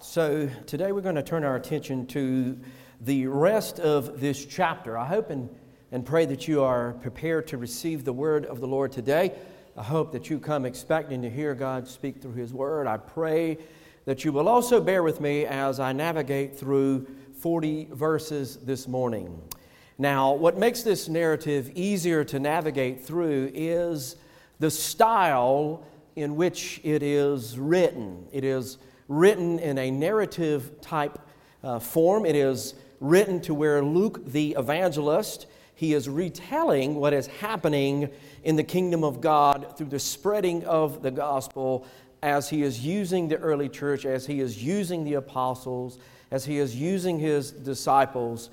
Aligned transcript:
So 0.00 0.48
today 0.66 0.92
we're 0.92 1.00
going 1.00 1.16
to 1.16 1.24
turn 1.24 1.42
our 1.42 1.56
attention 1.56 2.06
to 2.08 2.56
the 3.00 3.26
rest 3.26 3.80
of 3.80 4.20
this 4.20 4.46
chapter. 4.46 4.96
I 4.96 5.04
hope 5.04 5.30
and, 5.30 5.50
and 5.90 6.06
pray 6.06 6.24
that 6.26 6.46
you 6.46 6.62
are 6.62 6.92
prepared 6.92 7.48
to 7.48 7.58
receive 7.58 8.04
the 8.04 8.12
word 8.12 8.46
of 8.46 8.60
the 8.60 8.66
Lord 8.68 8.92
today. 8.92 9.32
I 9.76 9.82
hope 9.82 10.12
that 10.12 10.30
you 10.30 10.38
come 10.38 10.64
expecting 10.64 11.20
to 11.22 11.30
hear 11.30 11.52
God 11.52 11.88
speak 11.88 12.22
through 12.22 12.34
His 12.34 12.54
word. 12.54 12.86
I 12.86 12.96
pray 12.96 13.58
that 14.04 14.24
you 14.24 14.30
will 14.30 14.48
also 14.48 14.80
bear 14.80 15.02
with 15.02 15.20
me 15.20 15.46
as 15.46 15.80
I 15.80 15.92
navigate 15.92 16.56
through 16.56 17.08
40 17.40 17.88
verses 17.92 18.56
this 18.58 18.86
morning. 18.86 19.42
Now, 19.98 20.32
what 20.32 20.56
makes 20.56 20.82
this 20.82 21.08
narrative 21.08 21.72
easier 21.74 22.22
to 22.22 22.38
navigate 22.38 23.04
through 23.04 23.50
is 23.52 24.14
the 24.60 24.70
style 24.70 25.82
in 26.14 26.36
which 26.36 26.80
it 26.84 27.02
is 27.02 27.58
written. 27.58 28.28
It 28.30 28.44
is 28.44 28.78
written 29.08 29.58
in 29.58 29.78
a 29.78 29.90
narrative 29.90 30.80
type 30.80 31.18
uh, 31.64 31.78
form. 31.78 32.24
It 32.24 32.36
is 32.36 32.74
written 33.00 33.40
to 33.42 33.54
where 33.54 33.82
Luke 33.82 34.24
the 34.26 34.52
evangelist 34.58 35.46
he 35.78 35.94
is 35.94 36.08
retelling 36.08 36.96
what 36.96 37.12
is 37.12 37.28
happening 37.28 38.10
in 38.42 38.56
the 38.56 38.64
kingdom 38.64 39.04
of 39.04 39.20
God 39.20 39.76
through 39.76 39.86
the 39.86 40.00
spreading 40.00 40.64
of 40.64 41.02
the 41.02 41.12
gospel 41.12 41.86
as 42.20 42.48
he 42.48 42.64
is 42.64 42.84
using 42.84 43.28
the 43.28 43.36
early 43.36 43.68
church, 43.68 44.04
as 44.04 44.26
he 44.26 44.40
is 44.40 44.60
using 44.60 45.04
the 45.04 45.14
apostles, 45.14 46.00
as 46.32 46.44
he 46.44 46.58
is 46.58 46.74
using 46.74 47.20
his 47.20 47.52
disciples. 47.52 48.50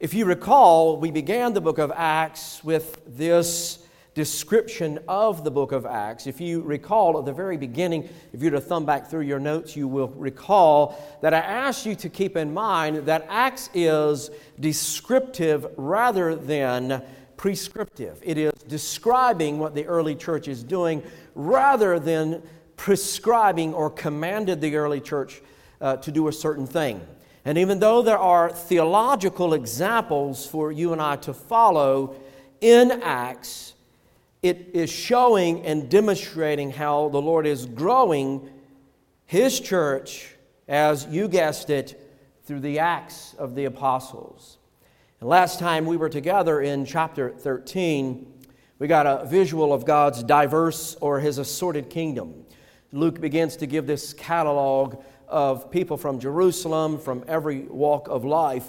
If 0.00 0.12
you 0.12 0.26
recall, 0.26 0.98
we 0.98 1.10
began 1.10 1.54
the 1.54 1.62
book 1.62 1.78
of 1.78 1.90
Acts 1.96 2.62
with 2.62 3.00
this 3.06 3.78
description 4.16 4.98
of 5.06 5.44
the 5.44 5.50
book 5.50 5.72
of 5.72 5.84
Acts. 5.84 6.26
If 6.26 6.40
you 6.40 6.62
recall 6.62 7.18
at 7.18 7.26
the 7.26 7.34
very 7.34 7.58
beginning, 7.58 8.08
if 8.32 8.42
you 8.42 8.50
were 8.50 8.56
to 8.56 8.62
thumb 8.62 8.86
back 8.86 9.10
through 9.10 9.20
your 9.20 9.38
notes, 9.38 9.76
you 9.76 9.86
will 9.86 10.08
recall 10.08 10.98
that 11.20 11.34
I 11.34 11.40
asked 11.40 11.84
you 11.84 11.94
to 11.96 12.08
keep 12.08 12.34
in 12.34 12.54
mind 12.54 13.04
that 13.04 13.26
Acts 13.28 13.68
is 13.74 14.30
descriptive 14.58 15.66
rather 15.76 16.34
than 16.34 17.02
prescriptive. 17.36 18.18
It 18.22 18.38
is 18.38 18.54
describing 18.66 19.58
what 19.58 19.74
the 19.74 19.84
early 19.84 20.14
church 20.14 20.48
is 20.48 20.62
doing 20.62 21.02
rather 21.34 22.00
than 22.00 22.42
prescribing 22.78 23.74
or 23.74 23.90
commanded 23.90 24.62
the 24.62 24.76
early 24.76 25.02
church 25.02 25.42
uh, 25.82 25.96
to 25.98 26.10
do 26.10 26.28
a 26.28 26.32
certain 26.32 26.66
thing. 26.66 27.06
And 27.44 27.58
even 27.58 27.80
though 27.80 28.00
there 28.00 28.18
are 28.18 28.48
theological 28.48 29.52
examples 29.52 30.46
for 30.46 30.72
you 30.72 30.94
and 30.94 31.02
I 31.02 31.16
to 31.16 31.34
follow 31.34 32.16
in 32.62 32.90
Acts, 33.02 33.74
it 34.48 34.70
is 34.74 34.90
showing 34.90 35.64
and 35.64 35.88
demonstrating 35.88 36.70
how 36.70 37.08
the 37.08 37.20
Lord 37.20 37.46
is 37.46 37.66
growing 37.66 38.50
His 39.24 39.60
church, 39.60 40.34
as 40.68 41.06
you 41.06 41.28
guessed 41.28 41.70
it, 41.70 42.00
through 42.44 42.60
the 42.60 42.78
Acts 42.78 43.34
of 43.34 43.54
the 43.54 43.64
Apostles. 43.64 44.58
And 45.20 45.28
last 45.28 45.58
time 45.58 45.86
we 45.86 45.96
were 45.96 46.08
together 46.08 46.60
in 46.60 46.84
chapter 46.84 47.30
13, 47.30 48.32
we 48.78 48.86
got 48.86 49.06
a 49.06 49.26
visual 49.26 49.72
of 49.72 49.84
God's 49.84 50.22
diverse 50.22 50.96
or 51.00 51.20
His 51.20 51.38
assorted 51.38 51.88
kingdom. 51.90 52.44
Luke 52.92 53.20
begins 53.20 53.56
to 53.56 53.66
give 53.66 53.86
this 53.86 54.12
catalog 54.12 55.02
of 55.28 55.70
people 55.70 55.96
from 55.96 56.20
Jerusalem, 56.20 56.98
from 56.98 57.24
every 57.26 57.62
walk 57.62 58.08
of 58.08 58.24
life. 58.24 58.66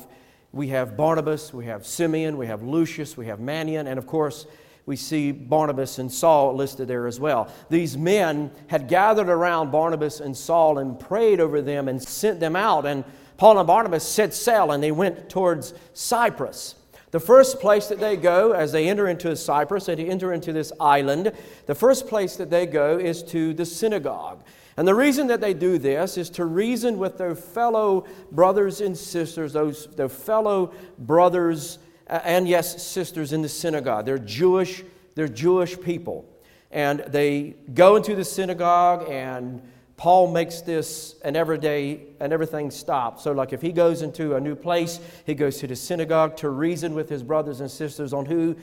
We 0.52 0.70
have 0.70 0.98
Barnabas, 0.98 1.54
we 1.54 1.66
have 1.66 1.86
Simeon, 1.86 2.38
we 2.38 2.48
have 2.48 2.64
Lucius, 2.64 3.16
we 3.16 3.28
have 3.28 3.40
Manaen, 3.40 3.86
and 3.86 4.00
of 4.00 4.08
course, 4.08 4.48
we 4.88 4.96
see 4.96 5.34
Barnabas 5.34 6.00
and 6.00 6.10
Saul 6.10 6.56
listed 6.56 6.88
there 6.88 7.08
as 7.08 7.20
well. 7.20 7.52
These 7.70 7.98
men 7.98 8.50
had 8.68 8.88
gathered 8.88 9.28
around 9.28 9.70
Barnabas 9.70 10.22
and 10.22 10.36
Saul 10.36 10.78
and 10.78 10.98
prayed 10.98 11.42
over 11.42 11.62
them 11.62 11.90
and 11.90 12.02
sent 12.02 12.40
them 12.40 12.56
out. 12.56 12.86
And 12.86 13.04
Paul 13.36 13.60
and 13.60 13.68
Barnabas 13.68 14.08
set 14.08 14.34
sail 14.34 14.72
and 14.72 14.82
they 14.82 14.94
went 14.94 15.30
towards 15.30 15.74
Cyprus. 15.94 16.76
The 17.12 17.20
first 17.20 17.60
place 17.60 17.88
that 17.88 18.00
they 18.00 18.16
go 18.16 18.54
as 18.54 18.72
they 18.72 18.88
enter 18.88 19.10
into 19.10 19.36
Cyprus, 19.36 19.88
they 19.88 19.96
enter 19.96 20.32
into 20.32 20.54
this 20.54 20.72
island, 20.80 21.34
the 21.66 21.76
first 21.76 22.08
place 22.08 22.38
that 22.38 22.50
they 22.50 22.66
go 22.66 22.98
is 22.98 23.24
to 23.24 23.54
the 23.54 23.66
synagogue. 23.66 24.42
And 24.78 24.88
the 24.88 24.96
reason 24.96 25.28
that 25.28 25.42
they 25.42 25.54
do 25.54 25.78
this 25.78 26.18
is 26.18 26.30
to 26.32 26.46
reason 26.46 26.98
with 26.98 27.18
their 27.18 27.36
fellow 27.36 28.06
brothers 28.32 28.80
and 28.80 28.98
sisters, 28.98 29.52
those 29.52 29.88
their 29.96 30.08
fellow 30.08 30.72
brothers 31.00 31.80
and 32.08 32.48
yes, 32.48 32.82
sisters 32.82 33.34
in 33.34 33.42
the 33.42 33.50
synagogue. 33.50 34.06
They're 34.06 34.18
Jewish, 34.18 34.84
they're 35.16 35.28
Jewish 35.28 35.80
people. 35.80 36.26
And 36.72 37.00
they 37.00 37.56
go 37.74 37.96
into 37.96 38.16
the 38.16 38.26
synagogue 38.26 39.10
and 39.10 39.62
Paul 39.98 40.32
makes 40.32 40.62
this 40.62 41.16
an 41.26 41.36
everyday 41.36 42.02
and 42.20 42.32
everything 42.32 42.70
stops. 42.70 43.24
So, 43.24 43.32
like 43.32 43.52
if 43.52 43.62
he 43.62 43.72
goes 43.72 44.04
into 44.04 44.36
a 44.36 44.40
new 44.40 44.56
place, 44.56 45.00
he 45.26 45.34
goes 45.34 45.58
to 45.60 45.68
the 45.68 45.76
synagogue 45.76 46.38
to 46.38 46.50
reason 46.50 46.94
with 46.94 47.10
his 47.10 47.24
brothers 47.24 47.62
and 47.62 47.70
sisters 47.70 48.14
on 48.14 48.26
who 48.28 48.56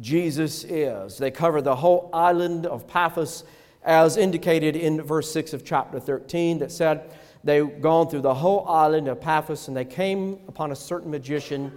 Jesus 0.00 0.64
is. 0.64 1.16
They 1.16 1.30
cover 1.30 1.62
the 1.62 1.76
whole 1.76 2.10
island 2.12 2.66
of 2.66 2.88
Paphos, 2.88 3.44
as 3.84 4.16
indicated 4.16 4.74
in 4.74 5.00
verse 5.00 5.30
6 5.32 5.52
of 5.52 5.64
chapter 5.64 6.00
13, 6.00 6.58
that 6.58 6.72
said 6.72 7.08
they've 7.44 7.80
gone 7.80 8.08
through 8.08 8.22
the 8.22 8.34
whole 8.34 8.68
island 8.68 9.06
of 9.06 9.20
Paphos 9.20 9.68
and 9.68 9.76
they 9.76 9.84
came 9.84 10.40
upon 10.48 10.72
a 10.72 10.76
certain 10.76 11.10
magician 11.10 11.72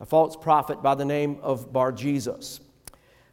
a 0.00 0.06
false 0.06 0.36
prophet 0.36 0.82
by 0.82 0.94
the 0.94 1.04
name 1.04 1.38
of 1.42 1.72
Bar 1.72 1.92
Jesus. 1.92 2.60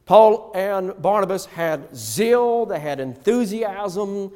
Paul 0.06 0.52
and 0.54 1.02
Barnabas 1.02 1.46
had 1.46 1.96
zeal, 1.96 2.66
they 2.66 2.80
had 2.80 3.00
enthusiasm 3.00 4.32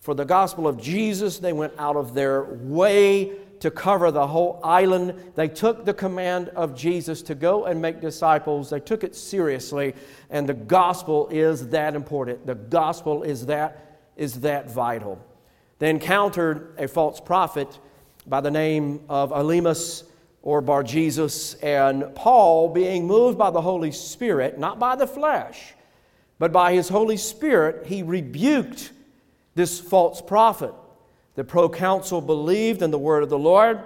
for 0.00 0.14
the 0.14 0.24
gospel 0.24 0.66
of 0.66 0.80
Jesus. 0.80 1.38
They 1.38 1.52
went 1.52 1.74
out 1.78 1.96
of 1.96 2.14
their 2.14 2.44
way 2.44 3.32
to 3.60 3.70
cover 3.70 4.10
the 4.10 4.26
whole 4.26 4.58
island. 4.64 5.32
They 5.34 5.48
took 5.48 5.84
the 5.84 5.94
command 5.94 6.48
of 6.50 6.74
Jesus 6.74 7.22
to 7.22 7.34
go 7.34 7.66
and 7.66 7.80
make 7.80 8.00
disciples. 8.00 8.70
They 8.70 8.80
took 8.80 9.04
it 9.04 9.14
seriously, 9.14 9.94
and 10.30 10.48
the 10.48 10.54
gospel 10.54 11.28
is 11.28 11.68
that 11.68 11.94
important. 11.94 12.46
The 12.46 12.54
gospel 12.54 13.22
is 13.22 13.46
that, 13.46 14.00
is 14.16 14.40
that 14.40 14.70
vital. 14.70 15.22
They 15.78 15.90
encountered 15.90 16.74
a 16.78 16.88
false 16.88 17.20
prophet 17.20 17.78
by 18.26 18.40
the 18.40 18.50
name 18.50 19.00
of 19.08 19.30
Elymas 19.30 20.04
or 20.42 20.60
Bar 20.60 20.82
Jesus, 20.82 21.54
and 21.54 22.14
Paul, 22.14 22.70
being 22.70 23.06
moved 23.06 23.36
by 23.36 23.50
the 23.50 23.60
Holy 23.60 23.92
Spirit, 23.92 24.58
not 24.58 24.78
by 24.78 24.96
the 24.96 25.06
flesh, 25.06 25.74
but 26.38 26.52
by 26.52 26.72
his 26.72 26.88
Holy 26.88 27.18
Spirit, 27.18 27.86
he 27.86 28.02
rebuked 28.02 28.92
this 29.54 29.78
false 29.78 30.22
prophet. 30.22 30.72
The 31.34 31.44
proconsul 31.44 32.22
believed 32.22 32.82
in 32.82 32.90
the 32.90 32.98
word 32.98 33.22
of 33.22 33.28
the 33.28 33.38
Lord 33.38 33.80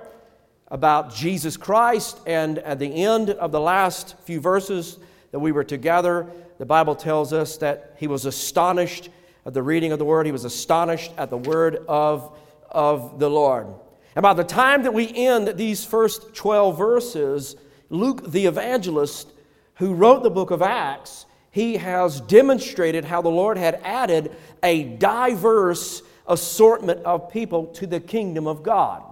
about 0.69 1.15
Jesus 1.15 1.57
Christ, 1.57 2.21
and 2.27 2.59
at 2.59 2.79
the 2.79 3.05
end 3.05 3.31
of 3.31 3.51
the 3.51 3.61
last 3.61 4.17
few 4.21 4.41
verses 4.41 4.99
that 5.33 5.41
we 5.41 5.53
were 5.53 5.65
together, 5.65 6.27
the 6.59 6.67
Bible 6.67 6.95
tells 6.95 7.33
us 7.33 7.57
that 7.57 7.97
he 7.99 8.07
was 8.07 8.25
astonished 8.25 9.11
at 9.47 9.53
the 9.53 9.63
reading 9.63 9.93
of 9.93 9.99
the 9.99 10.05
word, 10.05 10.25
he 10.25 10.33
was 10.33 10.45
astonished 10.45 11.13
at 11.19 11.29
the 11.29 11.37
word 11.37 11.85
of, 11.89 12.39
of 12.71 13.19
the 13.19 13.29
Lord. 13.29 13.67
And 14.15 14.23
by 14.23 14.35
the 14.35 14.45
time 14.45 14.85
that 14.85 14.95
we 14.95 15.13
end 15.15 15.57
these 15.57 15.85
first 15.85 16.35
12 16.35 16.79
verses, 16.79 17.57
Luke 17.91 18.31
the 18.31 18.47
evangelist, 18.47 19.33
who 19.77 19.95
wrote 19.95 20.23
the 20.23 20.31
book 20.31 20.51
of 20.51 20.63
Acts, 20.63 21.27
he 21.51 21.77
has 21.77 22.21
demonstrated 22.21 23.05
how 23.05 23.23
the 23.23 23.29
Lord 23.29 23.59
had 23.59 23.81
added 23.85 24.35
a 24.63 24.85
diverse 24.85 26.03
assortment 26.27 27.03
of 27.05 27.31
people 27.31 27.67
to 27.67 27.87
the 27.87 28.01
kingdom 28.01 28.47
of 28.47 28.63
God. 28.63 29.03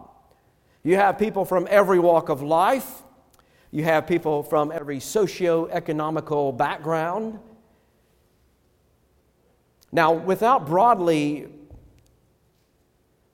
You 0.82 0.96
have 0.96 1.18
people 1.18 1.44
from 1.44 1.66
every 1.70 1.98
walk 1.98 2.28
of 2.28 2.42
life, 2.42 3.02
you 3.70 3.84
have 3.84 4.06
people 4.06 4.42
from 4.42 4.70
every 4.70 5.00
socio-economical 5.00 6.52
background. 6.52 7.38
Now, 9.90 10.12
without 10.12 10.66
broadly 10.66 11.48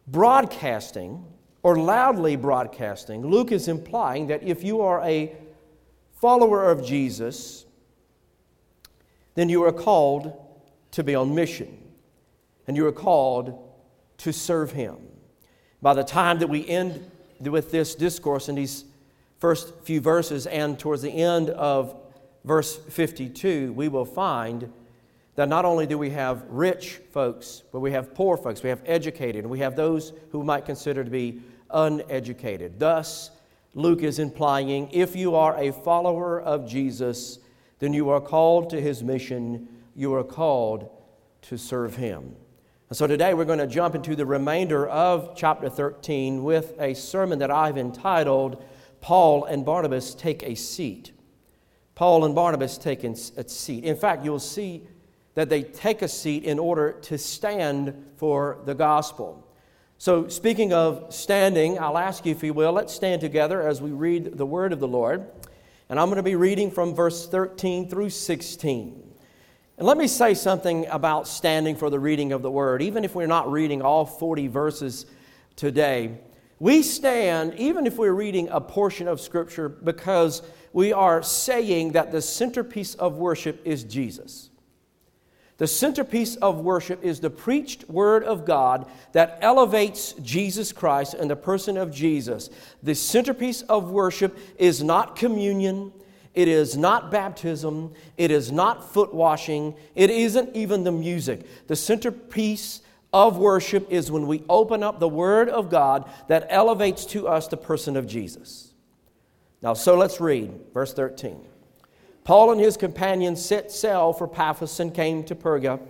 broadcasting 0.07 1.25
or 1.63 1.77
loudly 1.77 2.37
broadcasting, 2.37 3.27
Luke 3.27 3.53
is 3.53 3.69
implying 3.69 4.29
that 4.29 4.43
if 4.43 4.63
you 4.63 4.81
are 4.81 5.03
a 5.03 5.35
follower 6.13 6.71
of 6.71 6.85
Jesus, 6.85 7.67
then 9.35 9.49
you 9.49 9.65
are 9.65 9.73
called 9.73 10.33
to 10.93 11.03
be 11.05 11.15
on 11.15 11.35
mission 11.35 11.79
and 12.67 12.77
you 12.77 12.87
are 12.87 12.93
called 12.93 13.71
to 14.19 14.33
serve 14.33 14.73
Him. 14.73 14.97
By 15.81 15.95
the 15.95 16.05
time 16.05 16.39
that 16.41 16.49
we 16.49 16.69
end 16.69 17.11
with 17.41 17.71
this 17.71 17.95
discourse 17.95 18.49
in 18.49 18.57
these 18.57 18.85
first 19.39 19.73
few 19.85 20.01
verses 20.01 20.47
and 20.47 20.79
towards 20.79 21.03
the 21.03 21.11
end 21.11 21.51
of 21.51 21.95
verse 22.45 22.77
52, 22.77 23.73
we 23.73 23.89
will 23.89 24.05
find 24.05 24.73
that 25.39 25.49
not 25.49 25.65
only 25.65 25.87
do 25.87 25.97
we 25.97 26.11
have 26.11 26.43
rich 26.49 27.01
folks, 27.13 27.63
but 27.71 27.79
we 27.79 27.93
have 27.93 28.13
poor 28.13 28.37
folks, 28.37 28.61
we 28.65 28.71
have 28.71 28.83
educated, 28.85 29.45
and 29.45 29.49
we 29.49 29.61
have 29.61 29.77
those 29.77 30.13
who 30.33 30.43
might 30.43 30.65
consider 30.65 31.05
to 31.05 31.11
be 31.11 31.41
uneducated. 31.71 32.81
Thus, 32.81 33.31
Luke 33.73 34.03
is 34.03 34.19
implying 34.19 34.91
if 34.91 35.15
you 35.15 35.37
are 35.37 35.57
a 35.57 35.71
follower 35.71 36.41
of 36.41 36.69
Jesus, 36.69 37.39
then 37.79 37.93
you 37.93 38.09
are 38.09 38.21
called 38.21 38.69
to 38.71 38.81
his 38.81 39.05
mission, 39.05 39.69
you 39.95 40.13
are 40.13 40.25
called 40.25 40.91
to 41.43 41.57
serve 41.57 41.95
him. 41.95 42.35
And 42.89 42.99
so 42.99 43.07
today 43.07 43.33
we're 43.33 43.45
going 43.45 43.61
to 43.61 43.69
jump 43.69 43.95
into 43.95 44.17
the 44.17 44.27
remainder 44.27 44.89
of 44.89 45.37
chapter 45.37 45.69
13 45.69 46.43
with 46.43 46.75
a 46.81 46.95
sermon 46.95 47.39
that 47.39 47.53
I've 47.53 47.79
entitled 47.79 48.65
Paul 49.01 49.45
and 49.45 49.65
Barnabas 49.65 50.17
Take 50.17 50.43
a 50.43 50.57
Seat. 50.57 51.13
Paul 51.95 52.25
and 52.25 52.35
Barnabas 52.35 52.79
take 52.79 53.03
a 53.03 53.15
seat. 53.17 53.83
In 53.83 53.97
fact, 53.97 54.25
you'll 54.25 54.39
see 54.39 54.85
that 55.39 55.49
they 55.49 55.63
take 55.63 56.03
a 56.03 56.09
seat 56.09 56.43
in 56.43 56.59
order 56.59 56.91
to 56.91 57.17
stand 57.17 57.95
for 58.17 58.59
the 58.65 58.75
gospel. 58.75 59.47
So, 59.97 60.27
speaking 60.27 60.73
of 60.73 61.15
standing, 61.15 61.79
I'll 61.79 61.97
ask 61.97 62.27
you, 62.27 62.33
if 62.33 62.43
you 62.43 62.53
will, 62.53 62.73
let's 62.73 62.93
stand 62.93 63.21
together 63.21 63.63
as 63.63 63.81
we 63.81 63.93
read 63.93 64.37
the 64.37 64.45
word 64.45 64.73
of 64.73 64.81
the 64.81 64.89
Lord. 64.89 65.29
And 65.89 66.01
I'm 66.01 66.09
going 66.09 66.17
to 66.17 66.25
be 66.25 66.35
reading 66.35 66.73
from 66.73 66.93
verse 66.93 67.29
13 67.29 67.89
through 67.89 68.11
16. 68.11 69.01
And 69.77 69.87
let 69.87 69.97
me 69.97 70.09
say 70.09 70.35
something 70.35 70.89
about 70.89 71.29
standing 71.29 71.77
for 71.77 71.89
the 71.89 72.01
reading 72.01 72.33
of 72.33 72.43
the 72.43 72.51
word. 72.51 72.83
Even 72.83 73.05
if 73.05 73.15
we're 73.15 73.29
not 73.29 73.49
reading 73.49 73.81
all 73.81 74.05
40 74.07 74.49
verses 74.49 75.07
today, 75.55 76.19
we 76.59 76.83
stand, 76.83 77.55
even 77.55 77.87
if 77.87 77.97
we're 77.97 78.11
reading 78.11 78.49
a 78.49 78.61
portion 78.61 79.07
of 79.07 79.21
Scripture, 79.21 79.69
because 79.69 80.43
we 80.73 80.93
are 80.93 81.23
saying 81.23 81.93
that 81.93 82.11
the 82.11 82.23
centerpiece 82.23 82.97
of 82.97 83.19
worship 83.19 83.63
is 83.65 83.85
Jesus. 83.85 84.48
The 85.59 85.67
centerpiece 85.67 86.37
of 86.37 86.61
worship 86.61 87.05
is 87.05 87.19
the 87.19 87.31
preached 87.31 87.89
word 87.91 88.23
of 88.23 88.45
God 88.45 88.87
that 89.13 89.39
elevates 89.43 90.13
Jesus 90.23 90.73
Christ 90.73 91.15
and 91.15 91.29
the 91.29 91.37
person 91.37 91.77
of 91.77 91.93
Jesus. 91.93 92.49
The 92.85 92.95
centerpiece 92.95 93.63
of 93.63 93.91
worship 93.91 94.39
is 94.57 94.85
not 94.85 95.17
communion, 95.17 95.93
it 96.33 96.47
is 96.47 96.77
not 96.77 97.11
baptism, 97.11 97.93
it 98.17 98.31
is 98.31 98.53
not 98.53 98.93
foot 98.93 99.13
washing, 99.13 99.75
it 99.97 100.11
isn't 100.11 100.55
even 100.55 100.85
the 100.85 100.93
music. 100.93 101.45
The 101.67 101.75
centerpiece 101.75 102.83
of 103.13 103.37
worship 103.37 103.91
is 103.91 104.13
when 104.13 104.29
we 104.29 104.45
open 104.49 104.85
up 104.85 105.01
the 105.01 105.09
word 105.09 105.49
of 105.49 105.71
God 105.71 106.09
that 106.29 106.47
elevates 106.51 107.05
to 107.07 107.27
us 107.27 107.49
the 107.49 107.57
person 107.57 107.97
of 107.97 108.07
Jesus. 108.07 108.73
Now, 109.61 109.75
so 109.75 109.97
let's 109.97 110.21
read 110.21 110.53
verse 110.73 110.95
13. 110.95 111.45
Paul 112.29 112.53
and 112.53 112.61
his 112.61 112.77
companions 112.77 113.43
set 113.43 113.73
sail 113.73 114.13
for 114.13 114.29
Paphos 114.29 114.81
and 114.81 114.93
came 114.93 115.25
to 115.25 115.35
Perga 115.35 115.81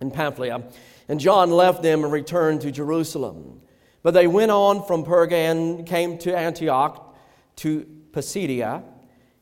in 0.00 0.10
Pamphylia, 0.10 0.64
and 1.06 1.20
John 1.20 1.52
left 1.52 1.84
them 1.84 2.02
and 2.02 2.12
returned 2.12 2.62
to 2.62 2.72
Jerusalem. 2.72 3.60
But 4.02 4.12
they 4.12 4.26
went 4.26 4.50
on 4.50 4.84
from 4.84 5.04
Perga 5.04 5.34
and 5.34 5.86
came 5.86 6.18
to 6.18 6.36
Antioch 6.36 7.16
to 7.58 7.86
Pisidia, 8.10 8.82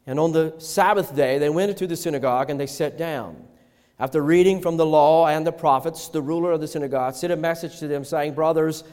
and 0.06 0.21
on 0.21 0.33
the 0.33 0.55
Sabbath 0.59 1.17
day 1.17 1.38
they 1.38 1.49
went 1.49 1.71
into 1.71 1.87
the 1.87 1.97
synagogue 1.97 2.50
and 2.50 2.61
they 2.61 2.67
sat 2.67 2.99
down. 2.99 3.43
After 3.99 4.23
reading 4.23 4.61
from 4.61 4.77
the 4.77 4.85
law 4.85 5.29
and 5.29 5.47
the 5.47 5.53
prophets, 5.53 6.09
the 6.09 6.21
ruler 6.21 6.53
of 6.53 6.61
the 6.61 6.69
synagogue 6.69 7.15
sent 7.15 7.33
a 7.33 7.37
message 7.37 7.79
to 7.79 7.88
them 7.88 8.05
saying, 8.05 8.35
Brothers, 8.35 8.85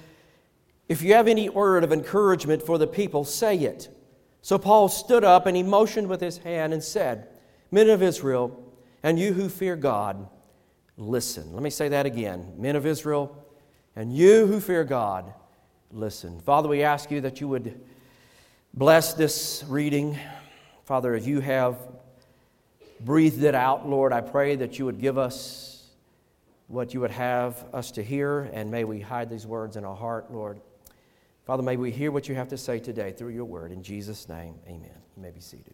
if 0.88 1.02
you 1.02 1.14
have 1.16 1.28
any 1.28 1.50
word 1.50 1.84
of 1.84 1.92
encouragement 1.92 2.64
for 2.64 2.78
the 2.78 2.88
people, 2.88 3.26
say 3.26 3.58
it. 3.58 3.90
So 4.42 4.58
Paul 4.58 4.88
stood 4.88 5.26
up 5.26 5.46
and 5.46 5.58
he 5.58 5.64
motioned 5.64 6.08
with 6.08 6.22
his 6.22 6.38
hand 6.38 6.72
and 6.72 6.82
said, 6.82 7.28
Men 7.74 7.90
of 7.90 8.04
Israel, 8.04 8.72
and 9.02 9.18
you 9.18 9.34
who 9.34 9.50
fear 9.50 9.76
God, 9.76 10.28
listen. 10.96 11.52
Let 11.56 11.64
me 11.64 11.72
say 11.72 11.90
that 11.90 12.06
again. 12.06 12.54
Men 12.56 12.76
of 12.76 12.86
Israel, 12.86 13.36
and 13.96 14.16
you 14.16 14.46
who 14.46 14.60
fear 14.60 14.84
God, 14.84 15.34
listen. 15.90 16.40
Father, 16.42 16.70
we 16.70 16.84
ask 16.84 17.10
you 17.10 17.22
that 17.22 17.42
you 17.42 17.48
would 17.48 17.82
bless 18.76 19.16
this 19.16 19.66
reading. 19.68 20.16
Father, 20.86 21.16
as 21.16 21.26
you 21.26 21.40
have 21.40 21.80
breathed 23.00 23.44
it 23.44 23.56
out, 23.56 23.90
Lord, 23.90 24.14
I 24.14 24.22
pray 24.22 24.56
that 24.58 24.78
you 24.78 24.86
would 24.86 25.02
give 25.02 25.18
us 25.18 25.90
what 26.68 26.94
you 26.94 27.00
would 27.00 27.10
have 27.10 27.66
us 27.74 27.90
to 27.94 28.04
hear, 28.04 28.52
and 28.54 28.70
may 28.70 28.84
we 28.84 29.00
hide 29.00 29.32
these 29.32 29.48
words 29.48 29.78
in 29.78 29.84
our 29.84 29.96
heart, 29.96 30.32
Lord. 30.32 30.60
Father, 31.48 31.64
may 31.64 31.78
we 31.78 31.90
hear 31.90 32.12
what 32.12 32.30
you 32.30 32.36
have 32.36 32.50
to 32.50 32.58
say 32.58 32.78
today 32.78 33.14
through 33.14 33.30
your 33.30 33.46
word. 33.46 33.72
In 33.72 33.82
Jesus' 33.82 34.30
name, 34.30 34.60
amen. 34.68 35.02
You 35.18 35.24
may 35.24 35.32
be 35.32 35.40
seated. 35.42 35.74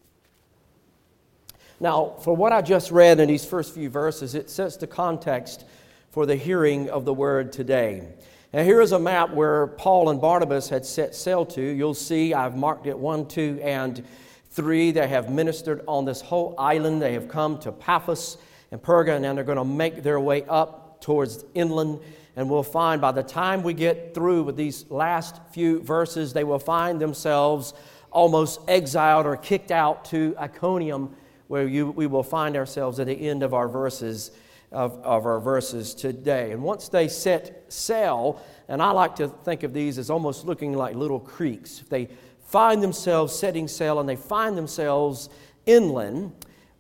Now, 1.82 2.16
for 2.20 2.36
what 2.36 2.52
I 2.52 2.62
just 2.62 2.92
read 2.92 3.22
in 3.22 3.30
these 3.30 3.46
first 3.46 3.74
few 3.74 3.90
verses, 3.90 4.36
it 4.36 4.50
sets 4.50 4.76
the 4.76 4.88
context 4.88 5.64
for 6.12 6.26
the 6.26 6.36
hearing 6.36 6.90
of 6.90 7.06
the 7.06 7.14
word 7.14 7.54
today. 7.54 8.04
Now, 8.52 8.64
here 8.64 8.82
is 8.82 8.92
a 8.92 9.00
map 9.00 9.34
where 9.34 9.68
Paul 9.68 10.10
and 10.10 10.20
Barnabas 10.20 10.68
had 10.68 10.86
set 10.86 11.16
sail 11.16 11.46
to. 11.46 11.62
You'll 11.62 11.94
see 11.94 12.34
I've 12.34 12.58
marked 12.58 12.86
it 12.86 13.00
one, 13.00 13.28
two, 13.28 13.62
and 13.64 14.04
three. 14.50 14.92
They 14.92 15.08
have 15.08 15.30
ministered 15.30 15.82
on 15.88 16.04
this 16.04 16.20
whole 16.20 16.54
island. 16.58 17.02
They 17.02 17.14
have 17.14 17.30
come 17.30 17.60
to 17.60 17.72
Paphos 17.72 18.38
and 18.72 18.82
Perga, 18.82 19.16
and 19.16 19.38
they're 19.38 19.46
going 19.46 19.58
to 19.58 19.64
make 19.64 20.04
their 20.04 20.20
way 20.20 20.44
up 20.50 21.00
towards 21.00 21.46
inland. 21.54 22.02
And 22.36 22.50
we'll 22.50 22.64
find 22.64 23.00
by 23.00 23.14
the 23.14 23.24
time 23.24 23.64
we 23.64 23.74
get 23.74 24.14
through 24.14 24.44
with 24.44 24.58
these 24.58 24.86
last 24.90 25.40
few 25.54 25.82
verses, 25.82 26.34
they 26.34 26.44
will 26.44 26.60
find 26.60 27.00
themselves 27.00 27.74
almost 28.12 28.60
exiled 28.68 29.26
or 29.26 29.38
kicked 29.38 29.72
out 29.72 30.04
to 30.06 30.36
Iconium 30.38 31.16
where 31.50 31.68
you, 31.68 31.90
we 31.90 32.06
will 32.06 32.24
find 32.24 32.56
ourselves 32.56 33.00
at 33.00 33.08
the 33.08 33.28
end 33.28 33.42
of 33.42 33.56
our 33.56 33.68
verses 33.68 34.32
of, 34.72 35.04
of 35.04 35.26
our 35.26 35.40
verses 35.40 35.96
today. 35.96 36.52
And 36.52 36.62
once 36.62 36.90
they 36.90 37.08
set 37.08 37.66
sail, 37.70 38.40
and 38.68 38.84
I 38.84 38.92
like 38.92 39.16
to 39.16 39.30
think 39.30 39.64
of 39.64 39.74
these 39.74 39.98
as 39.98 40.12
almost 40.12 40.46
looking 40.46 40.74
like 40.74 40.96
little 40.96 41.20
creeks. 41.20 41.82
If 41.82 41.90
they 41.90 42.10
find 42.46 42.84
themselves 42.84 43.34
setting 43.34 43.68
sail 43.68 44.00
and 44.00 44.08
they 44.08 44.16
find 44.16 44.56
themselves 44.56 45.30
inland, 45.66 46.34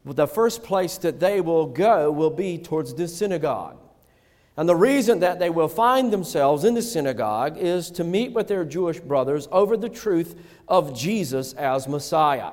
the 0.05 0.27
first 0.27 0.61
place 0.61 0.99
that 0.99 1.19
they 1.19 1.41
will 1.41 1.65
go 1.65 2.11
will 2.11 2.29
be 2.29 2.59
towards 2.59 2.93
the 2.93 3.07
synagogue. 3.07 3.77
And 4.55 4.69
the 4.69 4.75
reason 4.75 5.21
that 5.21 5.39
they 5.39 5.49
will 5.49 5.67
find 5.67 6.13
themselves 6.13 6.63
in 6.63 6.75
the 6.75 6.83
synagogue 6.83 7.57
is 7.57 7.89
to 7.91 8.03
meet 8.03 8.33
with 8.33 8.47
their 8.47 8.65
Jewish 8.65 8.99
brothers 8.99 9.47
over 9.51 9.75
the 9.75 9.89
truth 9.89 10.39
of 10.67 10.95
Jesus 10.95 11.53
as 11.53 11.87
Messiah. 11.87 12.51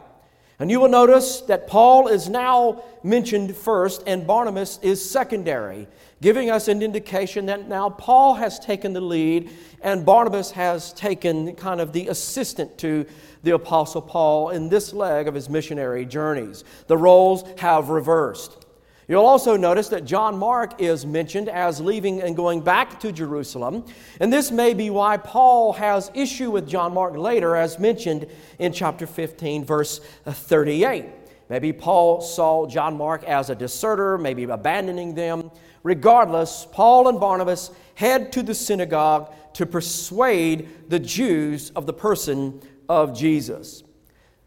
And 0.59 0.71
you 0.71 0.81
will 0.81 0.89
notice 0.89 1.43
that 1.43 1.67
Paul 1.67 2.09
is 2.09 2.29
now 2.29 2.83
mentioned 3.03 3.55
first 3.55 4.03
and 4.07 4.27
Barnabas 4.27 4.79
is 4.83 5.09
secondary, 5.09 5.87
giving 6.23 6.51
us 6.51 6.69
an 6.69 6.83
indication 6.83 7.47
that 7.47 7.69
now 7.69 7.91
Paul 7.91 8.35
has 8.35 8.59
taken 8.59 8.95
the 8.95 9.01
lead 9.01 9.51
and 9.83 10.07
Barnabas 10.07 10.51
has 10.53 10.95
taken 10.95 11.55
kind 11.57 11.81
of 11.81 11.93
the 11.93 12.09
assistant 12.09 12.79
to 12.79 13.05
the 13.43 13.53
Apostle 13.53 14.01
Paul 14.01 14.51
in 14.51 14.69
this 14.71 14.93
leg 14.93 15.29
of 15.29 15.35
his 15.35 15.51
missionary 15.51 16.07
journeys. 16.07 16.65
The 16.87 16.97
roles 16.97 17.45
have 17.59 17.91
reversed. 17.91 18.66
You'll 19.09 19.25
also 19.25 19.57
notice 19.57 19.89
that 19.91 20.05
John 20.05 20.37
Mark 20.37 20.81
is 20.81 21.07
mentioned 21.07 21.49
as 21.49 21.81
leaving 21.81 22.23
and 22.23 22.35
going 22.35 22.61
back 22.61 22.99
to 23.01 23.13
Jerusalem. 23.13 23.85
And 24.19 24.33
this 24.33 24.51
may 24.51 24.75
be 24.75 24.91
why 24.91 25.17
Paul 25.17 25.75
has 25.75 26.11
issue 26.13 26.51
with 26.51 26.69
John 26.69 26.93
Mark 26.93 27.17
later, 27.17 27.55
as 27.55 27.79
mentioned 27.79 28.27
in 28.59 28.73
chapter 28.73 29.07
15, 29.07 29.65
verse 29.65 30.01
38. 30.27 31.05
Maybe 31.49 31.73
Paul 31.73 32.21
saw 32.21 32.67
John 32.67 32.97
Mark 32.97 33.23
as 33.23 33.49
a 33.49 33.55
deserter, 33.55 34.19
maybe 34.19 34.43
abandoning 34.43 35.15
them. 35.15 35.53
Regardless, 35.85 36.67
Paul 36.73 37.07
and 37.07 37.21
Barnabas 37.21 37.71
head 37.95 38.33
to 38.33 38.43
the 38.43 38.55
synagogue 38.55 39.33
to 39.55 39.67
persuade 39.67 40.91
the 40.91 40.99
Jews 40.99 41.71
of 41.71 41.87
the 41.87 41.93
person 41.93 42.61
of 42.89 43.17
Jesus. 43.17 43.85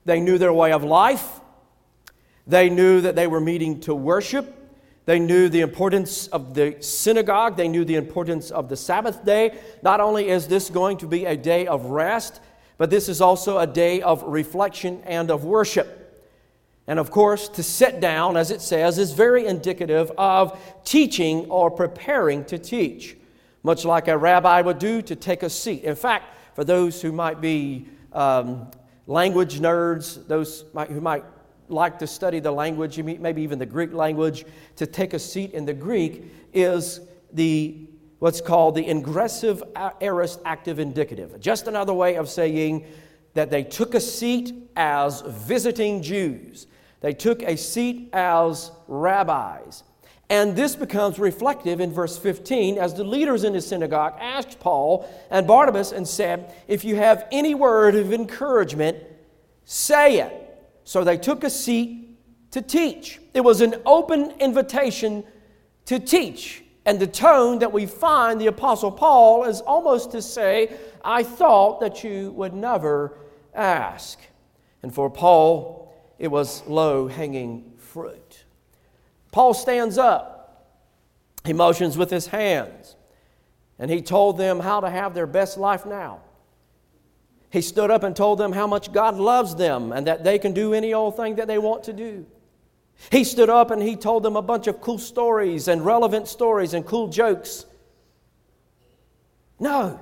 They 0.04 0.20
knew 0.20 0.38
their 0.38 0.52
way 0.52 0.74
of 0.74 0.84
life, 0.84 1.39
they 2.50 2.68
knew 2.72 3.00
that 3.02 3.16
they 3.16 3.28
were 3.28 3.40
meeting 3.40 3.80
to 3.82 3.94
worship. 3.94 4.56
They 5.06 5.20
knew 5.20 5.50
the 5.50 5.62
importance 5.62 6.26
of 6.28 6.56
the 6.56 6.78
synagogue. 6.80 7.56
They 7.56 7.68
knew 7.68 7.86
the 7.86 7.96
importance 7.96 8.50
of 8.50 8.70
the 8.70 8.76
Sabbath 8.76 9.24
day. 9.24 9.60
Not 9.84 10.02
only 10.02 10.30
is 10.30 10.48
this 10.48 10.72
going 10.72 10.98
to 10.98 11.08
be 11.08 11.26
a 11.26 11.38
day 11.38 11.68
of 11.68 11.86
rest, 11.86 12.42
but 12.80 12.90
this 12.90 13.08
is 13.08 13.22
also 13.22 13.60
a 13.60 13.68
day 13.68 14.02
of 14.02 14.24
reflection 14.24 15.04
and 15.06 15.30
of 15.30 15.46
worship. 15.46 15.96
And 16.88 16.98
of 16.98 17.12
course, 17.12 17.50
to 17.50 17.62
sit 17.62 18.00
down, 18.00 18.36
as 18.36 18.50
it 18.50 18.62
says, 18.62 18.98
is 18.98 19.12
very 19.12 19.46
indicative 19.46 20.12
of 20.18 20.60
teaching 20.84 21.46
or 21.52 21.70
preparing 21.70 22.46
to 22.46 22.58
teach, 22.58 23.16
much 23.62 23.86
like 23.86 24.08
a 24.08 24.18
rabbi 24.18 24.62
would 24.62 24.80
do 24.80 25.04
to 25.04 25.16
take 25.16 25.44
a 25.44 25.52
seat. 25.52 25.84
In 25.84 25.96
fact, 25.96 26.56
for 26.56 26.64
those 26.64 27.00
who 27.00 27.12
might 27.12 27.42
be 27.42 27.88
um, 28.12 28.72
language 29.06 29.60
nerds, 29.60 30.28
those 30.28 30.66
might, 30.74 30.90
who 30.90 31.00
might 31.00 31.24
like 31.70 32.00
to 32.00 32.08
study 32.08 32.40
the 32.40 32.52
language, 32.52 32.98
maybe 33.00 33.42
even 33.42 33.60
the 33.60 33.66
Greek 33.66 33.94
language, 33.94 34.46
to 34.76 34.86
take 34.86 35.14
a 35.14 35.20
seat 35.20 35.54
in 35.54 35.66
the 35.66 35.74
Greek 35.74 36.26
is 36.54 37.02
the 37.34 37.88
what's 38.20 38.42
called 38.42 38.76
the 38.76 38.86
ingressive 38.86 39.64
aorist 40.02 40.40
active 40.46 40.80
indicative. 40.80 41.40
Just 41.40 41.68
another 41.68 41.94
way 41.94 42.16
of 42.16 42.30
saying 42.30 42.86
that 43.34 43.50
they 43.50 43.64
took 43.64 43.96
a 43.96 44.00
seat 44.00 44.54
as 44.76 45.22
visiting 45.22 46.02
Jews. 46.02 46.68
They 47.02 47.14
took 47.14 47.42
a 47.44 47.56
seat 47.56 48.10
as 48.12 48.72
rabbis. 48.88 49.84
And 50.30 50.56
this 50.56 50.76
becomes 50.76 51.18
reflective 51.18 51.80
in 51.80 51.92
verse 51.92 52.18
15 52.18 52.78
as 52.78 52.94
the 52.94 53.04
leaders 53.04 53.44
in 53.44 53.54
the 53.54 53.62
synagogue 53.62 54.16
asked 54.20 54.60
Paul 54.60 55.10
and 55.32 55.48
Barnabas 55.48 55.92
and 55.92 56.08
said, 56.08 56.54
If 56.68 56.84
you 56.84 56.98
have 56.98 57.28
any 57.32 57.56
word 57.56 57.96
of 57.96 58.14
encouragement, 58.14 58.98
say 59.66 60.20
it. 60.20 60.39
So 60.90 61.04
they 61.04 61.18
took 61.18 61.44
a 61.44 61.52
seat 61.52 62.18
to 62.50 62.64
teach. 62.64 63.20
It 63.36 63.42
was 63.42 63.62
an 63.62 63.76
open 63.86 64.32
invitation 64.40 65.24
to 65.86 66.00
teach. 66.00 66.64
And 66.84 67.00
the 67.00 67.06
tone 67.06 67.60
that 67.60 67.72
we 67.72 67.86
find 67.86 68.42
the 68.42 68.48
Apostle 68.48 68.92
Paul 68.92 69.44
is 69.44 69.62
almost 69.62 70.10
to 70.14 70.22
say, 70.24 70.76
I 71.06 71.22
thought 71.22 71.80
that 71.82 72.04
you 72.04 72.32
would 72.32 72.56
never 72.56 73.20
ask. 73.54 74.18
And 74.82 74.92
for 74.92 75.12
Paul, 75.12 75.94
it 76.18 76.30
was 76.30 76.66
low 76.66 77.08
hanging 77.08 77.72
fruit. 77.78 78.46
Paul 79.32 79.54
stands 79.54 80.00
up, 80.00 80.74
he 81.46 81.54
motions 81.54 82.00
with 82.00 82.10
his 82.10 82.26
hands, 82.26 82.96
and 83.78 83.92
he 83.92 84.02
told 84.02 84.40
them 84.40 84.60
how 84.60 84.80
to 84.80 84.90
have 84.90 85.14
their 85.14 85.28
best 85.28 85.56
life 85.56 85.86
now. 85.86 86.22
He 87.52 87.62
stood 87.62 87.90
up 87.90 88.04
and 88.04 88.16
told 88.16 88.38
them 88.38 88.52
how 88.52 88.68
much 88.68 88.92
God 88.92 89.16
loves 89.16 89.56
them 89.56 89.92
and 89.92 90.06
that 90.08 90.24
they 90.24 90.38
can 90.38 90.54
do 90.54 90.74
any 90.74 90.94
old 90.94 91.18
thing 91.18 91.36
that 91.36 91.48
they 91.48 91.58
want 91.58 91.84
to 91.86 91.94
do. 91.94 92.26
He 93.12 93.24
stood 93.24 93.50
up 93.50 93.72
and 93.72 93.82
he 93.82 93.96
told 93.96 94.24
them 94.24 94.36
a 94.36 94.42
bunch 94.42 94.68
of 94.68 94.82
cool 94.82 95.00
stories 95.00 95.68
and 95.68 95.86
relevant 95.86 96.28
stories 96.28 96.74
and 96.74 96.86
cool 96.86 97.08
jokes. 97.08 97.66
No. 99.60 100.00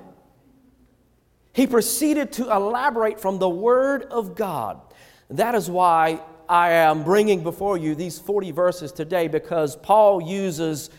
He 1.54 1.68
proceeded 1.68 2.34
to 2.34 2.52
elaborate 2.52 3.20
from 3.20 3.40
the 3.40 3.50
Word 3.50 4.04
of 4.04 4.36
God. 4.36 4.82
That 5.30 5.56
is 5.56 5.70
why 5.70 6.22
I 6.50 6.72
am 6.72 7.04
bringing 7.04 7.44
before 7.44 7.78
you 7.78 7.96
these 7.96 8.20
40 8.20 8.52
verses 8.52 8.92
today 8.92 9.28
because 9.28 9.76
Paul 9.76 10.22
uses 10.22 10.90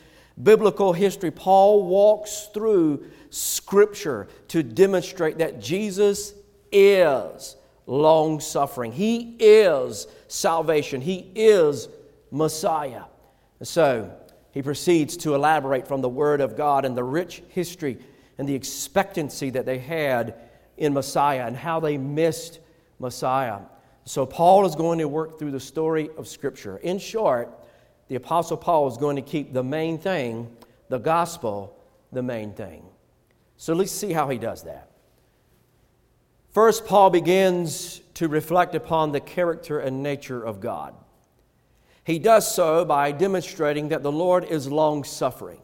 biblical 0.43 0.93
history. 0.93 1.31
Paul 1.31 1.85
walks 1.85 2.49
through 2.53 3.07
Scripture 3.31 4.29
to 4.49 4.63
demonstrate 4.63 5.39
that 5.39 5.61
Jesus 5.61 6.33
is 6.73 7.57
long 7.87 8.41
suffering. 8.41 8.93
He 8.93 9.37
is 9.39 10.07
salvation. 10.29 11.01
He 11.01 11.31
is 11.35 11.89
Messiah. 12.31 13.05
so 13.63 14.13
he 14.53 14.63
proceeds 14.63 15.17
to 15.19 15.35
elaborate 15.35 15.87
from 15.87 16.01
the 16.01 16.09
Word 16.09 16.41
of 16.41 16.57
God 16.57 16.85
and 16.85 16.97
the 16.97 17.05
rich 17.05 17.43
history 17.49 17.99
and 18.39 18.49
the 18.49 18.55
expectancy 18.55 19.51
that 19.51 19.67
they 19.67 19.79
had 19.79 20.35
in 20.77 20.95
Messiah 20.95 21.47
and 21.47 21.57
how 21.57 21.81
they 21.81 21.99
missed 21.99 22.61
Messiah. 22.99 23.61
So 24.05 24.25
Paul 24.25 24.65
is 24.65 24.75
going 24.75 25.01
to 25.01 25.09
work 25.09 25.39
through 25.39 25.51
the 25.51 25.61
story 25.61 26.09
of 26.17 26.27
Scripture. 26.27 26.79
In 26.79 26.99
short, 26.99 27.51
the 28.09 28.15
Apostle 28.15 28.57
Paul 28.57 28.89
is 28.89 28.97
going 28.97 29.17
to 29.17 29.23
keep 29.23 29.53
the 29.53 29.63
main 29.63 29.99
thing, 29.99 30.57
the 30.89 30.99
gospel, 30.99 31.77
the 32.11 32.23
main 32.23 32.53
thing. 32.53 32.85
So 33.59 33.75
let's 33.75 33.93
see 33.93 34.13
how 34.13 34.29
he 34.31 34.39
does 34.39 34.63
that. 34.63 34.88
First, 36.59 36.87
Paul 36.87 37.11
begins 37.11 38.01
to 38.15 38.27
reflect 38.27 38.75
upon 38.75 39.13
the 39.13 39.21
character 39.21 39.79
and 39.79 40.03
nature 40.03 40.43
of 40.43 40.59
God. 40.59 40.93
He 42.03 42.19
does 42.19 42.53
so 42.53 42.85
by 42.85 43.13
demonstrating 43.13 43.91
that 43.91 44.03
the 44.03 44.11
Lord 44.11 44.43
is 44.43 44.67
long 44.67 45.05
suffering. 45.05 45.61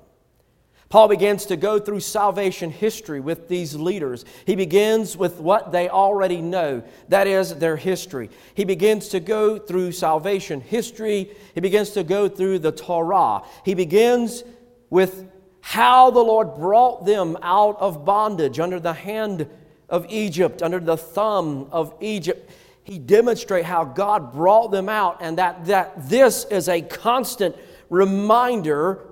Paul 0.91 1.09
begins 1.09 1.47
to 1.47 1.57
go 1.57 1.81
through 1.81 1.99
salvation 1.99 2.71
history 2.71 3.19
with 3.19 3.49
these 3.49 3.75
leaders. 3.75 4.25
He 4.47 4.55
begins 4.55 5.17
with 5.17 5.41
what 5.41 5.73
they 5.73 5.89
already 5.89 6.41
know, 6.41 6.85
that 7.09 7.27
is, 7.27 7.57
their 7.57 7.77
history. 7.77 8.31
He 8.55 8.65
begins 8.65 9.09
to 9.09 9.19
go 9.19 9.59
through 9.59 9.91
salvation 9.91 10.61
history. 10.61 11.33
He 11.57 11.61
begins 11.61 11.91
to 11.91 12.05
go 12.05 12.29
through 12.29 12.61
the 12.61 12.71
Torah. 12.71 13.43
He 13.65 13.75
begins 13.75 14.45
with 14.91 15.29
how 15.61 16.13
the 16.13 16.21
Lord 16.21 16.55
brought 16.55 17.05
them 17.05 17.37
out 17.43 17.81
of 17.81 18.05
bondage 18.05 18.61
under 18.61 18.79
the 18.79 18.93
hand 18.93 19.49
of 19.89 20.07
Egypt, 20.09 20.63
under 20.63 20.81
the 20.81 20.97
thumb 20.97 21.69
of 21.71 21.95
Egypt. 22.01 22.51
He 22.85 22.99
demonstrates 22.99 23.67
how 23.67 23.85
God 23.85 24.33
brought 24.33 24.71
them 24.71 24.89
out 24.89 25.19
and 25.21 25.39
that, 25.39 25.65
that 25.67 26.09
this 26.09 26.45
is 26.45 26.69
a 26.69 26.83
constant 26.83 27.57
reminder 27.89 29.07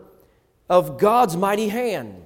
of 0.69 0.99
God's 0.99 1.37
mighty 1.37 1.69
hand. 1.69 2.23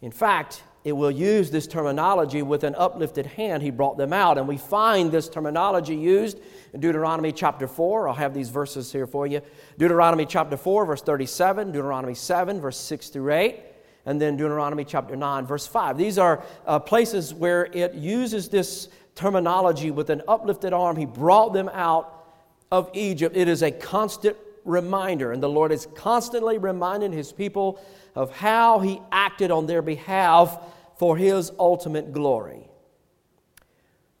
In 0.00 0.12
fact, 0.12 0.62
it 0.84 0.92
will 0.92 1.10
use 1.10 1.50
this 1.50 1.66
terminology 1.66 2.42
with 2.42 2.62
an 2.62 2.76
uplifted 2.76 3.26
hand, 3.26 3.62
he 3.62 3.70
brought 3.70 3.96
them 3.96 4.12
out. 4.12 4.38
And 4.38 4.46
we 4.46 4.56
find 4.56 5.10
this 5.10 5.28
terminology 5.28 5.96
used 5.96 6.38
in 6.72 6.80
Deuteronomy 6.80 7.32
chapter 7.32 7.66
4. 7.66 8.08
I'll 8.08 8.14
have 8.14 8.32
these 8.32 8.50
verses 8.50 8.92
here 8.92 9.08
for 9.08 9.26
you. 9.26 9.40
Deuteronomy 9.78 10.26
chapter 10.26 10.56
4, 10.56 10.86
verse 10.86 11.02
37, 11.02 11.72
Deuteronomy 11.72 12.14
7, 12.14 12.60
verse 12.60 12.78
6 12.78 13.08
through 13.08 13.32
8 13.32 13.56
and 14.06 14.20
then 14.20 14.36
Deuteronomy 14.36 14.84
chapter 14.84 15.16
9, 15.16 15.46
verse 15.46 15.66
5. 15.66 15.98
These 15.98 16.16
are 16.16 16.42
uh, 16.64 16.78
places 16.78 17.34
where 17.34 17.66
it 17.66 17.94
uses 17.94 18.48
this 18.48 18.88
terminology 19.16 19.90
with 19.90 20.10
an 20.10 20.22
uplifted 20.28 20.72
arm. 20.72 20.96
He 20.96 21.04
brought 21.04 21.52
them 21.52 21.68
out 21.72 22.24
of 22.70 22.88
Egypt. 22.94 23.36
It 23.36 23.48
is 23.48 23.62
a 23.62 23.72
constant 23.72 24.36
reminder, 24.64 25.32
and 25.32 25.42
the 25.42 25.48
Lord 25.48 25.72
is 25.72 25.88
constantly 25.94 26.56
reminding 26.56 27.12
his 27.12 27.32
people 27.32 27.80
of 28.14 28.30
how 28.30 28.78
he 28.78 29.00
acted 29.10 29.50
on 29.50 29.66
their 29.66 29.82
behalf 29.82 30.56
for 30.98 31.16
his 31.16 31.50
ultimate 31.58 32.12
glory. 32.12 32.68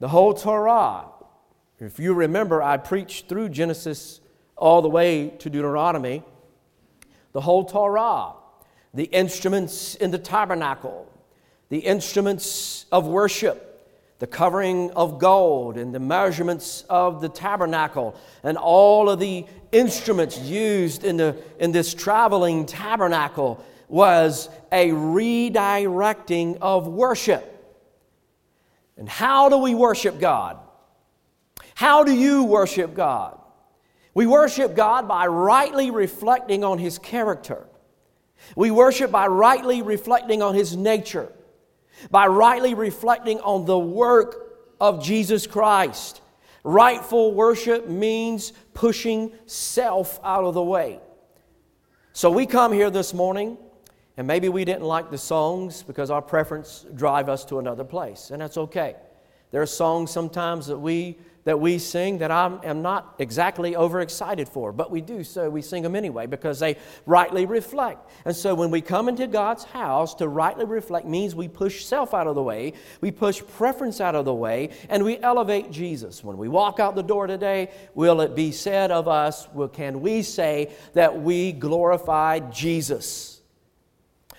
The 0.00 0.08
whole 0.08 0.34
Torah, 0.34 1.06
if 1.78 1.98
you 1.98 2.12
remember, 2.12 2.62
I 2.62 2.76
preached 2.76 3.28
through 3.28 3.50
Genesis 3.50 4.20
all 4.56 4.82
the 4.82 4.88
way 4.88 5.30
to 5.38 5.48
Deuteronomy. 5.48 6.22
The 7.32 7.40
whole 7.40 7.64
Torah 7.64 8.34
the 8.96 9.04
instruments 9.04 9.94
in 9.94 10.10
the 10.10 10.18
tabernacle, 10.18 11.06
the 11.68 11.78
instruments 11.78 12.86
of 12.90 13.06
worship, 13.06 13.62
the 14.18 14.26
covering 14.26 14.90
of 14.92 15.18
gold, 15.18 15.76
and 15.76 15.94
the 15.94 16.00
measurements 16.00 16.82
of 16.88 17.20
the 17.20 17.28
tabernacle, 17.28 18.16
and 18.42 18.56
all 18.56 19.10
of 19.10 19.20
the 19.20 19.44
instruments 19.70 20.38
used 20.38 21.04
in, 21.04 21.18
the, 21.18 21.36
in 21.60 21.72
this 21.72 21.92
traveling 21.92 22.64
tabernacle 22.64 23.62
was 23.88 24.48
a 24.72 24.88
redirecting 24.88 26.56
of 26.62 26.88
worship. 26.88 27.52
And 28.96 29.06
how 29.06 29.50
do 29.50 29.58
we 29.58 29.74
worship 29.74 30.18
God? 30.18 30.58
How 31.74 32.02
do 32.02 32.14
you 32.14 32.44
worship 32.44 32.94
God? 32.94 33.38
We 34.14 34.26
worship 34.26 34.74
God 34.74 35.06
by 35.06 35.26
rightly 35.26 35.90
reflecting 35.90 36.64
on 36.64 36.78
His 36.78 36.98
character. 36.98 37.66
We 38.54 38.70
worship 38.70 39.10
by 39.10 39.26
rightly 39.26 39.82
reflecting 39.82 40.42
on 40.42 40.54
His 40.54 40.76
nature, 40.76 41.32
by 42.10 42.26
rightly 42.26 42.74
reflecting 42.74 43.40
on 43.40 43.64
the 43.64 43.78
work 43.78 44.46
of 44.80 45.02
Jesus 45.02 45.46
Christ. 45.46 46.20
Rightful 46.64 47.32
worship 47.32 47.88
means 47.88 48.52
pushing 48.74 49.32
self 49.46 50.18
out 50.24 50.44
of 50.44 50.54
the 50.54 50.62
way. 50.62 51.00
So 52.12 52.30
we 52.30 52.46
come 52.46 52.72
here 52.72 52.90
this 52.90 53.12
morning, 53.14 53.58
and 54.16 54.26
maybe 54.26 54.48
we 54.48 54.64
didn't 54.64 54.84
like 54.84 55.10
the 55.10 55.18
songs 55.18 55.82
because 55.82 56.10
our 56.10 56.22
preference 56.22 56.86
drive 56.94 57.28
us 57.28 57.44
to 57.46 57.58
another 57.58 57.84
place, 57.84 58.30
and 58.30 58.40
that's 58.40 58.56
okay. 58.56 58.96
There 59.50 59.62
are 59.62 59.66
songs 59.66 60.10
sometimes 60.10 60.66
that 60.66 60.78
we 60.78 61.18
that 61.46 61.60
we 61.60 61.78
sing 61.78 62.18
that 62.18 62.32
I 62.32 62.58
am 62.64 62.82
not 62.82 63.14
exactly 63.20 63.76
overexcited 63.76 64.48
for, 64.48 64.72
but 64.72 64.90
we 64.90 65.00
do 65.00 65.22
so. 65.22 65.48
We 65.48 65.62
sing 65.62 65.84
them 65.84 65.94
anyway 65.94 66.26
because 66.26 66.58
they 66.58 66.76
rightly 67.06 67.46
reflect. 67.46 68.10
And 68.24 68.34
so 68.34 68.52
when 68.52 68.72
we 68.72 68.80
come 68.80 69.08
into 69.08 69.28
God's 69.28 69.62
house, 69.62 70.16
to 70.16 70.26
rightly 70.26 70.64
reflect 70.64 71.06
means 71.06 71.36
we 71.36 71.46
push 71.46 71.84
self 71.84 72.14
out 72.14 72.26
of 72.26 72.34
the 72.34 72.42
way, 72.42 72.72
we 73.00 73.12
push 73.12 73.42
preference 73.56 74.00
out 74.00 74.16
of 74.16 74.24
the 74.24 74.34
way, 74.34 74.70
and 74.88 75.04
we 75.04 75.18
elevate 75.20 75.70
Jesus. 75.70 76.24
When 76.24 76.36
we 76.36 76.48
walk 76.48 76.80
out 76.80 76.96
the 76.96 77.02
door 77.02 77.28
today, 77.28 77.70
will 77.94 78.20
it 78.22 78.34
be 78.34 78.50
said 78.50 78.90
of 78.90 79.06
us, 79.06 79.48
will, 79.54 79.68
can 79.68 80.00
we 80.00 80.22
say 80.22 80.72
that 80.94 81.22
we 81.22 81.52
glorified 81.52 82.52
Jesus? 82.52 83.40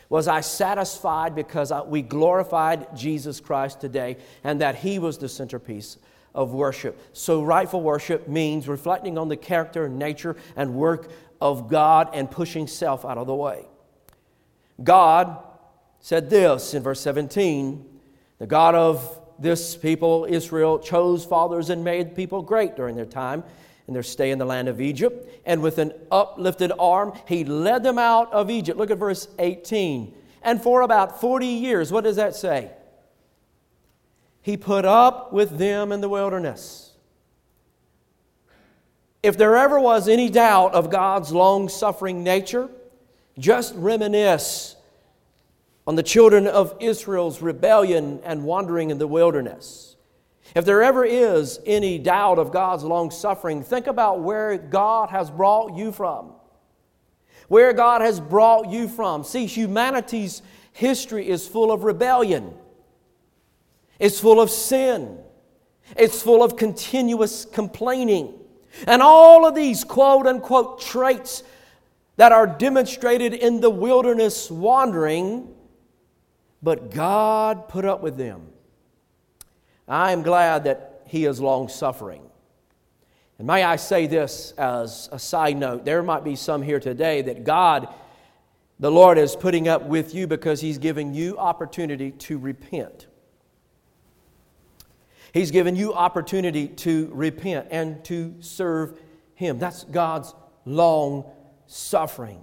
Was 0.10 0.28
I 0.28 0.42
satisfied 0.42 1.36
because 1.36 1.72
we 1.86 2.02
glorified 2.02 2.98
Jesus 2.98 3.40
Christ 3.40 3.80
today 3.80 4.18
and 4.44 4.60
that 4.60 4.76
He 4.76 5.00
was 5.00 5.18
the 5.18 5.30
centerpiece 5.30 5.98
of 6.38 6.54
worship. 6.54 7.02
So, 7.14 7.44
rightful 7.44 7.82
worship 7.82 8.28
means 8.28 8.68
reflecting 8.68 9.18
on 9.18 9.28
the 9.28 9.36
character, 9.36 9.90
nature, 9.90 10.38
and 10.56 10.76
work 10.76 11.10
of 11.42 11.68
God 11.68 12.12
and 12.14 12.30
pushing 12.30 12.68
self 12.68 13.04
out 13.04 13.18
of 13.18 13.28
the 13.28 13.36
way. 13.36 13.66
God 14.82 15.44
said 16.00 16.30
this 16.30 16.76
in 16.76 16.84
verse 16.84 17.02
17 17.02 17.84
The 18.38 18.48
God 18.48 18.76
of 18.76 19.20
this 19.40 19.76
people, 19.76 20.28
Israel, 20.30 20.78
chose 20.78 21.26
fathers 21.26 21.72
and 21.72 21.84
made 21.84 22.16
people 22.16 22.44
great 22.44 22.76
during 22.76 22.96
their 22.96 23.06
time 23.06 23.44
and 23.88 23.96
their 23.96 24.04
stay 24.04 24.30
in 24.30 24.38
the 24.38 24.46
land 24.46 24.68
of 24.68 24.80
Egypt. 24.80 25.42
And 25.44 25.64
with 25.64 25.80
an 25.80 25.92
uplifted 26.12 26.72
arm, 26.78 27.14
he 27.28 27.46
led 27.46 27.82
them 27.82 27.98
out 27.98 28.32
of 28.32 28.52
Egypt. 28.52 28.78
Look 28.78 28.92
at 28.92 29.00
verse 29.00 29.28
18. 29.40 30.14
And 30.44 30.62
for 30.62 30.82
about 30.82 31.20
40 31.20 31.48
years, 31.48 31.92
what 31.92 32.04
does 32.04 32.18
that 32.18 32.36
say? 32.36 32.72
He 34.48 34.56
put 34.56 34.86
up 34.86 35.34
with 35.34 35.58
them 35.58 35.92
in 35.92 36.00
the 36.00 36.08
wilderness. 36.08 36.94
If 39.22 39.36
there 39.38 39.58
ever 39.58 39.78
was 39.78 40.08
any 40.08 40.30
doubt 40.30 40.74
of 40.74 40.90
God's 40.90 41.34
long 41.34 41.68
suffering 41.68 42.24
nature, 42.24 42.70
just 43.38 43.76
reminisce 43.76 44.78
on 45.86 45.96
the 45.96 46.02
children 46.02 46.48
of 46.48 46.74
Israel's 46.80 47.42
rebellion 47.42 48.22
and 48.24 48.46
wandering 48.46 48.90
in 48.90 49.00
the 49.00 49.06
wilderness. 49.06 49.98
If 50.56 50.64
there 50.64 50.82
ever 50.82 51.04
is 51.04 51.60
any 51.66 52.00
doubt 52.00 52.40
of 52.40 52.54
God's 52.54 52.86
long 52.86 53.12
suffering, 53.12 53.62
think 53.64 53.86
about 53.86 54.22
where 54.22 54.58
God 54.58 55.10
has 55.10 55.30
brought 55.30 55.76
you 55.76 55.92
from. 55.92 56.32
where 57.50 57.74
God 57.74 58.02
has 58.02 58.20
brought 58.22 58.70
you 58.70 58.88
from. 58.88 59.24
See, 59.24 59.46
humanity's 59.46 60.42
history 60.72 61.28
is 61.28 61.48
full 61.48 61.70
of 61.70 61.84
rebellion, 61.84 62.54
it's 64.00 64.20
full 64.20 64.40
of 64.40 64.50
sin, 64.50 65.20
it's 65.96 66.22
full 66.22 66.44
of 66.44 66.58
continuous 66.58 67.46
complaining. 67.46 68.34
And 68.86 69.02
all 69.02 69.48
of 69.48 69.56
these 69.56 69.84
quote 69.84 70.28
unquote 70.28 70.82
traits 70.82 71.44
that 72.18 72.32
are 72.32 72.48
demonstrated 72.48 73.34
in 73.34 73.62
the 73.62 73.70
wilderness 73.70 74.52
wandering, 74.52 75.54
but 76.62 76.92
God 76.92 77.70
put 77.70 77.86
up 77.86 78.02
with 78.02 78.18
them. 78.18 78.48
I 79.88 80.12
am 80.12 80.24
glad 80.24 80.66
that 80.66 81.04
He 81.08 81.26
is 81.26 81.40
long 81.40 81.70
suffering. 81.70 82.24
And 83.38 83.48
may 83.48 83.64
I 83.64 83.76
say 83.76 84.08
this 84.08 84.52
as 84.58 85.10
a 85.12 85.20
side 85.20 85.58
note 85.58 85.86
there 85.86 86.04
might 86.04 86.24
be 86.24 86.36
some 86.36 86.62
here 86.62 86.80
today 86.80 87.22
that 87.22 87.44
God, 87.44 87.88
the 88.80 88.92
Lord, 88.92 89.18
is 89.18 89.36
putting 89.36 89.68
up 89.68 89.84
with 89.84 90.14
you 90.14 90.28
because 90.28 90.60
He's 90.60 90.78
giving 90.78 91.14
you 91.14 91.38
opportunity 91.38 92.12
to 92.12 92.38
repent. 92.38 93.07
He's 95.38 95.52
given 95.52 95.76
you 95.76 95.94
opportunity 95.94 96.68
to 96.68 97.10
repent 97.14 97.68
and 97.70 98.04
to 98.06 98.36
serve 98.40 99.00
Him. 99.36 99.60
That's 99.60 99.84
God's 99.84 100.34
long 100.66 101.26
suffering. 101.68 102.42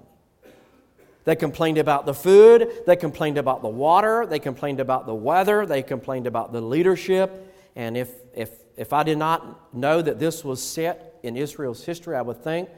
They 1.25 1.35
complained 1.35 1.79
about 1.79 2.07
the 2.07 2.15
food, 2.15 2.71
they 2.87 2.97
complained 2.97 3.39
about 3.39 3.63
the 3.63 3.69
water, 3.69 4.27
they 4.27 4.39
complained 4.39 4.79
about 4.79 5.07
the 5.07 5.15
weather, 5.15 5.65
they 5.65 5.83
complained 5.83 6.27
about 6.27 6.53
the 6.53 6.61
leadership. 6.61 7.53
And 7.75 7.97
if, 7.97 8.11
if, 8.35 8.51
if 8.77 8.93
I 8.93 9.03
did 9.03 9.19
not 9.19 9.75
know 9.75 10.03
that 10.03 10.19
this 10.19 10.45
was 10.45 10.63
set 10.63 11.19
in 11.23 11.37
Israel's 11.37 11.83
history, 11.83 12.15
I 12.15 12.23
would 12.23 12.45
think 12.45 12.69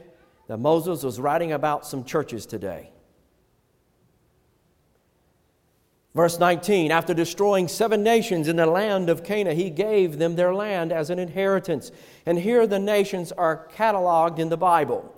that 0.47 0.57
Moses 0.57 1.03
was 1.03 1.19
writing 1.19 1.51
about 1.51 1.85
some 1.85 2.05
churches 2.05 2.45
today. 2.45 2.89
Verse 6.15 6.39
19 6.39 6.91
After 6.91 7.13
destroying 7.13 7.67
seven 7.67 8.03
nations 8.03 8.47
in 8.47 8.55
the 8.55 8.65
land 8.65 9.09
of 9.09 9.23
Canaan, 9.23 9.55
he 9.55 9.69
gave 9.69 10.17
them 10.17 10.35
their 10.35 10.53
land 10.53 10.91
as 10.91 11.09
an 11.09 11.19
inheritance. 11.19 11.91
And 12.25 12.39
here 12.39 12.65
the 12.65 12.79
nations 12.79 13.31
are 13.31 13.67
cataloged 13.75 14.39
in 14.39 14.49
the 14.49 14.57
Bible. 14.57 15.13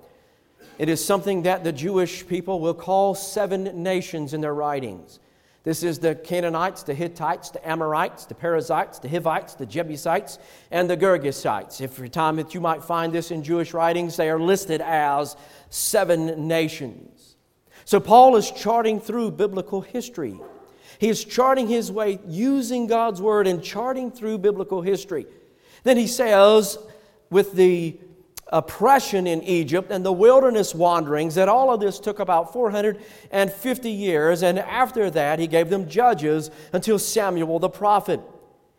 It 0.77 0.89
is 0.89 1.03
something 1.03 1.43
that 1.43 1.63
the 1.63 1.74
Jewish 1.74 2.25
people 2.27 2.60
will 2.60 2.74
call 2.74 3.13
seven 3.13 3.84
nations 3.84 4.34
in 4.34 4.41
their 4.41 4.53
writings. 4.53 5.19
This 5.63 5.84
is 5.84 6.00
the 6.00 6.15
Canaanites, 6.15 6.84
the 6.84 6.93
Hittites, 6.93 7.50
the 7.50 7.67
Amorites, 7.67 8.25
the 8.25 8.34
Perizzites, 8.34 9.00
the 9.00 9.10
Hivites, 9.10 9.55
the 9.55 9.65
Jebusites, 9.65 10.39
and 10.72 10.89
the 10.89 10.96
Girgashites. 10.96 11.81
Every 11.81 12.08
time 12.08 12.38
that 12.38 12.53
you 12.53 12.62
might 12.62 12.81
find 12.81 13.12
this 13.12 13.29
in 13.29 13.43
Jewish 13.43 13.74
writings, 13.74 14.15
they 14.15 14.29
are 14.29 14.39
listed 14.39 14.79
as 14.79 15.36
seven 15.69 16.48
nations. 16.48 17.36
So 17.84 18.00
Paul 18.00 18.38
is 18.38 18.50
charting 18.51 19.01
through 19.01 19.31
biblical 19.31 19.81
history. 19.81 20.39
He 20.99 21.07
is 21.07 21.23
charting 21.23 21.67
his 21.67 21.91
way 21.91 22.19
using 22.27 22.85
God's 22.85 23.21
word 23.21 23.47
and 23.47 23.63
charting 23.63 24.11
through 24.11 24.37
biblical 24.39 24.81
history. 24.81 25.25
Then 25.83 25.95
he 25.95 26.07
says, 26.07 26.77
with 27.29 27.53
the 27.53 27.97
oppression 28.51 29.25
in 29.25 29.41
Egypt 29.43 29.91
and 29.91 30.05
the 30.05 30.11
wilderness 30.11 30.75
wanderings, 30.75 31.35
that 31.35 31.47
all 31.47 31.73
of 31.73 31.79
this 31.79 31.99
took 31.99 32.19
about 32.19 32.51
450 32.51 33.89
years. 33.89 34.43
And 34.43 34.59
after 34.59 35.09
that, 35.12 35.39
he 35.39 35.47
gave 35.47 35.69
them 35.69 35.88
judges 35.88 36.51
until 36.73 36.99
Samuel 36.99 37.59
the 37.59 37.69
prophet. 37.69 38.19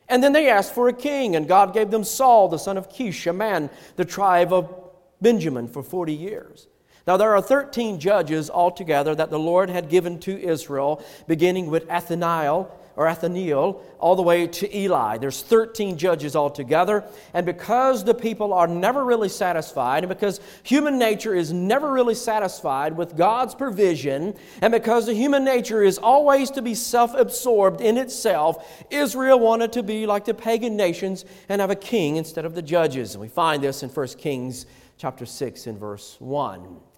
And 0.06 0.22
then 0.22 0.35
they 0.35 0.50
asked 0.50 0.74
for 0.74 0.88
a 0.88 0.92
king, 0.92 1.37
and 1.37 1.48
God 1.48 1.72
gave 1.72 1.90
them 1.90 2.04
Saul, 2.04 2.48
the 2.48 2.59
son 2.59 2.76
of 2.76 2.90
Kish, 2.90 3.26
a 3.26 3.33
man, 3.33 3.70
the 3.96 4.04
tribe 4.04 4.52
of 4.52 4.74
Benjamin, 5.22 5.68
for 5.68 5.83
40 5.83 6.12
years. 6.12 6.66
Now, 7.11 7.16
there 7.16 7.35
are 7.35 7.42
13 7.42 7.99
judges 7.99 8.49
altogether 8.49 9.16
that 9.16 9.31
the 9.31 9.38
Lord 9.40 9.68
had 9.68 9.88
given 9.88 10.20
to 10.20 10.40
Israel, 10.40 11.05
beginning 11.27 11.68
with 11.68 11.90
Athaniel 11.90 12.73
or 12.94 13.09
Athaniel 13.09 13.83
all 13.99 14.14
the 14.14 14.23
way 14.23 14.46
to 14.46 14.77
Eli. 14.77 15.18
There's 15.18 15.42
13 15.42 15.99
judges 15.99 16.37
altogether. 16.37 17.03
And 17.35 17.44
because 17.44 18.05
the 18.05 18.14
people 18.14 18.53
are 18.53 18.68
never 18.68 19.05
really 19.05 19.29
satisfied, 19.29 20.05
and 20.05 20.09
because 20.09 20.38
human 20.62 21.01
nature 21.01 21.35
is 21.35 21.53
never 21.53 21.90
really 21.90 22.14
satisfied 22.14 22.96
with 22.96 23.16
God's 23.16 23.57
provision, 23.57 24.37
and 24.62 24.70
because 24.70 25.07
the 25.07 25.14
human 25.14 25.44
nature 25.44 25.83
is 25.83 25.99
always 25.99 26.49
to 26.53 26.62
be 26.62 26.77
self 26.77 27.12
absorbed 27.16 27.81
in 27.81 27.99
itself, 27.99 28.85
Israel 28.88 29.40
wanted 29.40 29.73
to 29.73 29.83
be 29.83 30.07
like 30.07 30.27
the 30.27 30.35
pagan 30.35 30.77
nations 30.77 31.25
and 31.49 31.61
have 31.61 31.70
a 31.70 31.75
king 31.75 32.18
instead 32.18 32.44
of 32.44 32.55
the 32.55 32.62
judges. 32.62 33.14
And 33.16 33.20
we 33.20 33.27
find 33.27 33.61
this 33.61 33.83
in 33.83 33.88
1 33.88 34.07
Kings 34.11 34.64
chapter 34.96 35.27
6 35.27 35.66
and 35.66 35.77
verse 35.77 36.16
1. 36.20 36.89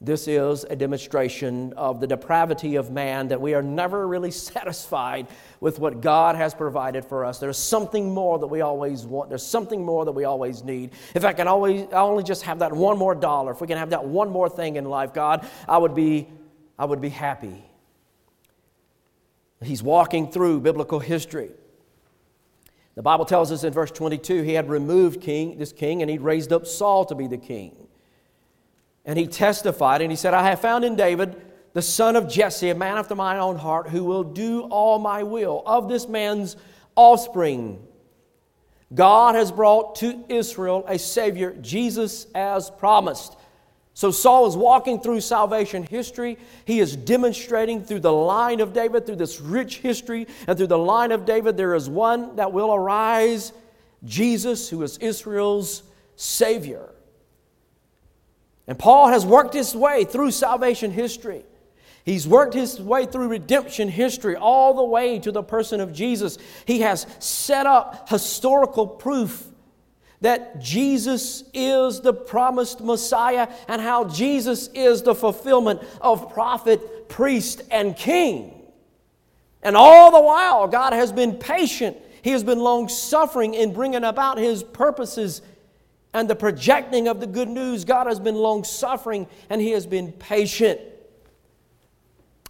This 0.00 0.28
is 0.28 0.64
a 0.64 0.76
demonstration 0.76 1.72
of 1.72 2.00
the 2.00 2.06
depravity 2.06 2.76
of 2.76 2.90
man 2.90 3.28
that 3.28 3.40
we 3.40 3.54
are 3.54 3.62
never 3.62 4.06
really 4.06 4.30
satisfied 4.52 5.26
with 5.60 5.78
what 5.78 6.02
God 6.02 6.36
has 6.36 6.54
provided 6.54 7.04
for 7.04 7.24
us. 7.24 7.38
There's 7.38 7.58
something 7.58 8.12
more 8.12 8.38
that 8.38 8.46
we 8.46 8.60
always 8.60 9.06
want. 9.06 9.30
There's 9.30 9.46
something 9.46 9.84
more 9.84 10.04
that 10.04 10.12
we 10.12 10.24
always 10.24 10.62
need. 10.62 10.90
If 11.14 11.24
I 11.24 11.32
can 11.32 11.48
always 11.48 11.86
I 11.92 12.00
only 12.00 12.24
just 12.24 12.42
have 12.42 12.58
that 12.58 12.72
one 12.72 12.98
more 12.98 13.14
dollar, 13.14 13.52
if 13.52 13.60
we 13.60 13.66
can 13.66 13.78
have 13.78 13.90
that 13.90 14.04
one 14.04 14.28
more 14.28 14.50
thing 14.50 14.76
in 14.76 14.84
life, 14.84 15.14
God, 15.14 15.48
I 15.66 15.78
would 15.78 15.94
be 15.94 16.28
I 16.78 16.84
would 16.84 17.00
be 17.00 17.08
happy. 17.08 17.64
He's 19.62 19.82
walking 19.82 20.30
through 20.30 20.60
biblical 20.60 21.00
history. 21.00 21.50
The 22.96 23.02
Bible 23.02 23.24
tells 23.24 23.50
us 23.50 23.64
in 23.64 23.72
verse 23.72 23.90
22 23.90 24.42
he 24.42 24.52
had 24.52 24.68
removed 24.68 25.22
king, 25.22 25.56
this 25.56 25.72
king 25.72 26.02
and 26.02 26.10
he'd 26.10 26.20
raised 26.20 26.52
up 26.52 26.66
Saul 26.66 27.06
to 27.06 27.14
be 27.14 27.26
the 27.26 27.38
king. 27.38 27.85
And 29.06 29.18
he 29.18 29.28
testified 29.28 30.02
and 30.02 30.10
he 30.10 30.16
said, 30.16 30.34
I 30.34 30.50
have 30.50 30.60
found 30.60 30.84
in 30.84 30.96
David 30.96 31.40
the 31.72 31.82
son 31.82 32.16
of 32.16 32.28
Jesse, 32.28 32.70
a 32.70 32.74
man 32.74 32.98
after 32.98 33.14
my 33.14 33.38
own 33.38 33.56
heart, 33.56 33.88
who 33.88 34.02
will 34.04 34.24
do 34.24 34.62
all 34.62 34.98
my 34.98 35.22
will. 35.22 35.62
Of 35.64 35.88
this 35.88 36.08
man's 36.08 36.56
offspring, 36.96 37.86
God 38.92 39.34
has 39.34 39.52
brought 39.52 39.96
to 39.96 40.24
Israel 40.28 40.84
a 40.88 40.98
Savior, 40.98 41.54
Jesus 41.60 42.26
as 42.34 42.70
promised. 42.70 43.36
So 43.94 44.10
Saul 44.10 44.46
is 44.46 44.56
walking 44.56 45.00
through 45.00 45.20
salvation 45.20 45.82
history. 45.82 46.38
He 46.64 46.80
is 46.80 46.96
demonstrating 46.96 47.84
through 47.84 48.00
the 48.00 48.12
line 48.12 48.60
of 48.60 48.72
David, 48.72 49.06
through 49.06 49.16
this 49.16 49.40
rich 49.40 49.78
history, 49.78 50.26
and 50.46 50.58
through 50.58 50.66
the 50.66 50.78
line 50.78 51.12
of 51.12 51.24
David, 51.24 51.56
there 51.56 51.74
is 51.74 51.88
one 51.88 52.36
that 52.36 52.52
will 52.52 52.74
arise 52.74 53.52
Jesus, 54.04 54.68
who 54.68 54.82
is 54.82 54.98
Israel's 54.98 55.82
Savior. 56.16 56.90
And 58.66 58.78
Paul 58.78 59.08
has 59.08 59.24
worked 59.24 59.54
his 59.54 59.74
way 59.74 60.04
through 60.04 60.32
salvation 60.32 60.90
history. 60.90 61.44
He's 62.04 62.26
worked 62.26 62.54
his 62.54 62.80
way 62.80 63.06
through 63.06 63.28
redemption 63.28 63.88
history 63.88 64.36
all 64.36 64.74
the 64.74 64.84
way 64.84 65.18
to 65.20 65.32
the 65.32 65.42
person 65.42 65.80
of 65.80 65.92
Jesus. 65.92 66.38
He 66.64 66.80
has 66.80 67.06
set 67.18 67.66
up 67.66 68.08
historical 68.08 68.86
proof 68.86 69.48
that 70.20 70.60
Jesus 70.60 71.44
is 71.52 72.00
the 72.00 72.12
promised 72.12 72.80
Messiah 72.80 73.48
and 73.68 73.82
how 73.82 74.04
Jesus 74.04 74.68
is 74.68 75.02
the 75.02 75.14
fulfillment 75.14 75.82
of 76.00 76.32
prophet, 76.32 77.08
priest, 77.08 77.62
and 77.70 77.96
king. 77.96 78.52
And 79.62 79.76
all 79.76 80.10
the 80.10 80.20
while, 80.20 80.68
God 80.68 80.92
has 80.92 81.12
been 81.12 81.34
patient. 81.34 81.96
He 82.22 82.30
has 82.30 82.44
been 82.44 82.60
long 82.60 82.88
suffering 82.88 83.54
in 83.54 83.72
bringing 83.72 84.04
about 84.04 84.38
His 84.38 84.62
purposes 84.62 85.42
and 86.16 86.30
the 86.30 86.34
projecting 86.34 87.08
of 87.08 87.20
the 87.20 87.26
good 87.26 87.48
news. 87.48 87.84
God 87.84 88.06
has 88.06 88.18
been 88.18 88.36
long 88.36 88.64
suffering 88.64 89.26
and 89.50 89.60
He 89.60 89.72
has 89.72 89.86
been 89.86 90.12
patient. 90.12 90.80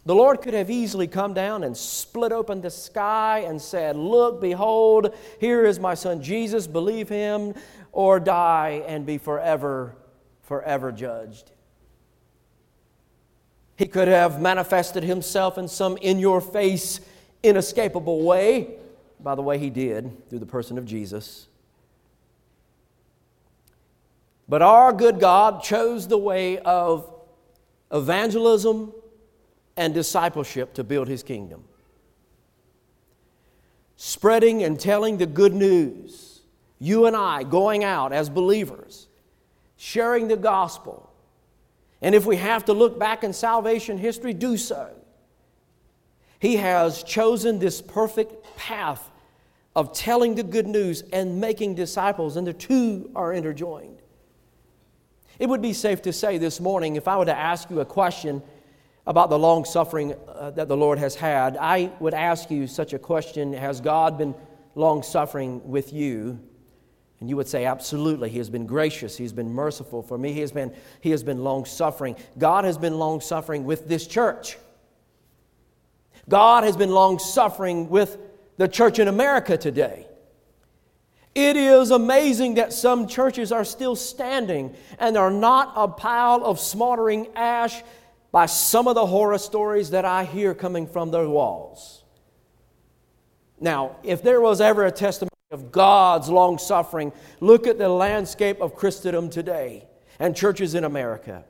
The 0.04 0.14
Lord 0.14 0.40
could 0.40 0.54
have 0.54 0.70
easily 0.70 1.08
come 1.08 1.34
down 1.34 1.64
and 1.64 1.76
split 1.76 2.30
open 2.30 2.60
the 2.60 2.70
sky 2.70 3.40
and 3.40 3.60
said, 3.60 3.96
Look, 3.96 4.40
behold, 4.40 5.12
here 5.40 5.64
is 5.64 5.80
my 5.80 5.94
son 5.94 6.22
Jesus, 6.22 6.68
believe 6.68 7.08
him 7.08 7.54
or 7.90 8.20
die 8.20 8.84
and 8.86 9.04
be 9.04 9.18
forever, 9.18 9.96
forever 10.42 10.92
judged. 10.92 11.50
He 13.74 13.86
could 13.86 14.06
have 14.06 14.40
manifested 14.40 15.02
himself 15.02 15.58
in 15.58 15.66
some 15.66 15.96
in 15.96 16.20
your 16.20 16.40
face, 16.40 17.00
inescapable 17.42 18.22
way, 18.22 18.76
by 19.18 19.34
the 19.34 19.42
way, 19.42 19.58
he 19.58 19.70
did 19.70 20.30
through 20.30 20.38
the 20.38 20.46
person 20.46 20.78
of 20.78 20.84
Jesus. 20.84 21.48
But 24.48 24.62
our 24.62 24.92
good 24.92 25.18
God 25.18 25.62
chose 25.62 26.06
the 26.06 26.18
way 26.18 26.58
of 26.58 27.12
evangelism 27.90 28.92
and 29.76 29.92
discipleship 29.92 30.74
to 30.74 30.84
build 30.84 31.08
his 31.08 31.22
kingdom. 31.22 31.64
Spreading 33.96 34.62
and 34.62 34.78
telling 34.78 35.16
the 35.16 35.26
good 35.26 35.54
news. 35.54 36.42
You 36.78 37.06
and 37.06 37.16
I 37.16 37.42
going 37.42 37.84
out 37.84 38.12
as 38.12 38.28
believers, 38.28 39.08
sharing 39.76 40.28
the 40.28 40.36
gospel. 40.36 41.10
And 42.02 42.14
if 42.14 42.26
we 42.26 42.36
have 42.36 42.66
to 42.66 42.72
look 42.72 42.98
back 42.98 43.24
in 43.24 43.32
salvation 43.32 43.96
history, 43.96 44.34
do 44.34 44.56
so. 44.56 44.90
He 46.38 46.56
has 46.56 47.02
chosen 47.02 47.58
this 47.58 47.80
perfect 47.80 48.56
path 48.56 49.10
of 49.74 49.92
telling 49.92 50.34
the 50.34 50.42
good 50.42 50.66
news 50.66 51.02
and 51.12 51.40
making 51.40 51.74
disciples, 51.74 52.36
and 52.36 52.46
the 52.46 52.52
two 52.52 53.10
are 53.16 53.32
interjoined. 53.32 54.02
It 55.38 55.48
would 55.48 55.62
be 55.62 55.72
safe 55.72 56.02
to 56.02 56.12
say 56.12 56.38
this 56.38 56.60
morning, 56.60 56.96
if 56.96 57.06
I 57.08 57.18
were 57.18 57.26
to 57.26 57.36
ask 57.36 57.70
you 57.70 57.80
a 57.80 57.84
question 57.84 58.42
about 59.06 59.30
the 59.30 59.38
long 59.38 59.64
suffering 59.64 60.14
uh, 60.28 60.50
that 60.52 60.68
the 60.68 60.76
Lord 60.76 60.98
has 60.98 61.14
had, 61.14 61.56
I 61.56 61.92
would 62.00 62.14
ask 62.14 62.50
you 62.50 62.66
such 62.66 62.92
a 62.92 62.98
question 62.98 63.52
Has 63.52 63.80
God 63.80 64.18
been 64.18 64.34
long 64.74 65.02
suffering 65.02 65.68
with 65.68 65.92
you? 65.92 66.40
And 67.20 67.28
you 67.28 67.36
would 67.36 67.48
say, 67.48 67.66
Absolutely. 67.66 68.30
He 68.30 68.38
has 68.38 68.50
been 68.50 68.66
gracious. 68.66 69.16
He's 69.16 69.32
been 69.32 69.52
merciful. 69.52 70.02
For 70.02 70.16
me, 70.16 70.32
He 70.32 70.40
has 70.40 70.52
been, 70.52 70.74
he 71.00 71.10
has 71.10 71.22
been 71.22 71.44
long 71.44 71.64
suffering. 71.64 72.16
God 72.38 72.64
has 72.64 72.78
been 72.78 72.98
long 72.98 73.20
suffering 73.20 73.64
with 73.64 73.88
this 73.88 74.06
church. 74.06 74.56
God 76.28 76.64
has 76.64 76.76
been 76.76 76.90
long 76.90 77.18
suffering 77.18 77.88
with 77.88 78.18
the 78.56 78.66
church 78.66 78.98
in 78.98 79.06
America 79.06 79.56
today. 79.56 80.05
It 81.36 81.58
is 81.58 81.90
amazing 81.90 82.54
that 82.54 82.72
some 82.72 83.06
churches 83.06 83.52
are 83.52 83.62
still 83.62 83.94
standing 83.94 84.74
and 84.98 85.18
are 85.18 85.30
not 85.30 85.70
a 85.76 85.86
pile 85.86 86.42
of 86.42 86.58
smoldering 86.58 87.28
ash 87.36 87.82
by 88.32 88.46
some 88.46 88.88
of 88.88 88.94
the 88.94 89.04
horror 89.04 89.36
stories 89.36 89.90
that 89.90 90.06
I 90.06 90.24
hear 90.24 90.54
coming 90.54 90.86
from 90.86 91.10
their 91.10 91.28
walls. 91.28 92.04
Now, 93.60 93.96
if 94.02 94.22
there 94.22 94.40
was 94.40 94.62
ever 94.62 94.86
a 94.86 94.90
testimony 94.90 95.28
of 95.50 95.70
God's 95.70 96.30
long 96.30 96.56
suffering, 96.56 97.12
look 97.40 97.66
at 97.66 97.76
the 97.76 97.90
landscape 97.90 98.62
of 98.62 98.74
Christendom 98.74 99.28
today 99.28 99.86
and 100.18 100.34
churches 100.34 100.74
in 100.74 100.84
America. 100.84 101.44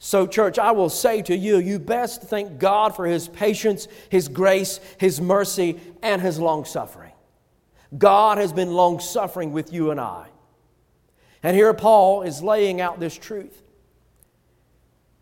So, 0.00 0.26
church, 0.26 0.58
I 0.58 0.72
will 0.72 0.90
say 0.90 1.22
to 1.22 1.36
you, 1.36 1.58
you 1.58 1.78
best 1.78 2.22
thank 2.22 2.58
God 2.58 2.96
for 2.96 3.06
His 3.06 3.28
patience, 3.28 3.86
His 4.08 4.26
grace, 4.26 4.80
His 4.98 5.20
mercy, 5.20 5.78
and 6.02 6.20
His 6.20 6.40
long 6.40 6.64
suffering. 6.64 7.05
God 7.96 8.38
has 8.38 8.52
been 8.52 8.72
long 8.72 9.00
suffering 9.00 9.52
with 9.52 9.72
you 9.72 9.90
and 9.90 10.00
I. 10.00 10.28
And 11.42 11.56
here 11.56 11.72
Paul 11.74 12.22
is 12.22 12.42
laying 12.42 12.80
out 12.80 12.98
this 12.98 13.16
truth. 13.16 13.62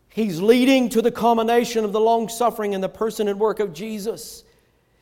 He's 0.09 0.41
leading 0.41 0.89
to 0.89 1.01
the 1.01 1.11
culmination 1.11 1.83
of 1.83 1.91
the 1.91 1.99
long 1.99 2.29
suffering 2.29 2.73
in 2.73 2.81
the 2.81 2.89
person 2.89 3.27
and 3.27 3.39
work 3.39 3.59
of 3.59 3.73
Jesus. 3.73 4.43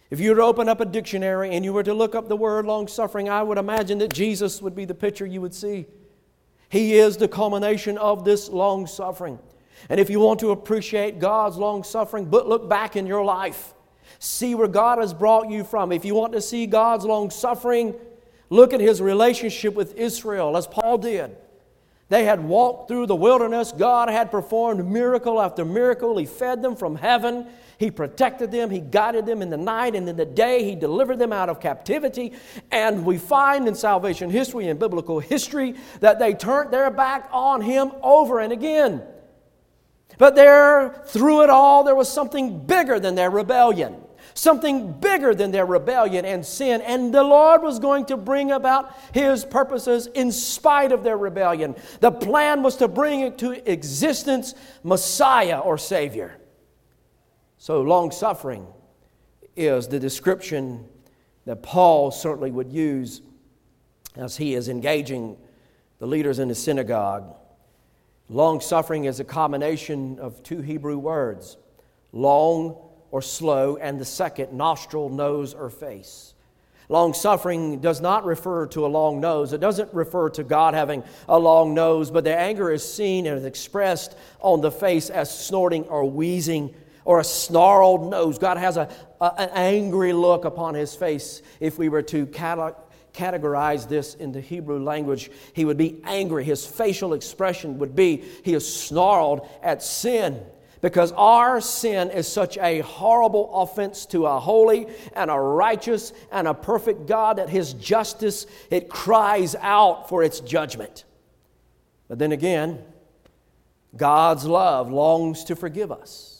If 0.09 0.19
you 0.19 0.31
were 0.31 0.35
to 0.37 0.41
open 0.41 0.67
up 0.67 0.81
a 0.81 0.85
dictionary 0.85 1.55
and 1.55 1.63
you 1.63 1.71
were 1.71 1.83
to 1.83 1.93
look 1.93 2.15
up 2.15 2.27
the 2.27 2.35
word 2.35 2.65
long 2.65 2.87
suffering, 2.87 3.29
I 3.29 3.43
would 3.43 3.57
imagine 3.57 3.99
that 3.99 4.13
Jesus 4.13 4.61
would 4.61 4.75
be 4.75 4.85
the 4.85 4.93
picture 4.93 5.25
you 5.25 5.39
would 5.41 5.53
see. 5.53 5.85
He 6.69 6.93
is 6.93 7.17
the 7.17 7.27
culmination 7.27 7.97
of 7.99 8.25
this 8.25 8.49
long 8.49 8.87
suffering. 8.87 9.39
And 9.89 9.99
if 9.99 10.09
you 10.09 10.19
want 10.19 10.39
to 10.39 10.51
appreciate 10.51 11.19
God's 11.19 11.57
long 11.57 11.83
suffering, 11.83 12.25
but 12.25 12.47
look 12.47 12.67
back 12.67 12.95
in 12.95 13.05
your 13.05 13.23
life. 13.23 13.73
See 14.19 14.55
where 14.55 14.67
God 14.67 14.99
has 14.99 15.13
brought 15.13 15.49
you 15.49 15.63
from. 15.63 15.91
If 15.91 16.05
you 16.05 16.15
want 16.15 16.33
to 16.33 16.41
see 16.41 16.65
God's 16.65 17.05
long 17.05 17.29
suffering, 17.29 17.95
look 18.49 18.73
at 18.73 18.79
his 18.79 19.01
relationship 19.01 19.73
with 19.73 19.95
Israel, 19.95 20.55
as 20.57 20.67
Paul 20.67 20.97
did. 20.97 21.35
They 22.09 22.25
had 22.25 22.43
walked 22.43 22.89
through 22.89 23.07
the 23.07 23.15
wilderness. 23.15 23.71
God 23.71 24.09
had 24.09 24.29
performed 24.29 24.85
miracle 24.85 25.41
after 25.41 25.65
miracle. 25.65 26.17
He 26.17 26.25
fed 26.25 26.61
them 26.61 26.75
from 26.75 26.95
heaven. 26.95 27.47
He 27.79 27.89
protected 27.89 28.51
them. 28.51 28.69
He 28.69 28.81
guided 28.81 29.25
them 29.25 29.41
in 29.41 29.49
the 29.49 29.57
night 29.57 29.95
and 29.95 30.07
in 30.07 30.15
the 30.15 30.25
day. 30.25 30.63
He 30.63 30.75
delivered 30.75 31.17
them 31.17 31.33
out 31.33 31.49
of 31.49 31.59
captivity. 31.59 32.33
And 32.71 33.03
we 33.03 33.17
find 33.17 33.67
in 33.67 33.73
salvation 33.73 34.29
history 34.29 34.67
and 34.67 34.79
biblical 34.79 35.19
history 35.19 35.75
that 36.01 36.19
they 36.19 36.33
turned 36.33 36.71
their 36.71 36.91
back 36.91 37.29
on 37.31 37.61
Him 37.61 37.91
over 38.03 38.39
and 38.39 38.53
again. 38.53 39.01
But 40.17 40.35
there, 40.35 41.01
through 41.07 41.43
it 41.43 41.49
all, 41.49 41.83
there 41.83 41.95
was 41.95 42.11
something 42.11 42.65
bigger 42.65 42.99
than 42.99 43.15
their 43.15 43.29
rebellion 43.29 44.03
something 44.33 44.91
bigger 44.93 45.35
than 45.35 45.51
their 45.51 45.65
rebellion 45.65 46.25
and 46.25 46.45
sin. 46.45 46.81
And 46.81 47.13
the 47.13 47.23
Lord 47.23 47.61
was 47.61 47.79
going 47.79 48.05
to 48.05 48.17
bring 48.17 48.51
about 48.51 48.93
His 49.13 49.45
purposes 49.45 50.07
in 50.07 50.31
spite 50.31 50.91
of 50.91 51.03
their 51.03 51.17
rebellion. 51.17 51.75
The 51.99 52.11
plan 52.11 52.63
was 52.63 52.77
to 52.77 52.87
bring 52.87 53.21
into 53.21 53.71
existence 53.71 54.53
Messiah 54.83 55.59
or 55.59 55.77
Savior. 55.77 56.37
So, 57.57 57.81
long 57.81 58.11
suffering 58.11 58.67
is 59.55 59.87
the 59.87 59.99
description 59.99 60.85
that 61.45 61.61
Paul 61.61 62.11
certainly 62.11 62.51
would 62.51 62.71
use 62.71 63.21
as 64.15 64.37
he 64.37 64.55
is 64.55 64.69
engaging 64.69 65.37
the 65.99 66.07
leaders 66.07 66.39
in 66.39 66.47
the 66.47 66.55
synagogue. 66.55 67.35
Long 68.29 68.61
suffering 68.61 69.05
is 69.05 69.19
a 69.19 69.23
combination 69.23 70.19
of 70.19 70.41
two 70.43 70.61
Hebrew 70.61 70.97
words 70.97 71.57
long 72.11 72.77
or 73.11 73.21
slow, 73.21 73.77
and 73.77 73.99
the 73.99 74.05
second, 74.05 74.53
nostril, 74.53 75.09
nose, 75.09 75.53
or 75.53 75.69
face. 75.69 76.33
Long 76.89 77.13
suffering 77.13 77.79
does 77.79 78.01
not 78.01 78.25
refer 78.25 78.65
to 78.67 78.85
a 78.85 78.87
long 78.87 79.19
nose. 79.19 79.53
It 79.53 79.61
doesn't 79.61 79.93
refer 79.93 80.29
to 80.31 80.43
God 80.43 80.73
having 80.73 81.03
a 81.29 81.37
long 81.37 81.73
nose, 81.73 82.11
but 82.11 82.23
the 82.23 82.35
anger 82.35 82.71
is 82.71 82.83
seen 82.91 83.27
and 83.27 83.37
is 83.37 83.45
expressed 83.45 84.17
on 84.39 84.61
the 84.61 84.71
face 84.71 85.09
as 85.09 85.35
snorting 85.35 85.83
or 85.85 86.09
wheezing 86.09 86.73
or 87.05 87.19
a 87.19 87.23
snarled 87.23 88.09
nose. 88.09 88.37
God 88.37 88.57
has 88.57 88.77
a, 88.77 88.89
a 89.21 89.33
an 89.37 89.49
angry 89.53 90.13
look 90.13 90.45
upon 90.45 90.73
his 90.73 90.95
face. 90.95 91.41
If 91.59 91.77
we 91.77 91.89
were 91.89 92.01
to 92.03 92.25
categorize 93.13 93.87
this 93.87 94.15
in 94.15 94.31
the 94.31 94.41
Hebrew 94.41 94.83
language, 94.83 95.29
he 95.53 95.65
would 95.65 95.77
be 95.77 96.01
angry. 96.03 96.43
His 96.43 96.65
facial 96.65 97.13
expression 97.13 97.79
would 97.79 97.95
be 97.95 98.23
he 98.43 98.53
is 98.53 98.71
snarled 98.71 99.47
at 99.61 99.83
sin 99.83 100.41
because 100.81 101.13
our 101.13 101.61
sin 101.61 102.11
is 102.11 102.27
such 102.27 102.57
a 102.57 102.79
horrible 102.81 103.49
offense 103.53 104.05
to 104.07 104.25
a 104.25 104.39
holy 104.39 104.87
and 105.15 105.31
a 105.31 105.39
righteous 105.39 106.11
and 106.31 106.47
a 106.47 106.53
perfect 106.53 107.05
God 107.05 107.37
that 107.37 107.49
his 107.49 107.73
justice 107.73 108.45
it 108.69 108.89
cries 108.89 109.55
out 109.61 110.09
for 110.09 110.23
its 110.23 110.41
judgment. 110.41 111.05
But 112.09 112.19
then 112.19 112.33
again, 112.33 112.83
God's 113.95 114.45
love 114.45 114.91
longs 114.91 115.45
to 115.45 115.55
forgive 115.55 115.91
us. 115.91 116.33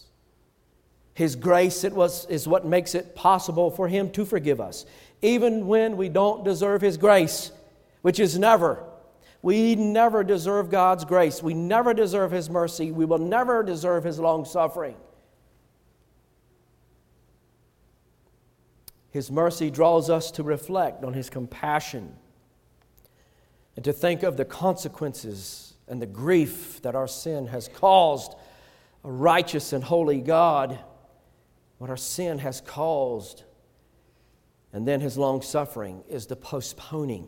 His 1.13 1.35
grace 1.35 1.83
it 1.83 1.93
was, 1.93 2.25
is 2.25 2.47
what 2.47 2.65
makes 2.65 2.95
it 2.95 3.15
possible 3.15 3.69
for 3.69 3.87
Him 3.87 4.09
to 4.11 4.25
forgive 4.25 4.59
us, 4.59 4.85
even 5.23 5.65
when 5.65 5.97
we 5.97 6.09
don't 6.09 6.43
deserve 6.43 6.81
His 6.81 6.97
grace, 6.97 7.51
which 8.03 8.19
is 8.19 8.37
never 8.37 8.83
we 9.43 9.75
never 9.75 10.23
deserve 10.23 10.69
God's 10.69 11.03
grace. 11.03 11.43
We 11.43 11.53
never 11.53 11.93
deserve 11.93 12.31
His 12.31 12.49
mercy. 12.49 12.91
We 12.91 13.03
will 13.03 13.17
never 13.17 13.61
deserve 13.61 14.05
His 14.05 14.17
long 14.17 14.45
suffering. 14.45 14.95
His 19.11 19.29
mercy 19.29 19.69
draws 19.69 20.09
us 20.09 20.31
to 20.31 20.43
reflect 20.43 21.03
on 21.03 21.13
His 21.13 21.29
compassion 21.29 22.15
and 23.75 23.83
to 23.83 23.91
think 23.91 24.23
of 24.23 24.37
the 24.37 24.45
consequences 24.45 25.73
and 25.89 26.01
the 26.01 26.07
grief 26.07 26.81
that 26.83 26.95
our 26.95 27.07
sin 27.07 27.47
has 27.47 27.67
caused 27.67 28.33
a 29.03 29.11
righteous 29.11 29.73
and 29.73 29.83
holy 29.83 30.21
God, 30.21 30.79
what 31.79 31.89
our 31.89 31.97
sin 31.97 32.39
has 32.39 32.61
caused. 32.61 33.43
And 34.73 34.87
then 34.87 34.99
His 34.99 35.17
long 35.17 35.41
suffering 35.41 36.03
is 36.09 36.25
the 36.25 36.35
postponing 36.35 37.27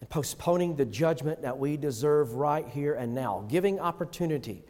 and 0.00 0.08
postponing 0.10 0.76
the 0.76 0.84
judgment 0.84 1.42
that 1.42 1.58
we 1.58 1.76
deserve 1.76 2.34
right 2.34 2.66
here 2.68 2.94
and 2.94 3.14
now, 3.14 3.44
giving 3.48 3.80
opportunity. 3.80 4.64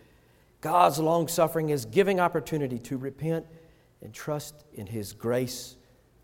God's 0.60 0.98
long 0.98 1.26
suffering 1.26 1.70
is 1.70 1.84
giving 1.84 2.20
opportunity 2.20 2.78
to 2.80 2.96
repent 2.96 3.46
and 4.02 4.12
trust 4.12 4.64
in 4.74 4.86
His 4.86 5.12
grace 5.12 5.76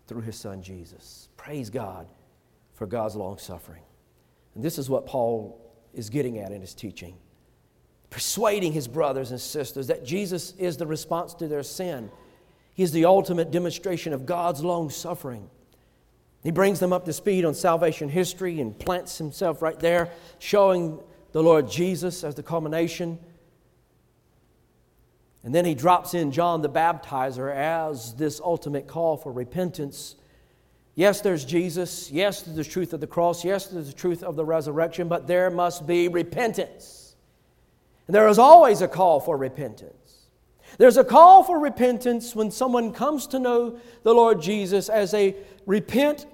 through 0.07 0.21
His 0.21 0.37
Son 0.37 0.61
Jesus. 0.61 1.27
Praise 1.37 1.69
God 1.69 2.07
for 2.73 2.87
God's 2.87 3.15
long 3.15 3.37
suffering. 3.37 3.83
And 4.55 4.63
this 4.63 4.77
is 4.77 4.89
what 4.89 5.05
Paul 5.05 5.59
is 5.93 6.09
getting 6.09 6.37
at 6.37 6.51
in 6.51 6.61
his 6.61 6.73
teaching 6.73 7.15
persuading 8.09 8.73
his 8.73 8.87
brothers 8.87 9.31
and 9.31 9.39
sisters 9.39 9.87
that 9.87 10.03
Jesus 10.03 10.53
is 10.57 10.77
the 10.77 10.87
response 10.87 11.33
to 11.35 11.47
their 11.47 11.63
sin. 11.63 12.11
He 12.79 12.83
is 12.83 12.93
the 12.93 13.03
ultimate 13.03 13.51
demonstration 13.51 14.13
of 14.13 14.25
God's 14.25 14.63
long 14.63 14.89
suffering. 14.89 15.49
He 16.43 16.51
brings 16.51 16.79
them 16.79 16.93
up 16.93 17.03
to 17.03 17.11
speed 17.11 17.43
on 17.43 17.53
salvation 17.53 18.07
history 18.07 18.61
and 18.61 18.79
plants 18.79 19.17
himself 19.17 19.61
right 19.61 19.77
there, 19.77 20.11
showing 20.37 20.97
the 21.33 21.43
Lord 21.43 21.69
Jesus 21.69 22.23
as 22.23 22.35
the 22.35 22.41
culmination. 22.41 23.19
And 25.43 25.53
then 25.53 25.65
he 25.65 25.75
drops 25.75 26.13
in 26.13 26.31
John 26.31 26.61
the 26.61 26.69
Baptizer 26.69 27.53
as 27.53 28.13
this 28.13 28.39
ultimate 28.39 28.87
call 28.87 29.17
for 29.17 29.33
repentance. 29.33 30.15
Yes, 30.95 31.19
there's 31.19 31.43
Jesus. 31.43 32.09
Yes, 32.09 32.43
there's 32.43 32.55
the 32.55 32.63
truth 32.63 32.93
of 32.93 33.01
the 33.01 33.07
cross. 33.07 33.43
Yes, 33.43 33.67
there's 33.67 33.87
the 33.87 33.93
truth 33.93 34.23
of 34.23 34.37
the 34.37 34.45
resurrection, 34.45 35.09
but 35.09 35.27
there 35.27 35.49
must 35.49 35.85
be 35.85 36.07
repentance. 36.07 37.17
And 38.07 38.15
there 38.15 38.29
is 38.29 38.39
always 38.39 38.81
a 38.81 38.87
call 38.87 39.19
for 39.19 39.35
repentance. 39.35 39.98
There's 40.79 40.95
a 40.95 41.03
call 41.03 41.43
for 41.43 41.59
repentance 41.59 42.33
when 42.33 42.51
someone 42.51 42.93
comes 42.93 43.27
to 43.27 43.39
know 43.39 43.77
the 44.03 44.13
Lord 44.13 44.41
Jesus 44.41 44.87
as 44.87 45.11
they 45.11 45.35
repent 45.65 46.25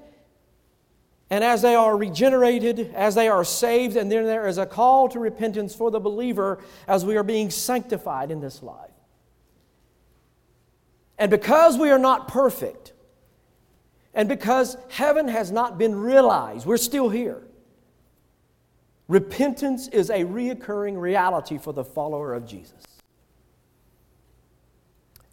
and 1.31 1.43
as 1.43 1.63
they 1.63 1.73
are 1.73 1.97
regenerated, 1.97 2.93
as 2.93 3.15
they 3.15 3.27
are 3.27 3.43
saved, 3.43 3.97
and 3.97 4.11
then 4.11 4.25
there 4.25 4.47
is 4.47 4.59
a 4.59 4.67
call 4.67 5.09
to 5.09 5.19
repentance 5.19 5.73
for 5.73 5.89
the 5.89 5.99
believer 5.99 6.59
as 6.87 7.03
we 7.03 7.17
are 7.17 7.23
being 7.23 7.49
sanctified 7.49 8.29
in 8.29 8.39
this 8.39 8.61
life. 8.61 8.91
And 11.17 11.31
because 11.31 11.79
we 11.79 11.89
are 11.89 11.97
not 11.97 12.27
perfect, 12.27 12.93
and 14.13 14.29
because 14.29 14.77
heaven 14.89 15.27
has 15.27 15.51
not 15.51 15.79
been 15.79 15.95
realized, 15.95 16.67
we're 16.67 16.77
still 16.77 17.09
here. 17.09 17.41
Repentance 19.07 19.87
is 19.87 20.11
a 20.11 20.23
reoccurring 20.23 21.01
reality 21.01 21.57
for 21.57 21.73
the 21.73 21.83
follower 21.83 22.35
of 22.35 22.45
Jesus. 22.45 22.94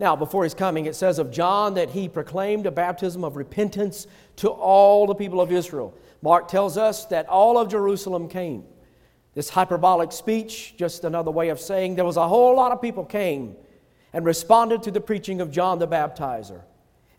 Now, 0.00 0.16
before 0.16 0.44
his 0.44 0.54
coming, 0.54 0.86
it 0.86 0.96
says 0.96 1.18
of 1.18 1.30
John 1.30 1.74
that 1.74 1.90
he 1.90 2.08
proclaimed 2.08 2.66
a 2.66 2.70
baptism 2.70 3.24
of 3.24 3.36
repentance 3.36 4.06
to 4.36 4.48
all 4.48 5.06
the 5.06 5.14
people 5.14 5.40
of 5.40 5.52
Israel. 5.52 5.94
Mark 6.22 6.48
tells 6.48 6.76
us 6.76 7.04
that 7.06 7.28
all 7.28 7.58
of 7.58 7.68
Jerusalem 7.68 8.28
came. 8.28 8.64
This 9.34 9.48
hyperbolic 9.48 10.12
speech, 10.12 10.74
just 10.76 11.04
another 11.04 11.30
way 11.30 11.48
of 11.48 11.58
saying 11.58 11.94
there 11.94 12.04
was 12.04 12.16
a 12.16 12.28
whole 12.28 12.54
lot 12.54 12.72
of 12.72 12.82
people 12.82 13.04
came 13.04 13.56
and 14.12 14.24
responded 14.24 14.82
to 14.82 14.90
the 14.90 15.00
preaching 15.00 15.40
of 15.40 15.50
John 15.50 15.78
the 15.78 15.88
Baptizer. 15.88 16.62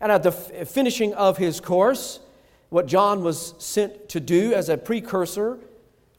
And 0.00 0.12
at 0.12 0.22
the 0.22 0.30
f- 0.30 0.68
finishing 0.68 1.12
of 1.14 1.38
his 1.38 1.60
course, 1.60 2.20
what 2.68 2.86
John 2.86 3.22
was 3.22 3.54
sent 3.58 4.08
to 4.10 4.20
do 4.20 4.52
as 4.52 4.68
a 4.68 4.76
precursor 4.76 5.58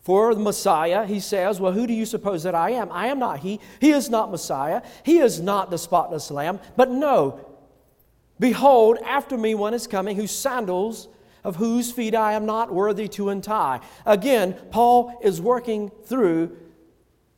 for 0.05 0.35
the 0.35 0.39
Messiah, 0.39 1.07
he 1.07 1.19
says, 1.19 1.59
Well, 1.59 1.71
who 1.71 1.87
do 1.87 1.93
you 1.93 2.05
suppose 2.05 2.43
that 2.43 2.53
I 2.53 2.69
am? 2.69 2.91
I 2.91 3.07
am 3.07 3.17
not 3.17 3.39
he. 3.39 3.59
He 3.81 3.89
is 3.89 4.07
not 4.07 4.29
Messiah. 4.29 4.83
He 5.03 5.17
is 5.17 5.41
not 5.41 5.71
the 5.71 5.79
spotless 5.79 6.29
lamb. 6.29 6.59
But 6.77 6.91
no, 6.91 7.43
behold, 8.39 8.99
after 9.03 9.35
me 9.35 9.55
one 9.55 9.73
is 9.73 9.87
coming 9.87 10.15
whose 10.15 10.29
sandals 10.29 11.07
of 11.43 11.55
whose 11.55 11.91
feet 11.91 12.13
I 12.13 12.33
am 12.33 12.45
not 12.45 12.71
worthy 12.71 13.07
to 13.09 13.29
untie. 13.29 13.79
Again, 14.05 14.55
Paul 14.69 15.19
is 15.23 15.41
working 15.41 15.89
through 16.03 16.55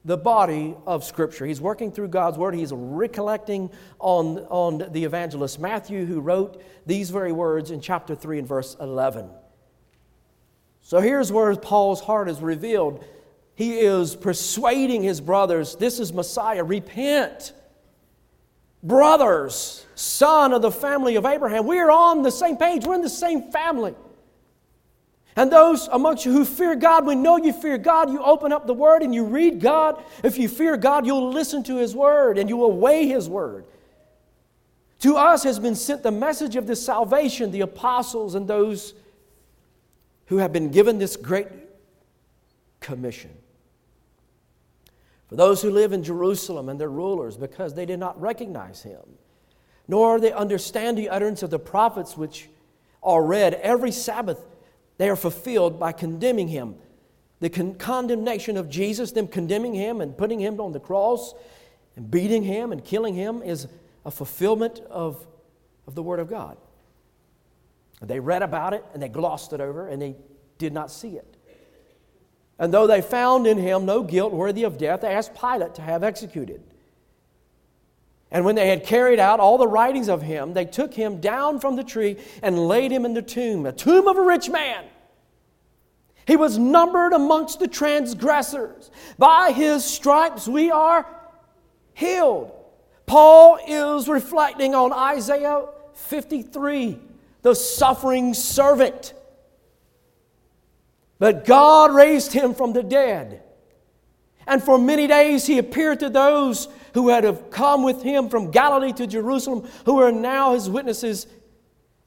the 0.04 0.18
body 0.18 0.76
of 0.86 1.06
Scripture. 1.06 1.46
He's 1.46 1.62
working 1.62 1.90
through 1.90 2.10
God's 2.10 2.38
Word. 2.38 2.54
He's 2.54 2.74
recollecting 2.74 3.72
on, 4.00 4.40
on 4.50 4.92
the 4.92 5.06
evangelist 5.06 5.58
Matthew, 5.58 6.06
who 6.06 6.20
wrote 6.20 6.62
these 6.86 7.12
very 7.12 7.32
words 7.32 7.72
in 7.72 7.80
chapter 7.80 8.14
3 8.14 8.40
and 8.40 8.48
verse 8.48 8.76
11. 8.82 9.30
So 10.88 11.02
here's 11.02 11.34
where 11.34 11.54
Paul's 11.54 12.00
heart 12.00 12.30
is 12.30 12.40
revealed. 12.40 13.04
He 13.56 13.80
is 13.80 14.16
persuading 14.16 15.04
his 15.04 15.20
brothers 15.20 15.76
this 15.76 16.00
is 16.00 16.14
Messiah, 16.14 16.64
repent. 16.64 17.52
Brothers, 18.82 19.86
son 19.96 20.54
of 20.54 20.62
the 20.62 20.72
family 20.72 21.18
of 21.18 21.26
Abraham, 21.26 21.68
we 21.68 21.78
are 21.80 21.92
on 21.92 22.22
the 22.22 22.32
same 22.32 22.56
page, 22.56 22.86
we're 22.86 22.96
in 22.96 23.02
the 23.02 23.10
same 23.10 23.52
family. 23.52 23.96
And 25.36 25.52
those 25.52 25.90
amongst 25.90 26.26
you 26.26 26.32
who 26.32 26.46
fear 26.46 26.74
God, 26.74 27.06
we 27.06 27.16
know 27.16 27.36
you 27.36 27.52
fear 27.52 27.78
God. 27.78 28.10
You 28.10 28.24
open 28.24 28.54
up 28.54 28.66
the 28.66 28.74
Word 28.74 29.02
and 29.02 29.14
you 29.14 29.26
read 29.26 29.60
God. 29.60 30.02
If 30.24 30.38
you 30.38 30.48
fear 30.48 30.78
God, 30.78 31.06
you'll 31.06 31.32
listen 31.32 31.64
to 31.64 31.76
His 31.76 31.94
Word 31.94 32.38
and 32.38 32.50
you 32.50 32.56
will 32.56 32.72
weigh 32.72 33.06
His 33.08 33.28
Word. 33.28 33.66
To 35.00 35.18
us 35.18 35.44
has 35.44 35.60
been 35.60 35.76
sent 35.76 36.02
the 36.02 36.12
message 36.12 36.56
of 36.56 36.66
this 36.66 36.84
salvation, 36.84 37.52
the 37.52 37.60
apostles 37.60 38.36
and 38.36 38.48
those 38.48 38.94
who 40.28 40.38
have 40.38 40.54
been 40.54 40.70
given 40.70 40.98
this 40.98 41.16
great 41.16 41.48
commission. 42.80 43.32
For 45.28 45.36
those 45.36 45.62
who 45.62 45.70
live 45.70 45.92
in 45.92 46.04
Jerusalem 46.04 46.70
and 46.70 46.80
their 46.80 46.90
rulers, 46.90 47.36
because 47.36 47.74
they 47.74 47.86
did 47.86 48.00
not 48.00 48.20
recognize 48.20 48.84
Him, 48.84 49.02
nor 49.88 50.20
they 50.20 50.32
understand 50.32 50.98
the 50.98 51.10
utterance 51.10 51.44
of 51.44 51.50
the 51.50 51.60
prophets 51.60 52.16
which 52.16 52.50
are 53.04 53.24
read 53.24 53.54
every 53.56 53.92
Sabbath 53.92 54.40
they 54.98 55.10
are 55.10 55.16
fulfilled 55.16 55.80
by 55.80 55.92
condemning 55.92 56.48
him. 56.48 56.76
The 57.40 57.50
con- 57.50 57.76
condemnation 57.76 58.58
of 58.58 58.70
Jesus, 58.70 59.12
them 59.12 59.28
condemning 59.28 59.74
him 59.74 60.02
and 60.02 60.18
putting 60.18 60.40
him 60.40 60.60
on 60.60 60.72
the 60.72 60.80
cross 60.80 61.34
and 61.96 62.10
beating 62.10 62.44
him 62.44 62.72
and 62.72 62.84
killing 62.84 63.14
him, 63.14 63.42
is 63.44 63.68
a 64.06 64.12
fulfillment 64.12 64.80
of, 64.90 65.26
of 65.86 65.94
the 65.96 66.02
Word 66.02 66.20
of 66.20 66.30
God. 66.30 66.58
They 68.02 68.20
read 68.20 68.44
about 68.44 68.74
it 68.74 68.86
and 68.94 69.02
they 69.02 69.10
glossed 69.10 69.54
it 69.54 69.62
over 69.62 69.88
and 69.88 70.02
they 70.02 70.16
did 70.58 70.74
not 70.74 70.92
see 70.92 71.16
it. 71.16 71.38
And 72.60 72.74
though 72.74 72.88
they 72.88 73.02
found 73.02 73.46
in 73.46 73.58
him 73.58 73.86
no 73.86 74.04
guilt 74.04 74.34
worthy 74.34 74.64
of 74.64 74.78
death, 74.78 75.02
they 75.02 75.14
asked 75.14 75.36
Pilate 75.36 75.76
to 75.76 75.82
have 75.82 76.04
executed. 76.04 76.64
And 78.30 78.44
when 78.44 78.56
they 78.56 78.68
had 78.68 78.84
carried 78.84 79.20
out 79.20 79.40
all 79.40 79.58
the 79.58 79.68
writings 79.68 80.10
of 80.10 80.22
him, 80.22 80.54
they 80.54 80.66
took 80.66 80.94
him 80.94 81.22
down 81.22 81.60
from 81.60 81.76
the 81.76 81.84
tree 81.84 82.18
and 82.42 82.68
laid 82.68 82.92
him 82.92 83.06
in 83.06 83.14
the 83.14 83.22
tomb, 83.22 83.66
a 83.66 83.72
tomb 83.72 84.08
of 84.08 84.18
a 84.18 84.22
rich 84.22 84.50
man. 84.50 84.84
He 86.26 86.36
was 86.36 86.58
numbered 86.58 87.14
amongst 87.14 87.60
the 87.60 87.70
transgressors. 87.70 88.92
By 89.18 89.54
his 89.54 89.86
stripes 89.86 90.46
we 90.46 90.72
are 90.72 91.08
healed. 91.94 92.52
Paul 93.06 93.60
is 93.66 94.10
reflecting 94.10 94.76
on 94.76 94.92
Isaiah 94.92 95.68
53, 95.94 97.00
the 97.48 97.56
suffering 97.56 98.34
servant. 98.34 99.14
But 101.18 101.46
God 101.46 101.96
raised 101.96 102.34
him 102.34 102.54
from 102.54 102.74
the 102.74 102.84
dead. 102.84 103.42
And 104.46 104.62
for 104.62 104.78
many 104.78 105.08
days 105.08 105.48
he 105.48 105.58
appeared 105.58 106.02
to 106.02 106.10
those 106.10 106.68
who 106.94 107.08
had 107.08 107.50
come 107.50 107.84
with 107.84 108.04
him 108.04 108.28
from 108.28 108.52
Galilee 108.52 108.92
to 108.92 109.08
Jerusalem, 109.08 109.66
who 109.86 109.98
are 110.02 110.12
now 110.12 110.56
his 110.56 110.70
witnesses 110.70 111.26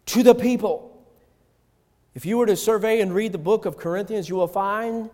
to 0.06 0.22
the 0.22 0.34
people. 0.34 1.06
If 2.14 2.26
you 2.26 2.36
were 2.36 2.46
to 2.46 2.56
survey 2.56 3.00
and 3.00 3.14
read 3.14 3.32
the 3.32 3.38
book 3.38 3.64
of 3.64 3.78
Corinthians, 3.78 4.28
you 4.28 4.36
will 4.36 4.46
find 4.46 5.08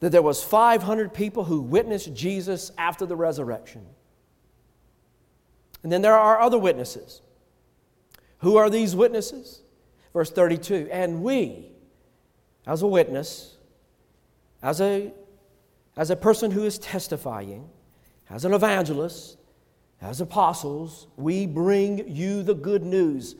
that 0.00 0.12
there 0.12 0.22
was 0.22 0.42
500 0.42 1.12
people 1.12 1.44
who 1.44 1.60
witnessed 1.60 2.14
Jesus 2.14 2.72
after 2.78 3.04
the 3.04 3.16
resurrection. 3.16 3.84
And 5.82 5.92
then 5.92 6.00
there 6.00 6.16
are 6.16 6.40
other 6.40 6.58
witnesses. 6.58 7.20
Who 8.44 8.58
are 8.58 8.68
these 8.68 8.94
witnesses? 8.94 9.62
Verse 10.12 10.30
32 10.30 10.88
And 10.92 11.22
we, 11.22 11.70
as 12.66 12.82
a 12.82 12.86
witness, 12.86 13.56
as 14.62 14.82
a 14.82 15.12
as 15.96 16.10
a 16.10 16.16
person 16.16 16.50
who 16.50 16.64
is 16.64 16.78
testifying, 16.78 17.70
as 18.28 18.44
an 18.44 18.52
evangelist, 18.52 19.38
as 20.02 20.20
apostles, 20.20 21.06
we 21.16 21.46
bring 21.46 22.06
you 22.06 22.42
the 22.42 22.54
good 22.54 22.82
news. 22.82 23.34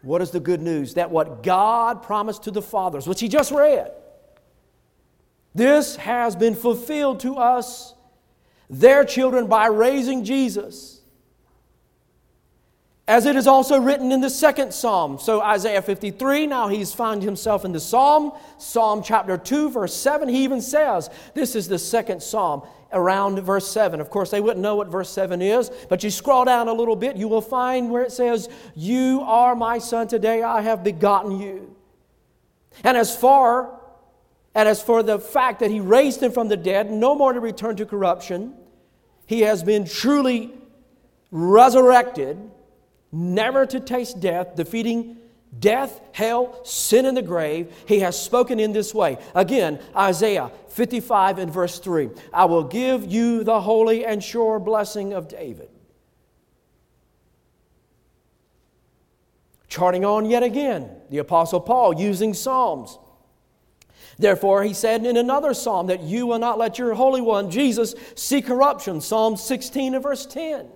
What 0.00 0.22
is 0.22 0.30
the 0.30 0.40
good 0.40 0.62
news? 0.62 0.94
That 0.94 1.10
what 1.10 1.42
God 1.42 2.02
promised 2.02 2.44
to 2.44 2.50
the 2.50 2.62
fathers, 2.62 3.06
which 3.06 3.20
He 3.20 3.28
just 3.28 3.52
read, 3.52 3.92
this 5.54 5.96
has 5.96 6.34
been 6.34 6.54
fulfilled 6.54 7.20
to 7.20 7.36
us, 7.36 7.94
their 8.70 9.04
children, 9.04 9.48
by 9.48 9.66
raising 9.66 10.24
Jesus. 10.24 10.93
As 13.06 13.26
it 13.26 13.36
is 13.36 13.46
also 13.46 13.78
written 13.78 14.12
in 14.12 14.22
the 14.22 14.30
second 14.30 14.72
psalm. 14.72 15.18
So, 15.18 15.42
Isaiah 15.42 15.82
53, 15.82 16.46
now 16.46 16.68
he's 16.68 16.94
found 16.94 17.22
himself 17.22 17.66
in 17.66 17.72
the 17.72 17.80
psalm. 17.80 18.32
Psalm 18.56 19.02
chapter 19.02 19.36
2, 19.36 19.70
verse 19.70 19.94
7, 19.94 20.26
he 20.26 20.42
even 20.42 20.62
says, 20.62 21.10
This 21.34 21.54
is 21.54 21.68
the 21.68 21.78
second 21.78 22.22
psalm 22.22 22.62
around 22.92 23.38
verse 23.40 23.70
7. 23.70 24.00
Of 24.00 24.08
course, 24.08 24.30
they 24.30 24.40
wouldn't 24.40 24.62
know 24.62 24.76
what 24.76 24.88
verse 24.88 25.10
7 25.10 25.42
is, 25.42 25.70
but 25.90 26.02
you 26.02 26.10
scroll 26.10 26.46
down 26.46 26.68
a 26.68 26.72
little 26.72 26.96
bit, 26.96 27.16
you 27.16 27.28
will 27.28 27.42
find 27.42 27.90
where 27.90 28.04
it 28.04 28.12
says, 28.12 28.48
You 28.74 29.20
are 29.26 29.54
my 29.54 29.78
son, 29.78 30.08
today 30.08 30.42
I 30.42 30.62
have 30.62 30.82
begotten 30.82 31.38
you. 31.38 31.76
And 32.84 32.96
as 32.96 33.14
far 33.14 33.80
and 34.54 34.68
as 34.68 34.80
for 34.80 35.02
the 35.02 35.18
fact 35.18 35.60
that 35.60 35.70
he 35.70 35.80
raised 35.80 36.22
him 36.22 36.32
from 36.32 36.48
the 36.48 36.56
dead, 36.56 36.90
no 36.90 37.14
more 37.14 37.32
to 37.32 37.40
return 37.40 37.76
to 37.76 37.86
corruption, 37.86 38.54
he 39.26 39.40
has 39.40 39.62
been 39.62 39.84
truly 39.84 40.52
resurrected 41.30 42.38
never 43.14 43.64
to 43.64 43.80
taste 43.80 44.20
death, 44.20 44.56
defeating 44.56 45.16
death, 45.56 46.00
hell, 46.12 46.64
sin, 46.64 47.06
and 47.06 47.16
the 47.16 47.22
grave, 47.22 47.72
he 47.86 48.00
has 48.00 48.20
spoken 48.20 48.58
in 48.58 48.72
this 48.72 48.92
way. 48.92 49.18
Again, 49.34 49.78
Isaiah 49.96 50.50
55 50.68 51.38
and 51.38 51.52
verse 51.52 51.78
3 51.78 52.10
I 52.32 52.46
will 52.46 52.64
give 52.64 53.10
you 53.10 53.44
the 53.44 53.60
holy 53.60 54.04
and 54.04 54.22
sure 54.22 54.58
blessing 54.58 55.12
of 55.12 55.28
David. 55.28 55.68
Charting 59.68 60.04
on 60.04 60.26
yet 60.26 60.42
again, 60.42 60.90
the 61.10 61.18
Apostle 61.18 61.60
Paul 61.60 61.94
using 62.00 62.34
Psalms. 62.34 62.98
Therefore, 64.18 64.62
he 64.62 64.74
said 64.74 65.04
in 65.04 65.16
another 65.16 65.54
psalm 65.54 65.88
that 65.88 66.02
you 66.02 66.26
will 66.26 66.38
not 66.38 66.58
let 66.58 66.78
your 66.78 66.94
Holy 66.94 67.20
One, 67.20 67.50
Jesus, 67.50 67.94
see 68.14 68.40
corruption. 68.40 69.00
Psalm 69.00 69.36
16 69.36 69.94
and 69.94 70.02
verse 70.02 70.26
10. 70.26 70.68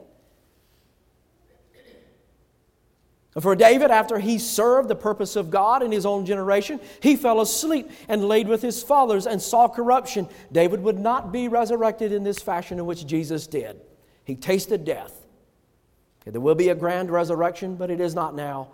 For 3.40 3.54
David, 3.54 3.90
after 3.90 4.18
he 4.18 4.38
served 4.38 4.88
the 4.88 4.96
purpose 4.96 5.36
of 5.36 5.50
God 5.50 5.82
in 5.82 5.92
his 5.92 6.06
own 6.06 6.26
generation, 6.26 6.80
he 7.00 7.14
fell 7.14 7.40
asleep 7.40 7.90
and 8.08 8.24
laid 8.24 8.48
with 8.48 8.62
his 8.62 8.82
fathers 8.82 9.26
and 9.26 9.40
saw 9.40 9.68
corruption. 9.68 10.28
David 10.50 10.82
would 10.82 10.98
not 10.98 11.30
be 11.30 11.46
resurrected 11.46 12.10
in 12.10 12.24
this 12.24 12.40
fashion 12.40 12.78
in 12.78 12.86
which 12.86 13.06
Jesus 13.06 13.46
did. 13.46 13.80
He 14.24 14.34
tasted 14.34 14.84
death. 14.84 15.26
There 16.24 16.40
will 16.40 16.54
be 16.54 16.68
a 16.68 16.74
grand 16.74 17.10
resurrection, 17.10 17.76
but 17.76 17.90
it 17.90 18.00
is 18.00 18.14
not 18.14 18.34
now. 18.34 18.68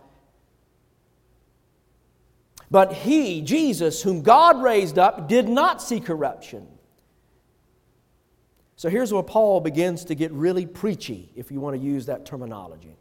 But 2.71 2.93
he, 2.93 3.43
Jesus, 3.43 4.03
whom 4.03 4.23
God 4.23 4.63
raised 4.63 4.99
up, 4.99 5.29
did 5.29 5.49
not 5.49 5.81
see 5.83 6.01
corruption. 6.01 6.67
So 8.77 8.89
here's 8.89 9.13
where 9.13 9.23
Paul 9.23 9.61
begins 9.61 10.07
to 10.07 10.15
get 10.15 10.33
really 10.33 10.67
preachy, 10.67 11.31
if 11.37 11.53
you 11.53 11.61
want 11.61 11.77
to 11.77 11.83
use 11.83 12.07
that 12.07 12.27
terminology. 12.27 12.97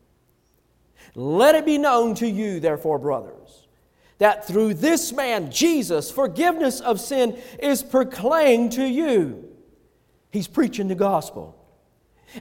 Let 1.15 1.55
it 1.55 1.65
be 1.65 1.77
known 1.77 2.15
to 2.15 2.27
you, 2.27 2.59
therefore, 2.59 2.97
brothers, 2.97 3.67
that 4.17 4.47
through 4.47 4.75
this 4.75 5.11
man, 5.11 5.51
Jesus, 5.51 6.09
forgiveness 6.09 6.79
of 6.79 6.99
sin 6.99 7.37
is 7.59 7.83
proclaimed 7.83 8.71
to 8.73 8.85
you. 8.85 9.49
He's 10.31 10.47
preaching 10.47 10.87
the 10.87 10.95
gospel. 10.95 11.59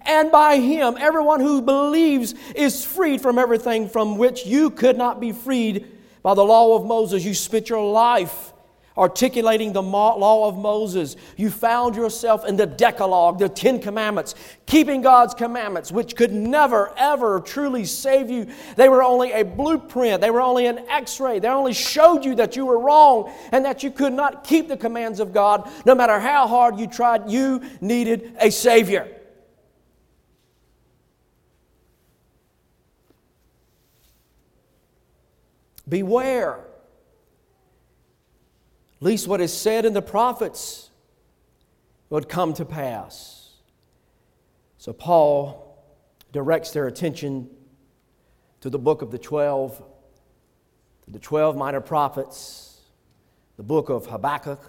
And 0.06 0.32
by 0.32 0.56
him, 0.56 0.96
everyone 0.98 1.40
who 1.40 1.61
believes 1.61 2.35
is 2.54 2.85
freed 2.85 3.20
from 3.20 3.38
everything 3.38 3.88
from 3.88 4.16
which 4.16 4.46
you 4.46 4.70
could 4.70 4.96
not 4.96 5.20
be 5.20 5.32
freed 5.32 5.87
by 6.22 6.32
the 6.32 6.44
law 6.44 6.76
of 6.76 6.87
Moses. 6.87 7.24
You 7.24 7.35
spent 7.35 7.68
your 7.68 7.92
life 7.92 8.52
articulating 8.96 9.72
the 9.72 9.83
law 9.83 10.48
of 10.48 10.57
Moses. 10.57 11.16
You 11.37 11.50
found 11.50 11.96
yourself 11.96 12.44
in 12.44 12.57
the 12.57 12.66
Decalogue, 12.66 13.38
the 13.38 13.48
Ten 13.48 13.81
Commandments, 13.81 14.35
keeping 14.66 15.02
God's 15.02 15.35
commandments, 15.35 15.90
which 15.90 16.16
could 16.16 16.33
never, 16.33 16.92
ever 16.96 17.40
truly 17.40 17.85
save 17.85 18.31
you. 18.31 18.46
They 18.76 18.88
were 18.88 19.02
only 19.02 19.33
a 19.33 19.44
blueprint, 19.44 20.20
they 20.20 20.31
were 20.31 20.42
only 20.42 20.66
an 20.66 20.81
x 20.88 21.20
ray. 21.20 21.38
They 21.38 21.48
only 21.48 21.72
showed 21.72 22.24
you 22.24 22.35
that 22.37 22.57
you 22.57 22.66
were 22.66 22.78
wrong 22.78 23.33
and 23.52 23.64
that 23.64 23.83
you 23.83 23.90
could 23.90 24.12
not 24.12 24.44
keep 24.44 24.68
the 24.68 24.76
commands 24.76 25.20
of 25.20 25.33
God. 25.33 25.70
No 25.87 25.94
matter 25.94 26.18
how 26.18 26.46
hard 26.46 26.78
you 26.78 26.87
tried, 26.87 27.31
you 27.31 27.62
needed 27.81 28.37
a 28.40 28.50
Savior. 28.50 29.18
Beware 35.88 36.71
least 39.03 39.27
what 39.27 39.41
is 39.41 39.53
said 39.53 39.85
in 39.85 39.93
the 39.93 40.03
prophets 40.03 40.91
would 42.09 42.29
come 42.29 42.55
to 42.55 42.65
pass. 42.65 43.51
So 44.79 44.93
Paul 44.93 45.83
directs 46.33 46.73
their 46.73 46.87
attention 46.87 47.49
to 48.61 48.71
the 48.71 48.79
book 48.79 49.03
of 49.03 49.11
the 49.11 49.19
12, 49.19 49.79
to 51.05 51.11
the 51.11 51.19
12 51.19 51.57
minor 51.57 51.81
prophets, 51.81 52.81
the 53.57 53.62
book 53.62 53.88
of 53.88 54.07
Habakkuk. 54.07 54.62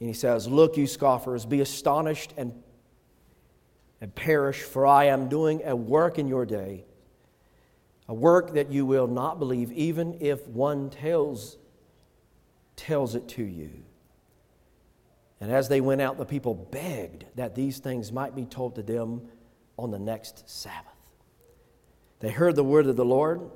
And 0.00 0.08
he 0.08 0.14
says, 0.14 0.48
Look, 0.48 0.76
you 0.76 0.86
scoffers, 0.86 1.46
be 1.46 1.60
astonished 1.60 2.34
and, 2.36 2.52
and 4.00 4.14
perish, 4.14 4.62
for 4.62 4.86
I 4.86 5.04
am 5.04 5.28
doing 5.28 5.62
a 5.64 5.76
work 5.76 6.18
in 6.18 6.26
your 6.26 6.44
day, 6.44 6.84
a 8.08 8.14
work 8.14 8.54
that 8.54 8.72
you 8.72 8.84
will 8.84 9.06
not 9.06 9.38
believe, 9.38 9.70
even 9.72 10.16
if 10.20 10.46
one 10.48 10.90
tells 10.90 11.56
tells 12.82 13.14
it 13.14 13.28
to 13.28 13.42
you. 13.42 13.70
And 15.40 15.50
as 15.50 15.68
they 15.68 15.80
went 15.80 16.00
out, 16.00 16.18
the 16.18 16.24
people 16.24 16.54
begged 16.54 17.24
that 17.36 17.54
these 17.54 17.78
things 17.78 18.12
might 18.12 18.34
be 18.34 18.44
told 18.44 18.74
to 18.76 18.82
them 18.82 19.22
on 19.76 19.90
the 19.90 19.98
next 19.98 20.48
Sabbath. 20.48 20.86
They 22.20 22.30
heard 22.30 22.54
the 22.54 22.64
word 22.64 22.86
of 22.86 22.96
the 22.96 23.04
Lord 23.04 23.50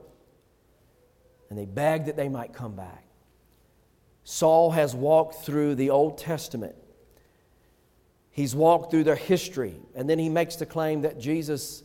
and 1.49 1.59
they 1.59 1.67
begged 1.67 2.07
that 2.07 2.17
they 2.17 2.29
might 2.29 2.53
come 2.53 2.75
back. 2.75 3.05
Saul 4.25 4.73
has 4.73 4.95
walked 4.95 5.45
through 5.45 5.77
the 5.77 5.91
Old 5.91 6.19
Testament. 6.19 6.75
He's 8.31 8.55
walked 8.55 8.91
through 8.91 9.05
their 9.05 9.15
history, 9.15 9.77
and 9.95 10.11
then 10.11 10.19
he 10.19 10.29
makes 10.29 10.57
the 10.57 10.67
claim 10.67 11.03
that 11.03 11.19
Jesus 11.19 11.85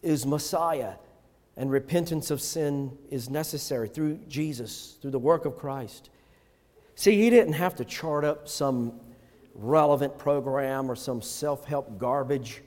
is 0.00 0.24
Messiah 0.24 0.94
and 1.56 1.70
repentance 1.70 2.30
of 2.30 2.40
sin 2.40 2.96
is 3.10 3.28
necessary 3.28 3.88
through 3.88 4.20
Jesus, 4.26 4.96
through 5.02 5.10
the 5.10 5.18
work 5.18 5.44
of 5.44 5.58
Christ. 5.58 6.08
See, 7.02 7.20
he 7.20 7.30
didn't 7.30 7.54
have 7.54 7.74
to 7.74 7.84
chart 7.84 8.24
up 8.24 8.46
some 8.46 9.00
relevant 9.56 10.18
program 10.18 10.88
or 10.88 10.94
some 10.94 11.20
self 11.20 11.64
help 11.64 11.98
garbage. 11.98 12.62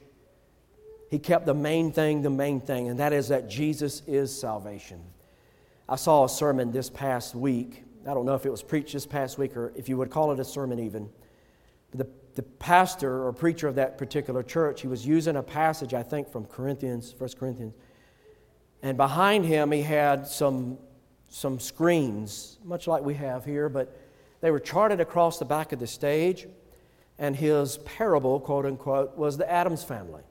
He 1.10 1.18
kept 1.18 1.46
the 1.46 1.54
main 1.54 1.90
thing 1.90 2.20
the 2.20 2.28
main 2.28 2.60
thing, 2.60 2.90
and 2.90 3.00
that 3.00 3.14
is 3.14 3.28
that 3.28 3.48
Jesus 3.48 4.02
is 4.06 4.38
salvation. 4.38 5.02
I 5.88 5.96
saw 5.96 6.26
a 6.26 6.28
sermon 6.28 6.70
this 6.70 6.90
past 6.90 7.34
week. 7.34 7.82
I 8.06 8.12
don't 8.12 8.26
know 8.26 8.34
if 8.34 8.44
it 8.44 8.50
was 8.50 8.62
preached 8.62 8.92
this 8.92 9.06
past 9.06 9.38
week 9.38 9.56
or 9.56 9.72
if 9.74 9.88
you 9.88 9.96
would 9.96 10.10
call 10.10 10.30
it 10.32 10.38
a 10.38 10.44
sermon 10.44 10.80
even. 10.80 11.08
The, 11.94 12.06
the 12.34 12.42
pastor 12.42 13.26
or 13.26 13.32
preacher 13.32 13.68
of 13.68 13.76
that 13.76 13.96
particular 13.96 14.42
church, 14.42 14.82
he 14.82 14.86
was 14.86 15.06
using 15.06 15.36
a 15.36 15.42
passage, 15.42 15.94
I 15.94 16.02
think, 16.02 16.28
from 16.28 16.44
Corinthians, 16.44 17.14
1 17.16 17.30
Corinthians. 17.38 17.72
And 18.82 18.98
behind 18.98 19.46
him, 19.46 19.72
he 19.72 19.80
had 19.80 20.26
some, 20.26 20.76
some 21.26 21.58
screens, 21.58 22.58
much 22.62 22.86
like 22.86 23.02
we 23.02 23.14
have 23.14 23.42
here, 23.42 23.70
but 23.70 24.02
they 24.40 24.50
were 24.50 24.60
charted 24.60 25.00
across 25.00 25.38
the 25.38 25.44
back 25.44 25.72
of 25.72 25.78
the 25.78 25.86
stage, 25.86 26.46
and 27.18 27.34
his 27.34 27.78
parable, 27.78 28.40
quote 28.40 28.66
unquote, 28.66 29.16
was 29.16 29.36
the 29.36 29.50
Addams 29.50 29.82
Family. 29.82 30.22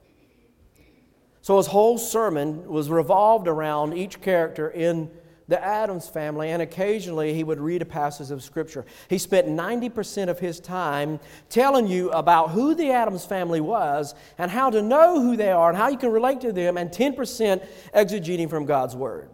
So 1.42 1.56
his 1.58 1.66
whole 1.66 1.98
sermon 1.98 2.66
was 2.66 2.90
revolved 2.90 3.46
around 3.46 3.94
each 3.94 4.20
character 4.20 4.68
in 4.68 5.10
the 5.48 5.62
Addams 5.62 6.08
Family, 6.08 6.50
and 6.50 6.60
occasionally 6.60 7.32
he 7.32 7.44
would 7.44 7.60
read 7.60 7.82
a 7.82 7.84
passage 7.86 8.32
of 8.32 8.42
Scripture. 8.42 8.84
He 9.08 9.18
spent 9.18 9.46
90% 9.46 10.28
of 10.28 10.40
his 10.40 10.58
time 10.58 11.20
telling 11.48 11.86
you 11.86 12.10
about 12.10 12.50
who 12.50 12.74
the 12.74 12.90
Addams 12.90 13.24
Family 13.24 13.60
was 13.60 14.14
and 14.38 14.50
how 14.50 14.70
to 14.70 14.82
know 14.82 15.20
who 15.20 15.36
they 15.36 15.52
are 15.52 15.68
and 15.68 15.78
how 15.78 15.88
you 15.88 15.98
can 15.98 16.10
relate 16.10 16.40
to 16.40 16.52
them, 16.52 16.76
and 16.76 16.90
10% 16.90 17.64
exegeting 17.94 18.50
from 18.50 18.64
God's 18.64 18.96
Word. 18.96 19.30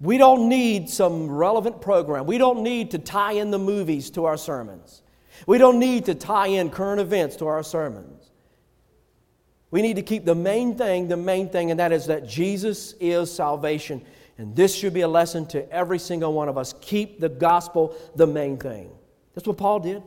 We 0.00 0.16
don't 0.16 0.48
need 0.48 0.88
some 0.88 1.30
relevant 1.30 1.82
program. 1.82 2.26
We 2.26 2.38
don't 2.38 2.62
need 2.62 2.92
to 2.92 2.98
tie 2.98 3.32
in 3.32 3.50
the 3.50 3.58
movies 3.58 4.10
to 4.12 4.24
our 4.24 4.38
sermons. 4.38 5.02
We 5.46 5.58
don't 5.58 5.78
need 5.78 6.06
to 6.06 6.14
tie 6.14 6.48
in 6.48 6.70
current 6.70 7.00
events 7.00 7.36
to 7.36 7.46
our 7.46 7.62
sermons. 7.62 8.30
We 9.70 9.82
need 9.82 9.96
to 9.96 10.02
keep 10.02 10.24
the 10.24 10.34
main 10.34 10.76
thing 10.76 11.08
the 11.08 11.16
main 11.16 11.48
thing, 11.48 11.70
and 11.70 11.78
that 11.78 11.92
is 11.92 12.06
that 12.06 12.26
Jesus 12.26 12.94
is 12.98 13.32
salvation. 13.32 14.02
And 14.38 14.56
this 14.56 14.74
should 14.74 14.94
be 14.94 15.02
a 15.02 15.08
lesson 15.08 15.46
to 15.48 15.70
every 15.70 15.98
single 15.98 16.32
one 16.32 16.48
of 16.48 16.56
us. 16.56 16.74
Keep 16.80 17.20
the 17.20 17.28
gospel 17.28 17.94
the 18.16 18.26
main 18.26 18.56
thing. 18.56 18.90
That's 19.34 19.46
what 19.46 19.58
Paul 19.58 19.80
did. 19.80 20.02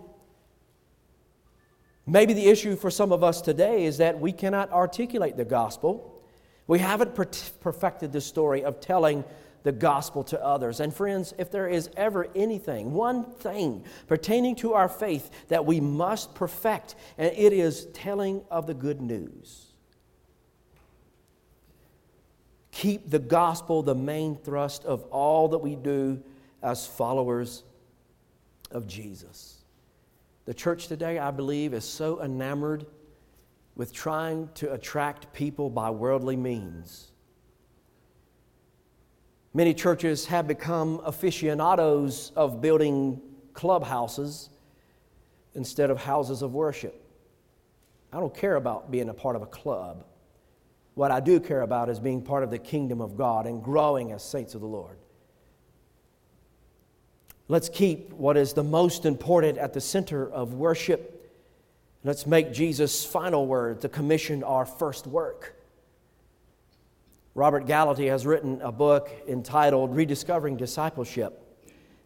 Maybe 2.07 2.33
the 2.33 2.47
issue 2.47 2.75
for 2.75 2.89
some 2.89 3.11
of 3.11 3.23
us 3.23 3.41
today 3.41 3.85
is 3.85 3.97
that 3.99 4.19
we 4.19 4.31
cannot 4.31 4.71
articulate 4.71 5.37
the 5.37 5.45
gospel. 5.45 6.23
We 6.65 6.79
haven't 6.79 7.15
perfected 7.15 8.11
the 8.11 8.21
story 8.21 8.63
of 8.63 8.79
telling 8.79 9.23
the 9.63 9.71
gospel 9.71 10.23
to 10.25 10.43
others. 10.43 10.79
And 10.79 10.93
friends, 10.93 11.33
if 11.37 11.49
there 11.49 11.67
is 11.67 11.89
ever 11.95 12.27
anything, 12.35 12.91
one 12.91 13.23
thing 13.23 13.83
pertaining 14.07 14.55
to 14.57 14.73
our 14.73 14.89
faith 14.89 15.29
that 15.47 15.65
we 15.65 15.79
must 15.79 16.35
perfect, 16.35 16.95
and 17.17 17.33
it 17.35 17.53
is 17.53 17.85
telling 17.93 18.43
of 18.51 18.67
the 18.67 18.73
good 18.73 19.01
news. 19.01 19.67
Keep 22.71 23.09
the 23.09 23.19
gospel 23.19 23.83
the 23.83 23.95
main 23.95 24.35
thrust 24.35 24.83
of 24.83 25.03
all 25.03 25.49
that 25.49 25.59
we 25.59 25.75
do 25.75 26.21
as 26.61 26.85
followers 26.85 27.63
of 28.71 28.87
Jesus. 28.87 29.59
The 30.45 30.53
church 30.53 30.87
today, 30.87 31.19
I 31.19 31.31
believe, 31.31 31.73
is 31.73 31.85
so 31.85 32.21
enamored 32.21 32.85
with 33.75 33.93
trying 33.93 34.49
to 34.55 34.73
attract 34.73 35.31
people 35.33 35.69
by 35.69 35.89
worldly 35.89 36.35
means 36.35 37.12
Many 39.53 39.73
churches 39.75 40.25
have 40.25 40.47
become 40.47 40.99
aficionados 41.05 42.31
of 42.35 42.59
building 42.59 43.21
clubhouses 43.53 44.49
instead 45.53 45.91
of 45.91 45.99
houses 45.99 46.41
of 46.41 46.53
worship. 46.53 46.99
I 48.11 48.19
don't 48.19 48.33
care 48.33 48.55
about 48.55 48.89
being 48.89 49.09
a 49.09 49.13
part 49.13 49.35
of 49.35 49.43
a 49.43 49.47
club. 49.47 50.05
What 50.95 51.11
I 51.11 51.19
do 51.19 51.39
care 51.39 51.61
about 51.61 51.89
is 51.89 51.99
being 51.99 52.21
part 52.21 52.43
of 52.43 52.49
the 52.49 52.57
kingdom 52.57 52.99
of 52.99 53.15
God 53.15 53.45
and 53.45 53.63
growing 53.63 54.11
as 54.11 54.23
saints 54.23 54.55
of 54.55 54.61
the 54.61 54.67
Lord. 54.67 54.97
Let's 57.47 57.69
keep 57.69 58.11
what 58.13 58.37
is 58.37 58.53
the 58.53 58.63
most 58.63 59.05
important 59.05 59.57
at 59.59 59.73
the 59.73 59.81
center 59.81 60.31
of 60.31 60.53
worship. 60.53 61.31
Let's 62.03 62.25
make 62.25 62.53
Jesus' 62.53 63.05
final 63.05 63.45
word, 63.45 63.81
the 63.81 63.89
commission, 63.89 64.43
our 64.43 64.65
first 64.65 65.05
work. 65.05 65.55
Robert 67.35 67.65
Gallaty 67.65 68.09
has 68.09 68.27
written 68.27 68.61
a 68.61 68.71
book 68.71 69.09
entitled 69.27 69.95
Rediscovering 69.95 70.55
Discipleship, 70.55 71.39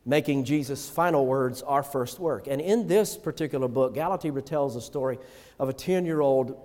making 0.05 0.45
Jesus' 0.45 0.89
final 0.89 1.25
words 1.25 1.61
our 1.63 1.83
first 1.83 2.17
work. 2.17 2.47
And 2.47 2.61
in 2.61 2.87
this 2.87 3.17
particular 3.17 3.67
book, 3.67 3.93
Gallaty 3.93 4.31
retells 4.31 4.75
the 4.75 4.81
story 4.81 5.19
of 5.59 5.67
a 5.67 5.73
10 5.73 6.05
year 6.05 6.21
old 6.21 6.57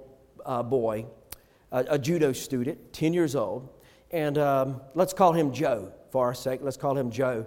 uh, 0.47 0.63
boy, 0.63 1.07
a, 1.73 1.85
a, 1.91 1.99
judo 1.99 2.33
student, 2.33 2.93
10 2.93 3.13
years 3.13 3.35
old. 3.35 3.69
And 4.13 4.39
um, 4.39 4.81
let's 4.95 5.13
call 5.13 5.33
him 5.33 5.53
Joe 5.53 5.93
for 6.13 6.27
our 6.27 6.35
sake. 6.35 6.61
Let's 6.63 6.77
call 6.77 6.97
him 6.97 7.11
Joe. 7.11 7.47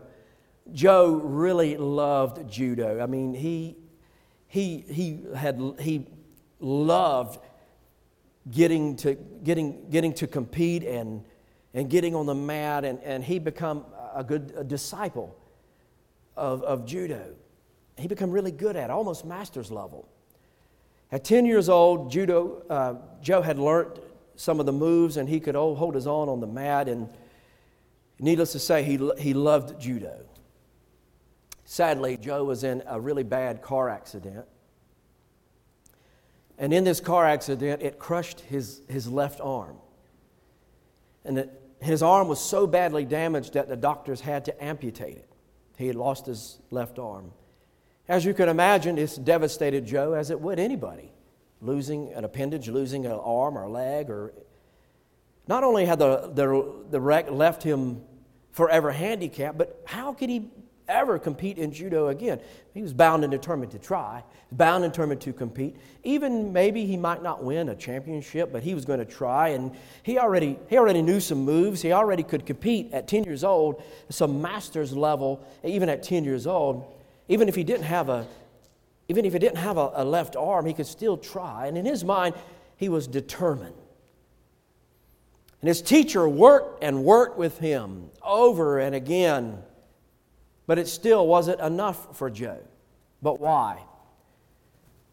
Joe 0.73 1.13
really 1.23 1.77
loved 1.77 2.49
judo. 2.49 2.99
I 2.99 3.05
mean, 3.05 3.33
he, 3.33 3.77
he, 4.47 4.79
he, 4.79 5.21
had, 5.33 5.61
he 5.79 6.07
loved 6.59 7.39
getting 8.49 8.95
to, 8.97 9.15
getting, 9.43 9.89
getting 9.89 10.13
to 10.13 10.27
compete 10.27 10.83
and, 10.83 11.23
and 11.73 11.89
getting 11.89 12.15
on 12.15 12.25
the 12.25 12.35
mat, 12.35 12.85
and, 12.85 12.99
and 13.03 13.23
he 13.23 13.39
become 13.39 13.85
a 14.13 14.23
good 14.23 14.53
a 14.55 14.63
disciple 14.63 15.35
of, 16.37 16.63
of 16.63 16.85
judo. 16.85 17.35
He 17.97 18.07
become 18.07 18.31
really 18.31 18.51
good 18.51 18.75
at 18.75 18.85
it, 18.85 18.91
almost 18.91 19.25
master's 19.25 19.71
level. 19.71 20.07
At 21.11 21.23
10 21.23 21.45
years 21.45 21.69
old, 21.69 22.11
judo, 22.11 22.63
uh, 22.69 22.95
Joe 23.21 23.41
had 23.41 23.59
learned 23.59 23.99
some 24.35 24.59
of 24.59 24.65
the 24.65 24.73
moves 24.73 25.17
and 25.17 25.29
he 25.29 25.39
could 25.39 25.55
hold 25.55 25.95
his 25.95 26.07
own 26.07 26.27
on 26.29 26.39
the 26.39 26.47
mat. 26.47 26.89
And 26.89 27.09
needless 28.19 28.51
to 28.53 28.59
say, 28.59 28.83
he, 28.83 28.99
he 29.17 29.33
loved 29.33 29.79
judo. 29.79 30.25
Sadly, 31.63 32.17
Joe 32.17 32.43
was 32.43 32.63
in 32.63 32.83
a 32.85 32.99
really 32.99 33.23
bad 33.23 33.61
car 33.61 33.89
accident. 33.89 34.45
And 36.57 36.73
in 36.73 36.83
this 36.83 36.99
car 36.99 37.25
accident, 37.25 37.81
it 37.81 37.99
crushed 37.99 38.41
his, 38.41 38.81
his 38.87 39.07
left 39.07 39.41
arm. 39.41 39.77
And 41.25 41.39
it, 41.39 41.61
his 41.79 42.01
arm 42.01 42.27
was 42.27 42.39
so 42.39 42.65
badly 42.65 43.05
damaged 43.05 43.53
that 43.53 43.67
the 43.67 43.75
doctors 43.75 44.21
had 44.21 44.45
to 44.45 44.63
amputate 44.63 45.17
it. 45.17 45.29
He 45.77 45.87
had 45.87 45.95
lost 45.95 46.25
his 46.25 46.59
left 46.71 46.99
arm. 46.99 47.31
As 48.07 48.23
you 48.23 48.33
can 48.33 48.47
imagine, 48.47 48.97
it's 48.97 49.17
devastated 49.17 49.85
Joe, 49.85 50.13
as 50.13 50.29
it 50.29 50.39
would 50.39 50.59
anybody. 50.59 51.11
Losing 51.61 52.13
an 52.13 52.23
appendage, 52.23 52.69
losing 52.69 53.05
an 53.05 53.13
arm 53.13 53.57
or 53.57 53.63
a 53.63 53.69
leg, 53.69 54.09
or 54.09 54.33
not 55.47 55.63
only 55.63 55.85
had 55.85 55.99
the, 55.99 56.31
the, 56.33 56.73
the 56.91 57.01
wreck 57.01 57.29
left 57.29 57.63
him 57.63 58.01
forever 58.51 58.91
handicapped, 58.91 59.57
but 59.57 59.81
how 59.85 60.13
could 60.13 60.29
he 60.29 60.49
ever 60.87 61.19
compete 61.19 61.57
in 61.57 61.71
judo 61.71 62.07
again? 62.07 62.39
He 62.73 62.81
was 62.81 62.93
bound 62.93 63.23
and 63.23 63.31
determined 63.31 63.71
to 63.71 63.79
try, 63.79 64.23
bound 64.51 64.83
and 64.83 64.93
determined 64.93 65.21
to 65.21 65.33
compete. 65.33 65.75
Even 66.03 66.53
maybe 66.53 66.85
he 66.85 66.97
might 66.97 67.23
not 67.23 67.43
win 67.43 67.69
a 67.69 67.75
championship, 67.75 68.51
but 68.51 68.63
he 68.63 68.73
was 68.73 68.85
going 68.85 68.99
to 68.99 69.05
try. 69.05 69.49
And 69.49 69.71
he 70.03 70.17
already, 70.19 70.59
he 70.69 70.77
already 70.77 71.01
knew 71.01 71.19
some 71.19 71.39
moves. 71.39 71.81
He 71.81 71.91
already 71.91 72.23
could 72.23 72.45
compete 72.45 72.91
at 72.93 73.07
10 73.07 73.23
years 73.23 73.43
old, 73.43 73.81
some 74.09 74.41
master's 74.41 74.93
level, 74.93 75.45
even 75.63 75.89
at 75.89 76.03
10 76.03 76.23
years 76.23 76.47
old. 76.47 76.91
Even 77.27 77.49
if 77.49 77.55
he 77.55 77.63
didn't 77.63 77.85
have 77.85 78.09
a, 78.09 78.27
even 79.07 79.25
if 79.25 79.33
he 79.33 79.39
didn't 79.39 79.57
have 79.57 79.77
a, 79.77 79.91
a 79.95 80.05
left 80.05 80.35
arm, 80.35 80.65
he 80.65 80.73
could 80.73 80.87
still 80.87 81.17
try. 81.17 81.67
And 81.67 81.77
in 81.77 81.85
his 81.85 82.03
mind, 82.03 82.35
he 82.77 82.89
was 82.89 83.07
determined. 83.07 83.75
And 85.61 85.67
his 85.67 85.81
teacher 85.81 86.27
worked 86.29 86.83
and 86.83 87.03
worked 87.03 87.37
with 87.37 87.57
him 87.57 88.09
over 88.21 88.77
and 88.79 88.93
again. 88.93 89.63
But 90.67 90.79
it 90.79 90.87
still 90.87 91.27
wasn't 91.27 91.61
enough 91.61 92.17
for 92.17 92.29
Joe. 92.29 92.59
But 93.21 93.39
why? 93.39 93.81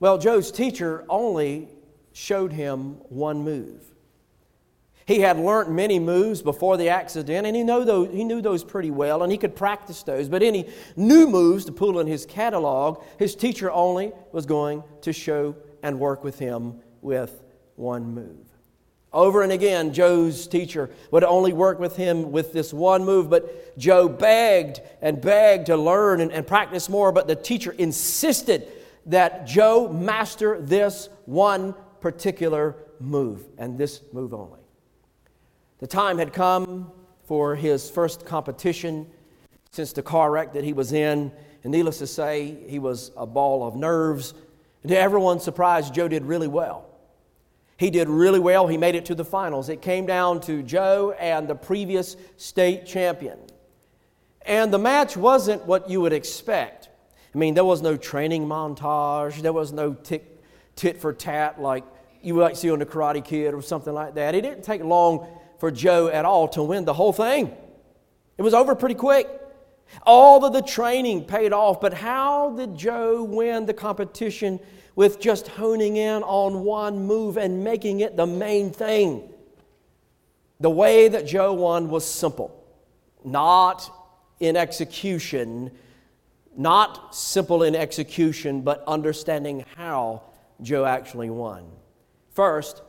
Well, 0.00 0.18
Joe's 0.18 0.50
teacher 0.50 1.04
only 1.08 1.68
showed 2.12 2.52
him 2.52 2.94
one 3.08 3.44
move. 3.44 3.82
He 5.06 5.20
had 5.20 5.38
learned 5.38 5.74
many 5.74 5.98
moves 5.98 6.42
before 6.42 6.76
the 6.76 6.88
accident, 6.88 7.46
and 7.46 7.56
he 7.56 7.64
knew, 7.64 7.84
those, 7.84 8.08
he 8.12 8.24
knew 8.24 8.40
those 8.40 8.62
pretty 8.62 8.90
well, 8.90 9.22
and 9.22 9.32
he 9.32 9.38
could 9.38 9.56
practice 9.56 10.02
those. 10.02 10.28
But 10.28 10.42
any 10.42 10.68
new 10.96 11.26
moves 11.26 11.64
to 11.66 11.72
pull 11.72 11.98
in 11.98 12.06
his 12.06 12.24
catalog, 12.24 13.02
his 13.18 13.34
teacher 13.34 13.70
only 13.70 14.12
was 14.30 14.46
going 14.46 14.82
to 15.02 15.12
show 15.12 15.56
and 15.82 15.98
work 15.98 16.22
with 16.22 16.38
him 16.38 16.80
with 17.00 17.42
one 17.76 18.14
move. 18.14 18.51
Over 19.12 19.42
and 19.42 19.52
again, 19.52 19.92
Joe's 19.92 20.46
teacher 20.46 20.90
would 21.10 21.24
only 21.24 21.52
work 21.52 21.78
with 21.78 21.96
him 21.96 22.32
with 22.32 22.52
this 22.52 22.72
one 22.72 23.04
move, 23.04 23.28
but 23.28 23.76
Joe 23.78 24.08
begged 24.08 24.80
and 25.02 25.20
begged 25.20 25.66
to 25.66 25.76
learn 25.76 26.20
and, 26.20 26.32
and 26.32 26.46
practice 26.46 26.88
more, 26.88 27.12
but 27.12 27.28
the 27.28 27.36
teacher 27.36 27.72
insisted 27.72 28.66
that 29.06 29.46
Joe 29.46 29.92
master 29.92 30.60
this 30.60 31.08
one 31.26 31.74
particular 32.00 32.76
move, 33.00 33.44
and 33.58 33.76
this 33.76 34.00
move 34.12 34.32
only. 34.32 34.60
The 35.80 35.86
time 35.86 36.18
had 36.18 36.32
come 36.32 36.90
for 37.24 37.56
his 37.56 37.90
first 37.90 38.24
competition 38.24 39.06
since 39.72 39.92
the 39.92 40.02
car 40.02 40.30
wreck 40.30 40.52
that 40.52 40.64
he 40.64 40.72
was 40.72 40.92
in. 40.92 41.32
And 41.64 41.72
needless 41.72 41.98
to 41.98 42.06
say, 42.06 42.56
he 42.68 42.78
was 42.78 43.10
a 43.16 43.26
ball 43.26 43.66
of 43.66 43.74
nerves. 43.74 44.34
And 44.82 44.90
to 44.90 44.98
everyone's 44.98 45.42
surprise, 45.42 45.90
Joe 45.90 46.08
did 46.08 46.24
really 46.24 46.48
well. 46.48 46.91
He 47.82 47.90
did 47.90 48.08
really 48.08 48.38
well. 48.38 48.68
He 48.68 48.76
made 48.76 48.94
it 48.94 49.06
to 49.06 49.14
the 49.16 49.24
finals. 49.24 49.68
It 49.68 49.82
came 49.82 50.06
down 50.06 50.40
to 50.42 50.62
Joe 50.62 51.16
and 51.18 51.48
the 51.48 51.56
previous 51.56 52.16
state 52.36 52.86
champion. 52.86 53.40
And 54.42 54.72
the 54.72 54.78
match 54.78 55.16
wasn't 55.16 55.66
what 55.66 55.90
you 55.90 56.00
would 56.00 56.12
expect. 56.12 56.90
I 57.34 57.38
mean, 57.38 57.54
there 57.54 57.64
was 57.64 57.82
no 57.82 57.96
training 57.96 58.46
montage, 58.46 59.42
there 59.42 59.52
was 59.52 59.72
no 59.72 59.94
tick, 59.94 60.44
tit 60.76 61.00
for 61.00 61.12
tat 61.12 61.60
like 61.60 61.82
you 62.22 62.34
might 62.34 62.56
see 62.56 62.70
on 62.70 62.78
the 62.78 62.86
Karate 62.86 63.24
Kid 63.24 63.52
or 63.52 63.60
something 63.60 63.92
like 63.92 64.14
that. 64.14 64.36
It 64.36 64.42
didn't 64.42 64.62
take 64.62 64.84
long 64.84 65.26
for 65.58 65.72
Joe 65.72 66.06
at 66.06 66.24
all 66.24 66.46
to 66.50 66.62
win 66.62 66.84
the 66.84 66.94
whole 66.94 67.12
thing. 67.12 67.52
It 68.38 68.42
was 68.42 68.54
over 68.54 68.76
pretty 68.76 68.94
quick. 68.94 69.28
All 70.06 70.44
of 70.44 70.52
the 70.52 70.62
training 70.62 71.24
paid 71.24 71.52
off, 71.52 71.80
but 71.80 71.94
how 71.94 72.50
did 72.50 72.76
Joe 72.76 73.24
win 73.24 73.66
the 73.66 73.74
competition 73.74 74.60
with 74.94 75.20
just 75.20 75.48
honing 75.48 75.96
in 75.96 76.22
on 76.22 76.64
one 76.64 77.00
move 77.06 77.36
and 77.36 77.64
making 77.64 78.00
it 78.00 78.16
the 78.16 78.26
main 78.26 78.70
thing? 78.70 79.28
The 80.60 80.70
way 80.70 81.08
that 81.08 81.26
Joe 81.26 81.52
won 81.52 81.88
was 81.88 82.04
simple, 82.04 82.64
not 83.24 83.90
in 84.38 84.56
execution, 84.56 85.70
not 86.56 87.14
simple 87.14 87.62
in 87.62 87.74
execution, 87.74 88.60
but 88.60 88.84
understanding 88.86 89.64
how 89.76 90.22
Joe 90.60 90.84
actually 90.84 91.30
won. 91.30 91.64
First, 92.30 92.82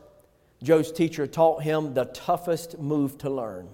Joe's 0.62 0.92
teacher 0.92 1.26
taught 1.26 1.62
him 1.62 1.94
the 1.94 2.06
toughest 2.06 2.78
move 2.78 3.18
to 3.18 3.30
learn. 3.30 3.68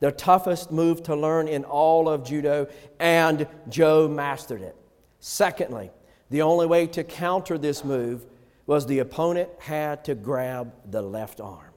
The 0.00 0.12
toughest 0.12 0.70
move 0.70 1.02
to 1.04 1.16
learn 1.16 1.48
in 1.48 1.64
all 1.64 2.08
of 2.08 2.24
judo, 2.24 2.68
and 2.98 3.46
Joe 3.68 4.08
mastered 4.08 4.60
it. 4.60 4.76
Secondly, 5.20 5.90
the 6.30 6.42
only 6.42 6.66
way 6.66 6.86
to 6.88 7.04
counter 7.04 7.58
this 7.58 7.84
move 7.84 8.24
was 8.66 8.86
the 8.86 8.98
opponent 8.98 9.48
had 9.58 10.04
to 10.04 10.14
grab 10.14 10.72
the 10.90 11.00
left 11.00 11.40
arm, 11.40 11.72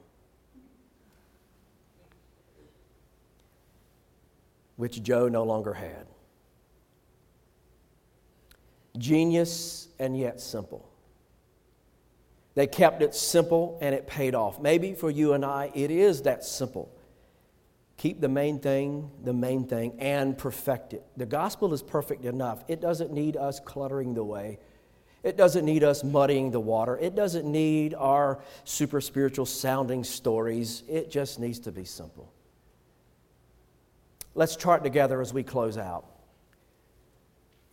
which 4.76 5.02
Joe 5.02 5.28
no 5.28 5.44
longer 5.44 5.72
had. 5.72 6.06
Genius 8.98 9.88
and 9.98 10.18
yet 10.18 10.40
simple. 10.40 10.90
They 12.54 12.66
kept 12.66 13.02
it 13.02 13.14
simple 13.14 13.78
and 13.80 13.94
it 13.94 14.08
paid 14.08 14.34
off. 14.34 14.60
Maybe 14.60 14.94
for 14.94 15.10
you 15.10 15.32
and 15.32 15.44
I, 15.44 15.70
it 15.74 15.92
is 15.92 16.22
that 16.22 16.44
simple. 16.44 16.92
Keep 18.00 18.22
the 18.22 18.30
main 18.30 18.60
thing 18.60 19.10
the 19.24 19.34
main 19.34 19.66
thing 19.66 19.92
and 19.98 20.38
perfect 20.38 20.94
it. 20.94 21.04
The 21.18 21.26
gospel 21.26 21.74
is 21.74 21.82
perfect 21.82 22.24
enough. 22.24 22.64
It 22.66 22.80
doesn't 22.80 23.12
need 23.12 23.36
us 23.36 23.60
cluttering 23.60 24.14
the 24.14 24.24
way. 24.24 24.58
It 25.22 25.36
doesn't 25.36 25.66
need 25.66 25.84
us 25.84 26.02
muddying 26.02 26.50
the 26.50 26.60
water. 26.60 26.96
It 26.96 27.14
doesn't 27.14 27.44
need 27.44 27.92
our 27.92 28.40
super 28.64 29.02
spiritual 29.02 29.44
sounding 29.44 30.02
stories. 30.02 30.82
It 30.88 31.10
just 31.10 31.38
needs 31.38 31.58
to 31.58 31.72
be 31.72 31.84
simple. 31.84 32.32
Let's 34.34 34.56
chart 34.56 34.82
together 34.82 35.20
as 35.20 35.34
we 35.34 35.42
close 35.42 35.76
out. 35.76 36.06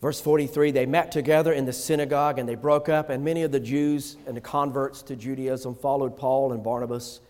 Verse 0.01 0.19
43 0.19 0.71
they 0.71 0.86
met 0.86 1.09
together 1.09 1.53
in 1.53 1.63
the 1.63 1.71
synagogue 1.71 2.38
and 2.38 2.49
they 2.49 2.55
broke 2.55 2.89
up, 2.89 3.09
and 3.09 3.23
many 3.23 3.43
of 3.43 3.53
the 3.53 3.61
Jews 3.61 4.17
and 4.28 4.36
the 4.36 4.41
converts 4.41 5.03
to 5.03 5.15
Judaism 5.15 5.73
followed 5.73 6.17
Paul 6.17 6.51
and 6.51 6.61
Barnabas, 6.61 7.21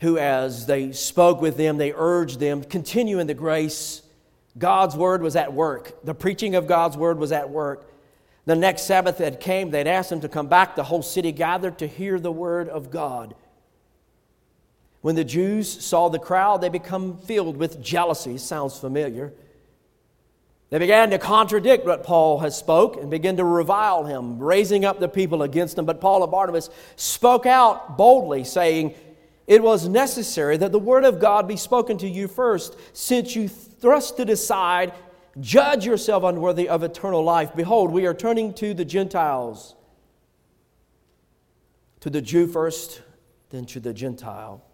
who, 0.00 0.18
as 0.18 0.66
they 0.66 0.92
spoke 0.92 1.40
with 1.40 1.56
them, 1.56 1.78
they 1.78 1.92
urged 1.94 2.38
them, 2.38 2.62
continue 2.62 3.18
in 3.18 3.26
the 3.26 3.34
grace. 3.34 4.02
God's 4.58 4.96
word 4.96 5.22
was 5.22 5.36
at 5.36 5.52
work. 5.52 6.04
The 6.04 6.14
preaching 6.14 6.54
of 6.54 6.66
God's 6.66 6.96
word 6.96 7.18
was 7.18 7.32
at 7.32 7.50
work. 7.50 7.90
The 8.44 8.56
next 8.56 8.82
Sabbath 8.82 9.18
that 9.18 9.40
came, 9.40 9.70
they'd 9.70 9.86
asked 9.86 10.10
them 10.10 10.20
to 10.20 10.28
come 10.28 10.46
back. 10.46 10.76
The 10.76 10.84
whole 10.84 11.02
city 11.02 11.32
gathered 11.32 11.78
to 11.78 11.86
hear 11.86 12.20
the 12.20 12.32
word 12.32 12.68
of 12.68 12.90
God. 12.90 13.34
When 15.00 15.14
the 15.14 15.24
Jews 15.24 15.84
saw 15.84 16.08
the 16.08 16.18
crowd, 16.18 16.60
they 16.60 16.68
become 16.68 17.16
filled 17.18 17.56
with 17.56 17.82
jealousy. 17.82 18.38
Sounds 18.38 18.78
familiar. 18.78 19.32
They 20.70 20.78
began 20.78 21.10
to 21.10 21.18
contradict 21.18 21.86
what 21.86 22.02
Paul 22.02 22.40
has 22.40 22.56
spoke 22.58 22.96
and 22.96 23.08
begin 23.08 23.36
to 23.36 23.44
revile 23.44 24.04
him, 24.04 24.38
raising 24.38 24.84
up 24.84 24.98
the 24.98 25.08
people 25.08 25.42
against 25.42 25.78
him. 25.78 25.84
But 25.84 26.00
Paul 26.00 26.22
and 26.22 26.32
Barnabas 26.32 26.70
spoke 26.96 27.46
out 27.46 27.96
boldly, 27.96 28.42
saying, 28.42 28.94
It 29.46 29.62
was 29.62 29.88
necessary 29.88 30.56
that 30.56 30.72
the 30.72 30.78
word 30.78 31.04
of 31.04 31.20
God 31.20 31.46
be 31.46 31.56
spoken 31.56 31.98
to 31.98 32.08
you 32.08 32.26
first, 32.26 32.76
since 32.92 33.36
you 33.36 33.48
thrust 33.48 34.18
it 34.18 34.28
aside, 34.28 34.92
judge 35.38 35.86
yourself 35.86 36.24
unworthy 36.24 36.68
of 36.68 36.82
eternal 36.82 37.22
life. 37.22 37.54
Behold, 37.54 37.92
we 37.92 38.06
are 38.06 38.14
turning 38.14 38.52
to 38.54 38.74
the 38.74 38.84
Gentiles, 38.84 39.76
to 42.00 42.10
the 42.10 42.20
Jew 42.20 42.46
first, 42.46 43.02
then 43.50 43.64
to 43.66 43.78
the 43.78 43.94
Gentile. 43.94 44.64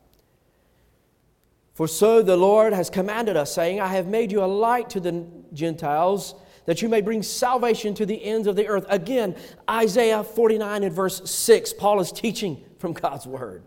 For 1.74 1.86
so 1.88 2.22
the 2.22 2.36
Lord 2.36 2.72
has 2.72 2.88
commanded 2.88 3.36
us, 3.36 3.54
saying, 3.54 3.80
I 3.80 3.88
have 3.88 4.06
made 4.06 4.32
you 4.32 4.42
a 4.42 4.46
light 4.46 4.90
to 4.90 5.00
the 5.00 5.26
Gentiles, 5.52 6.34
that 6.64 6.80
you 6.80 6.88
may 6.88 7.00
bring 7.00 7.22
salvation 7.22 7.92
to 7.94 8.06
the 8.06 8.22
ends 8.22 8.46
of 8.46 8.56
the 8.56 8.68
earth. 8.68 8.86
Again, 8.88 9.36
Isaiah 9.68 10.22
49 10.22 10.84
and 10.84 10.94
verse 10.94 11.28
6, 11.30 11.72
Paul 11.74 12.00
is 12.00 12.12
teaching 12.12 12.62
from 12.78 12.92
God's 12.92 13.26
word. 13.26 13.64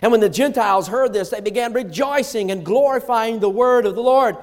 And 0.00 0.10
when 0.10 0.20
the 0.20 0.28
Gentiles 0.28 0.88
heard 0.88 1.12
this, 1.12 1.30
they 1.30 1.40
began 1.40 1.72
rejoicing 1.72 2.50
and 2.50 2.64
glorifying 2.64 3.40
the 3.40 3.50
word 3.50 3.86
of 3.86 3.94
the 3.94 4.02
Lord. 4.02 4.36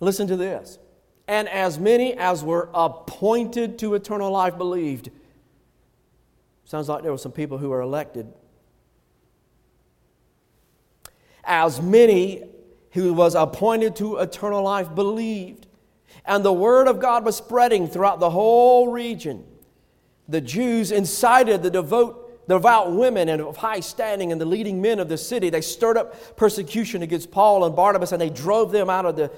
Listen 0.00 0.26
to 0.28 0.36
this. 0.36 0.78
And 1.26 1.48
as 1.48 1.78
many 1.78 2.14
as 2.14 2.42
were 2.42 2.70
appointed 2.72 3.78
to 3.80 3.94
eternal 3.94 4.30
life 4.30 4.56
believed. 4.56 5.10
Sounds 6.64 6.88
like 6.88 7.02
there 7.02 7.12
were 7.12 7.18
some 7.18 7.32
people 7.32 7.58
who 7.58 7.70
were 7.70 7.80
elected 7.80 8.32
as 11.48 11.80
many 11.80 12.44
who 12.92 13.12
was 13.14 13.34
appointed 13.34 13.96
to 13.96 14.18
eternal 14.18 14.62
life 14.62 14.94
believed. 14.94 15.66
And 16.24 16.44
the 16.44 16.52
word 16.52 16.86
of 16.86 17.00
God 17.00 17.24
was 17.24 17.36
spreading 17.36 17.88
throughout 17.88 18.20
the 18.20 18.30
whole 18.30 18.88
region. 18.88 19.44
The 20.28 20.42
Jews 20.42 20.92
incited 20.92 21.62
the 21.62 21.70
devout, 21.70 22.27
devout 22.48 22.92
women 22.92 23.28
and 23.28 23.42
of 23.42 23.58
high 23.58 23.80
standing 23.80 24.32
and 24.32 24.40
the 24.40 24.46
leading 24.46 24.80
men 24.80 24.98
of 24.98 25.08
the 25.08 25.18
city. 25.18 25.50
They 25.50 25.60
stirred 25.60 25.96
up 25.96 26.36
persecution 26.36 27.02
against 27.02 27.30
Paul 27.30 27.64
and 27.64 27.76
Barnabas 27.76 28.12
and 28.12 28.20
they 28.20 28.30
drove 28.30 28.72
them 28.72 28.88
out 28.90 29.06
of 29.06 29.16
the, 29.16 29.30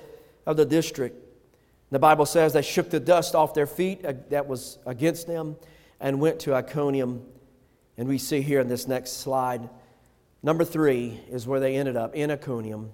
of 0.46 0.56
the 0.56 0.64
district. 0.64 1.16
The 1.90 1.98
Bible 1.98 2.24
says 2.24 2.52
they 2.52 2.62
shook 2.62 2.88
the 2.88 3.00
dust 3.00 3.34
off 3.34 3.52
their 3.52 3.66
feet 3.66 4.02
that 4.30 4.46
was 4.46 4.78
against 4.86 5.26
them 5.26 5.56
and 5.98 6.20
went 6.20 6.38
to 6.40 6.54
Iconium. 6.54 7.26
And 7.98 8.08
we 8.08 8.16
see 8.16 8.40
here 8.40 8.61
in 8.61 8.68
this 8.68 8.86
next 8.86 9.18
slide, 9.18 9.68
number 10.42 10.64
three 10.64 11.20
is 11.28 11.48
where 11.48 11.58
they 11.58 11.76
ended 11.76 11.96
up 11.96 12.14
in 12.14 12.30
Iconium. 12.30 12.92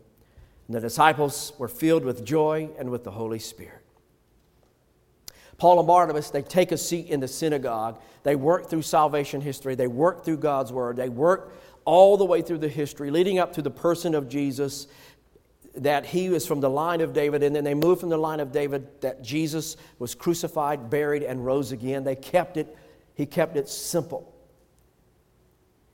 And 0.67 0.75
the 0.75 0.81
disciples 0.81 1.53
were 1.59 1.69
filled 1.69 2.05
with 2.05 2.25
joy 2.25 2.71
and 2.79 2.91
with 2.91 3.05
the 3.05 3.12
Holy 3.12 3.39
Spirit. 3.39 3.86
Paul 5.59 5.79
and 5.79 5.87
Barnabas, 5.87 6.31
they 6.31 6.43
take 6.43 6.73
a 6.73 6.77
seat 6.77 7.07
in 7.07 7.21
the 7.21 7.29
synagogue. 7.29 8.01
They 8.23 8.37
work 8.37 8.69
through 8.69 8.83
salvation 8.83 9.41
history. 9.41 9.75
They 9.75 9.87
work 9.87 10.25
through 10.25 10.39
God's 10.39 10.73
word. 10.73 10.97
They 10.97 11.09
work 11.09 11.55
all 11.85 12.17
the 12.17 12.25
way 12.25 12.43
through 12.43 12.59
the 12.59 12.69
history, 12.69 13.11
leading 13.11 13.39
up 13.39 13.53
to 13.55 13.63
the 13.63 13.71
person 13.71 14.15
of 14.15 14.29
Jesus, 14.29 14.87
that 15.77 16.05
he 16.05 16.29
was 16.29 16.47
from 16.47 16.61
the 16.61 16.69
line 16.69 17.01
of 17.01 17.13
David. 17.13 17.43
And 17.43 17.55
then 17.55 17.65
they 17.65 17.75
move 17.75 18.01
from 18.01 18.09
the 18.09 18.19
line 18.19 18.41
of 18.41 18.53
David, 18.53 19.01
that 19.01 19.23
Jesus 19.23 19.77
was 19.99 20.15
crucified, 20.15 20.91
buried, 20.91 21.23
and 21.23 21.45
rose 21.45 21.73
again. 21.73 22.05
They 22.05 22.17
kept 22.17 22.57
it, 22.57 22.77
he 23.15 23.25
kept 23.25 23.57
it 23.57 23.69
simple. 23.69 24.35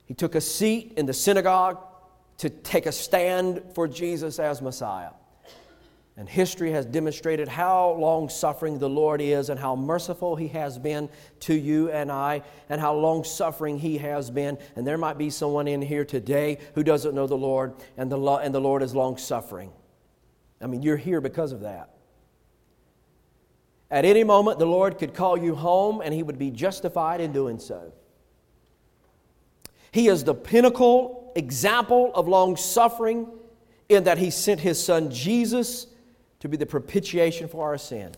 He 0.07 0.15
took 0.15 0.35
a 0.35 0.41
seat 0.41 0.95
in 0.97 1.07
the 1.07 1.13
synagogue 1.13 1.79
to 2.39 2.51
take 2.51 2.87
a 2.87 2.93
stand 2.93 3.63
for 3.75 3.87
Jesus 3.87 4.39
as 4.39 4.61
Messiah. 4.61 5.11
And 6.17 6.29
history 6.29 6.73
has 6.73 6.85
demonstrated 6.85 7.49
how 7.49 7.93
long 7.93 8.29
suffering 8.29 8.79
the 8.79 8.89
Lord 8.89 9.23
is 9.23 9.49
and 9.49 9.59
how 9.59 9.75
merciful 9.75 10.37
He 10.37 10.49
has 10.49 10.79
been 10.79 11.09
to 11.41 11.55
you 11.55 11.91
and 11.91 12.13
I, 12.13 12.43
and 12.69 12.81
how 12.81 12.95
long 12.95 13.25
suffering 13.25 13.79
He 13.79 13.99
has 13.99 14.31
been. 14.31 14.59
And 14.77 14.87
there 14.87 14.99
might 14.99 15.17
be 15.17 15.31
someone 15.31 15.67
in 15.67 15.81
here 15.81 16.05
today 16.05 16.59
who 16.75 16.83
doesn't 16.83 17.15
know 17.15 17.27
the 17.27 17.35
Lord, 17.35 17.75
and 17.97 18.13
the, 18.13 18.19
lo- 18.19 18.37
and 18.37 18.55
the 18.55 18.61
Lord 18.61 18.83
is 18.83 18.95
long 18.95 19.17
suffering. 19.17 19.73
I 20.61 20.67
mean, 20.67 20.83
you're 20.83 20.99
here 20.99 21.23
because 21.23 21.53
of 21.53 21.61
that. 21.61 21.95
At 23.91 24.05
any 24.05 24.23
moment, 24.23 24.59
the 24.59 24.67
Lord 24.67 24.99
could 24.99 25.15
call 25.15 25.39
you 25.39 25.55
home, 25.55 26.03
and 26.03 26.13
He 26.13 26.23
would 26.23 26.39
be 26.39 26.51
justified 26.51 27.23
in 27.23 27.33
doing 27.33 27.59
so. 27.59 27.93
He 29.93 30.09
is 30.09 30.25
the 30.25 30.35
pinnacle 30.35 31.33
example 31.37 32.11
of 32.15 32.29
long 32.29 32.57
suffering 32.57 33.29
in 33.89 34.05
that 34.05 34.19
he 34.19 34.31
sent 34.31 34.61
his 34.61 34.83
son 34.83 35.11
Jesus 35.11 35.87
to 36.43 36.49
be 36.49 36.57
the 36.57 36.67
propitiation 36.67 37.47
for 37.47 37.69
our 37.69 37.79
sin. 37.79 38.11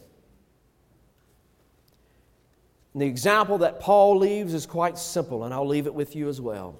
And 2.94 3.02
the 3.02 3.06
example 3.06 3.58
that 3.58 3.80
Paul 3.80 4.16
leaves 4.16 4.54
is 4.54 4.64
quite 4.64 4.96
simple, 4.96 5.44
and 5.44 5.52
I'll 5.52 5.66
leave 5.66 5.86
it 5.86 5.92
with 5.92 6.16
you 6.16 6.30
as 6.30 6.40
well. 6.40 6.78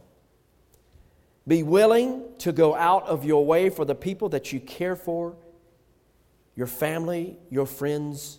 Be 1.47 1.63
willing 1.63 2.23
to 2.39 2.51
go 2.51 2.75
out 2.75 3.07
of 3.09 3.27
your 3.27 3.45
way 3.45 3.69
for 3.69 3.85
the 3.85 3.95
people 3.95 4.31
that 4.31 4.55
you 4.55 4.61
care 4.61 4.97
for, 4.97 5.37
your 6.57 6.67
family, 6.67 7.37
your 7.51 7.67
friends, 7.67 8.39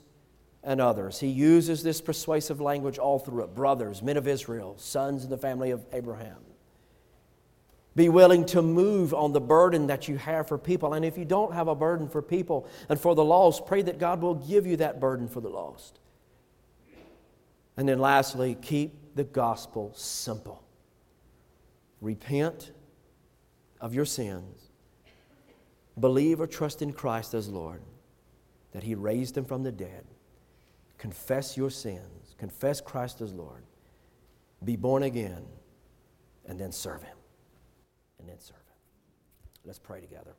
and 0.63 0.81
others. 0.81 1.19
He 1.19 1.27
uses 1.27 1.83
this 1.83 2.01
persuasive 2.01 2.59
language 2.59 2.97
all 2.97 3.19
through 3.19 3.43
it 3.43 3.53
brothers, 3.53 4.01
men 4.01 4.17
of 4.17 4.27
Israel, 4.27 4.79
sons 4.79 5.23
in 5.23 5.29
the 5.29 5.37
family 5.37 5.69
of 5.69 5.85
Abraham. 5.93 6.37
Be 7.95 8.09
willing 8.09 8.45
to 8.47 8.61
move 8.61 9.13
on 9.13 9.31
the 9.31 9.39
burden 9.39 9.87
that 9.87 10.09
you 10.09 10.17
have 10.17 10.49
for 10.49 10.57
people. 10.57 10.93
And 10.93 11.05
if 11.05 11.17
you 11.17 11.23
don't 11.23 11.53
have 11.53 11.69
a 11.69 11.75
burden 11.75 12.09
for 12.09 12.21
people 12.21 12.67
and 12.89 12.99
for 12.99 13.15
the 13.15 13.23
lost, 13.23 13.65
pray 13.65 13.81
that 13.83 13.99
God 13.99 14.21
will 14.21 14.35
give 14.35 14.67
you 14.67 14.77
that 14.77 14.99
burden 14.99 15.29
for 15.29 15.39
the 15.39 15.49
lost. 15.49 15.99
And 17.77 17.87
then 17.87 17.99
lastly, 17.99 18.57
keep 18.61 19.15
the 19.15 19.23
gospel 19.23 19.93
simple. 19.95 20.61
Repent 22.01 22.71
of 23.79 23.93
your 23.93 24.05
sins. 24.05 24.69
Believe 25.97 26.41
or 26.41 26.47
trust 26.47 26.81
in 26.81 26.91
Christ 26.91 27.33
as 27.33 27.47
Lord, 27.47 27.81
that 28.73 28.83
He 28.83 28.95
raised 28.95 29.37
Him 29.37 29.45
from 29.45 29.63
the 29.63 29.71
dead. 29.71 30.03
Confess 30.97 31.55
your 31.55 31.69
sins. 31.69 32.35
Confess 32.37 32.81
Christ 32.81 33.21
as 33.21 33.33
Lord. 33.33 33.63
Be 34.63 34.75
born 34.75 35.03
again, 35.03 35.45
and 36.45 36.59
then 36.59 36.73
serve 36.73 37.03
Him 37.03 37.14
and 38.25 38.31
then 38.31 38.39
serve 38.39 38.57
Him. 38.57 38.79
Let's 39.65 39.77
pray 39.77 40.01
together. 40.01 40.33